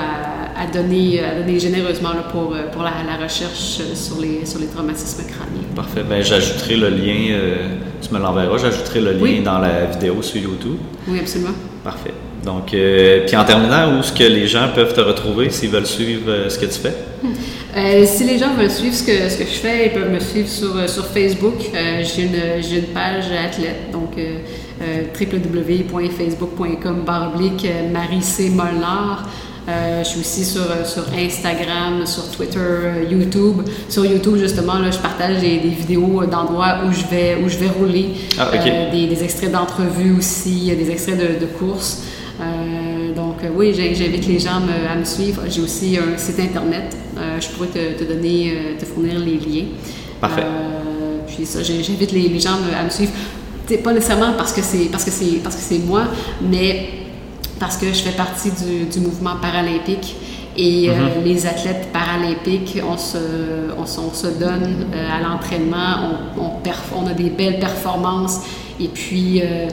à, 0.57 0.67
donner, 0.67 1.21
donner 1.39 1.59
généreusement 1.59 2.11
pour, 2.31 2.55
pour 2.73 2.83
la, 2.83 3.17
recherche 3.23 3.81
sur 3.95 4.21
les, 4.21 4.47
sur 4.47 4.61
les 4.61 4.67
traumatismes 4.67 5.25
crâniens. 5.25 5.69
Parfait. 5.75 6.05
Ben, 6.09 6.23
j'ajouterai 6.23 6.77
le 6.77 6.89
lien 6.91 7.37
tu 8.01 8.15
me 8.15 8.19
l'enverras. 8.19 8.59
J'ajouterai 8.59 9.01
le 9.01 9.13
lien 9.13 9.43
dans 9.43 9.59
la 9.59 9.87
vidéo 9.87 10.23
sur 10.23 10.41
YouTube. 10.41 10.79
Oui, 11.07 11.19
absolument. 11.21 11.55
Parfait. 11.85 12.15
Donc, 12.45 12.73
euh, 12.73 13.27
puis 13.27 13.37
en 13.37 13.45
terminant, 13.45 13.97
où 13.97 14.01
est-ce 14.01 14.13
que 14.13 14.23
les 14.25 14.47
gens 14.47 14.69
peuvent 14.75 14.95
te 14.95 15.01
retrouver 15.01 15.51
s'ils 15.51 15.71
veulent 15.71 15.87
suivre 15.87 16.31
euh, 16.31 16.49
ce 16.49 16.59
que 16.59 16.67
tu 16.67 16.79
fais? 16.79 16.95
Euh, 17.77 18.05
si 18.07 18.23
les 18.25 18.39
gens 18.39 18.55
veulent 18.55 18.71
suivre 18.71 18.95
ce 18.95 19.03
que, 19.03 19.29
ce 19.29 19.37
que 19.39 19.45
je 19.45 19.59
fais, 19.59 19.87
ils 19.87 19.93
peuvent 19.93 20.11
me 20.11 20.21
suivre 20.21 20.49
sur, 20.49 20.89
sur 20.89 21.05
Facebook. 21.07 21.55
j'ai 21.75 22.23
une, 22.23 22.37
une, 22.77 22.85
page 22.95 23.25
athlète, 23.33 23.91
donc 23.93 24.17
www.facebook.com 24.81 27.03
baroblique 27.05 27.67
Marie 27.93 28.23
C. 28.23 28.51
Molnar. 28.51 29.29
je 29.69 30.05
suis 30.09 30.21
aussi 30.21 30.45
sur, 30.45 30.63
sur 30.87 31.03
Instagram, 31.17 32.07
sur 32.07 32.31
Twitter, 32.31 33.05
YouTube. 33.11 33.63
Sur 33.89 34.07
YouTube, 34.07 34.37
justement, 34.39 34.79
là, 34.79 34.91
je 34.91 34.99
partage 34.99 35.41
des, 35.41 35.59
des 35.59 35.69
vidéos 35.69 36.25
d'endroits 36.25 36.79
où 36.87 36.93
je 36.93 37.05
vais 37.07 37.37
où 37.45 37.49
je 37.49 37.59
vais 37.59 37.69
rouler. 37.69 38.13
Ah, 38.39 38.51
des, 38.91 39.07
des, 39.07 39.23
extraits 39.23 39.53
d'entrevues 39.53 40.17
aussi, 40.19 40.75
des 40.75 40.91
extraits 40.91 41.19
de, 41.19 41.39
de 41.39 41.47
courses. 41.47 42.03
Euh, 43.59 43.63
euh, 43.63 43.75
oui, 43.75 43.95
j'invite 43.95 44.27
les 44.27 44.39
gens 44.39 44.61
à 44.91 44.97
me 44.97 45.05
suivre. 45.05 45.43
J'ai 45.49 45.61
aussi 45.61 45.97
un 45.97 46.17
site 46.17 46.41
internet. 46.41 46.97
Euh, 47.17 47.41
je 47.41 47.49
pourrais 47.49 47.69
te, 47.69 48.05
donner, 48.05 48.77
te 48.79 48.85
fournir 48.85 49.19
les 49.19 49.39
liens. 49.39 49.67
Parfait. 50.21 50.45
puis 51.27 51.45
ça, 51.45 51.63
j'invite 51.63 52.13
les, 52.13 52.41
gens 52.41 52.59
à 52.79 52.85
me 52.85 52.91
suivre. 52.91 53.13
pas 53.83 53.93
nécessairement 53.93 54.33
parce 54.37 54.53
que 54.53 54.63
c'est 54.63 54.91
parce 54.91 55.05
que 55.05 55.11
c'est 55.11 55.41
parce 55.43 55.57
que 55.57 55.63
c'est 55.63 55.79
moi, 55.79 56.05
mais 56.43 56.89
parce 57.61 57.77
que 57.77 57.87
je 57.87 58.03
fais 58.03 58.17
partie 58.17 58.51
du, 58.51 59.01
mouvement 59.01 59.37
paralympique. 59.41 60.17
Et 60.61 60.89
mm-hmm. 60.89 61.25
les 61.25 61.47
athlètes 61.47 61.91
paralympiques, 61.93 62.79
on 62.85 62.97
se, 62.97 63.17
on, 63.79 63.87
se 63.87 64.27
donne 64.27 64.87
à 64.93 65.21
l'entraînement, 65.21 66.19
on, 66.37 66.43
on, 66.43 67.01
on, 67.01 67.07
a 67.07 67.13
des 67.13 67.31
belles 67.31 67.61
performances. 67.61 68.41
Et 68.81 68.89
puis, 68.89 69.41
euh, 69.43 69.69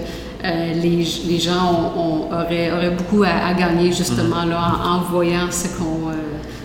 les, 0.73 1.05
les, 1.27 1.39
gens 1.39 1.93
auraient, 2.31 2.71
auraient, 2.71 2.91
beaucoup 2.91 3.23
à, 3.23 3.53
gagner 3.53 3.91
justement 3.91 4.43
mhm. 4.43 4.49
là, 4.51 4.71
en, 4.85 4.99
voyant 5.11 5.49
ce 5.51 5.67
qu'on 5.77 6.09
euh, 6.09 6.13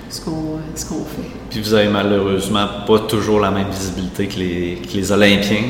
ce 0.09 0.21
qu'on 0.21 0.59
ce 0.75 0.85
qu'on 0.87 1.05
fait. 1.05 1.31
Puis 1.51 1.61
vous 1.61 1.75
avez 1.75 1.89
malheureusement 1.89 2.67
pas 2.87 3.01
toujours 3.01 3.41
la 3.41 3.51
même 3.51 3.71
visibilité 3.71 4.27
que 4.27 4.39
les, 4.39 4.79
que 4.83 4.97
les 4.97 5.13
Olympiens. 5.13 5.65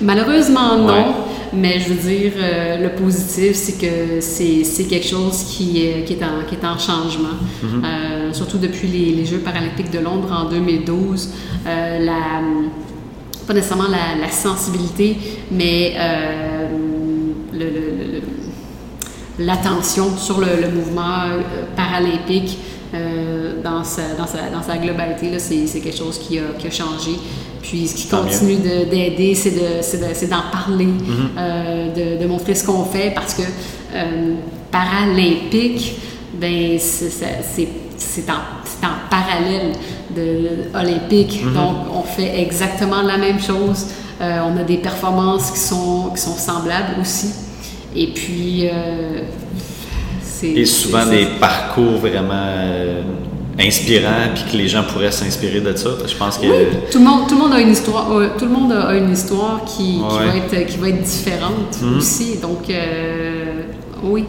Malheureusement 0.00 0.76
non. 0.76 1.14
Mais 1.52 1.78
je 1.78 1.88
veux 1.90 2.08
dire, 2.10 2.32
euh, 2.36 2.76
le 2.82 3.00
positif, 3.00 3.54
c'est 3.54 3.80
que 3.80 4.20
c'est 4.20 4.84
quelque 4.84 5.06
chose 5.06 5.44
qui 5.44 5.86
est, 5.86 6.04
qui 6.04 6.14
est, 6.14 6.22
en, 6.24 6.44
qui 6.46 6.56
est 6.56 6.66
en 6.66 6.76
changement. 6.76 7.36
Mhm. 7.62 8.34
surtout 8.34 8.58
depuis 8.58 8.88
les, 8.88 9.12
les, 9.14 9.24
Jeux 9.24 9.38
paralympiques 9.38 9.92
de 9.92 10.00
Londres 10.00 10.28
en 10.32 10.50
2012. 10.50 11.30
la, 11.64 12.12
pas 13.46 13.54
nécessairement 13.54 13.84
la, 13.88 14.20
la 14.20 14.28
sensibilité, 14.28 15.16
mais 15.52 15.94
l'attention 19.38 20.16
sur 20.16 20.40
le, 20.40 20.70
mouvement 20.70 21.24
euh, 21.24 21.42
paralympique 21.76 22.58
euh, 22.94 23.60
dans, 23.62 23.84
sa, 23.84 24.14
dans, 24.16 24.26
sa, 24.26 24.48
dans, 24.50 24.62
sa, 24.62 24.78
globalité, 24.78 25.38
c'est 25.38 25.80
quelque 25.80 25.96
chose 25.96 26.18
qui 26.18 26.38
a, 26.38 26.42
qui 26.58 26.66
a, 26.66 26.70
changé. 26.70 27.12
Puis 27.62 27.88
ce 27.88 27.94
qui 27.96 28.08
continue 28.08 28.56
d'aider, 28.56 29.34
c'est 29.34 30.28
d'en 30.28 30.42
parler, 30.52 30.86
mm-hmm. 30.86 31.38
euh, 31.38 32.16
de, 32.16 32.22
de, 32.22 32.28
montrer 32.28 32.54
ce 32.54 32.64
qu'on 32.64 32.84
fait 32.84 33.12
parce 33.14 33.34
que 33.34 33.42
paralympique, 34.70 35.96
ben, 36.34 36.78
c'est 36.78 38.30
en, 38.30 38.86
en, 38.86 39.10
parallèle 39.10 39.72
de 40.14 40.78
olympique. 40.78 41.42
Mm-hmm. 41.42 41.54
Donc, 41.54 41.76
on 41.92 42.02
fait 42.02 42.40
exactement 42.40 43.02
la 43.02 43.18
même 43.18 43.40
chose. 43.40 43.86
on 44.20 44.56
a 44.56 44.62
des 44.64 44.78
performances 44.78 45.50
qui 45.50 45.58
sont, 45.58 46.10
qui 46.14 46.20
sont 46.20 46.36
semblables 46.36 47.00
aussi. 47.00 47.45
Et 47.96 48.08
puis, 48.08 48.68
euh, 48.68 49.22
c'est. 50.22 50.48
Et 50.48 50.66
souvent 50.66 51.06
des 51.06 51.26
parcours 51.40 51.98
vraiment 51.98 52.34
euh, 52.34 53.02
inspirants, 53.58 54.34
puis 54.34 54.44
que 54.52 54.56
les 54.56 54.68
gens 54.68 54.82
pourraient 54.84 55.10
s'inspirer 55.10 55.60
de 55.60 55.74
ça. 55.74 55.90
Je 56.06 56.14
pense 56.14 56.36
que. 56.36 56.46
Oui, 56.46 56.66
tout 56.90 56.98
le 56.98 57.04
monde, 57.04 57.26
tout 57.26 57.34
le 57.34 57.40
monde 57.40 57.54
a 57.54 57.60
une 57.60 57.72
histoire. 57.72 58.12
Euh, 58.12 58.28
tout 58.38 58.44
le 58.44 58.50
monde 58.50 58.72
a 58.72 58.94
une 58.94 59.12
histoire 59.12 59.62
qui, 59.64 59.98
va, 60.00 60.36
être, 60.36 60.66
qui 60.66 60.76
va 60.76 60.88
être 60.90 61.02
différente 61.02 61.80
mhm. 61.80 61.96
aussi. 61.96 62.36
Donc. 62.40 62.70
oui, 64.02 64.24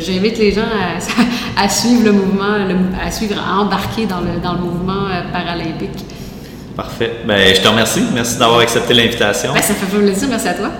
j'invite 0.00 0.36
les 0.38 0.50
gens 0.50 0.62
à, 0.62 1.62
à, 1.64 1.68
suivre 1.68 2.04
le 2.04 2.12
mouvement, 2.12 2.56
à 3.00 3.10
suivre, 3.12 3.36
à 3.40 3.60
embarquer 3.60 4.06
dans 4.06 4.20
le, 4.20 4.40
dans 4.42 4.54
le 4.54 4.60
mouvement 4.60 5.06
paralympique. 5.32 6.04
Parfait. 6.76 7.22
Ben, 7.24 7.54
je 7.54 7.60
te 7.62 7.68
remercie. 7.68 8.02
Merci 8.12 8.36
d'avoir 8.36 8.58
accepté 8.58 8.92
l'invitation. 8.92 9.54
Ben, 9.54 9.62
ça 9.62 9.74
fait 9.74 9.96
plaisir. 9.96 10.28
Merci 10.28 10.48
à 10.48 10.54
toi. 10.54 10.70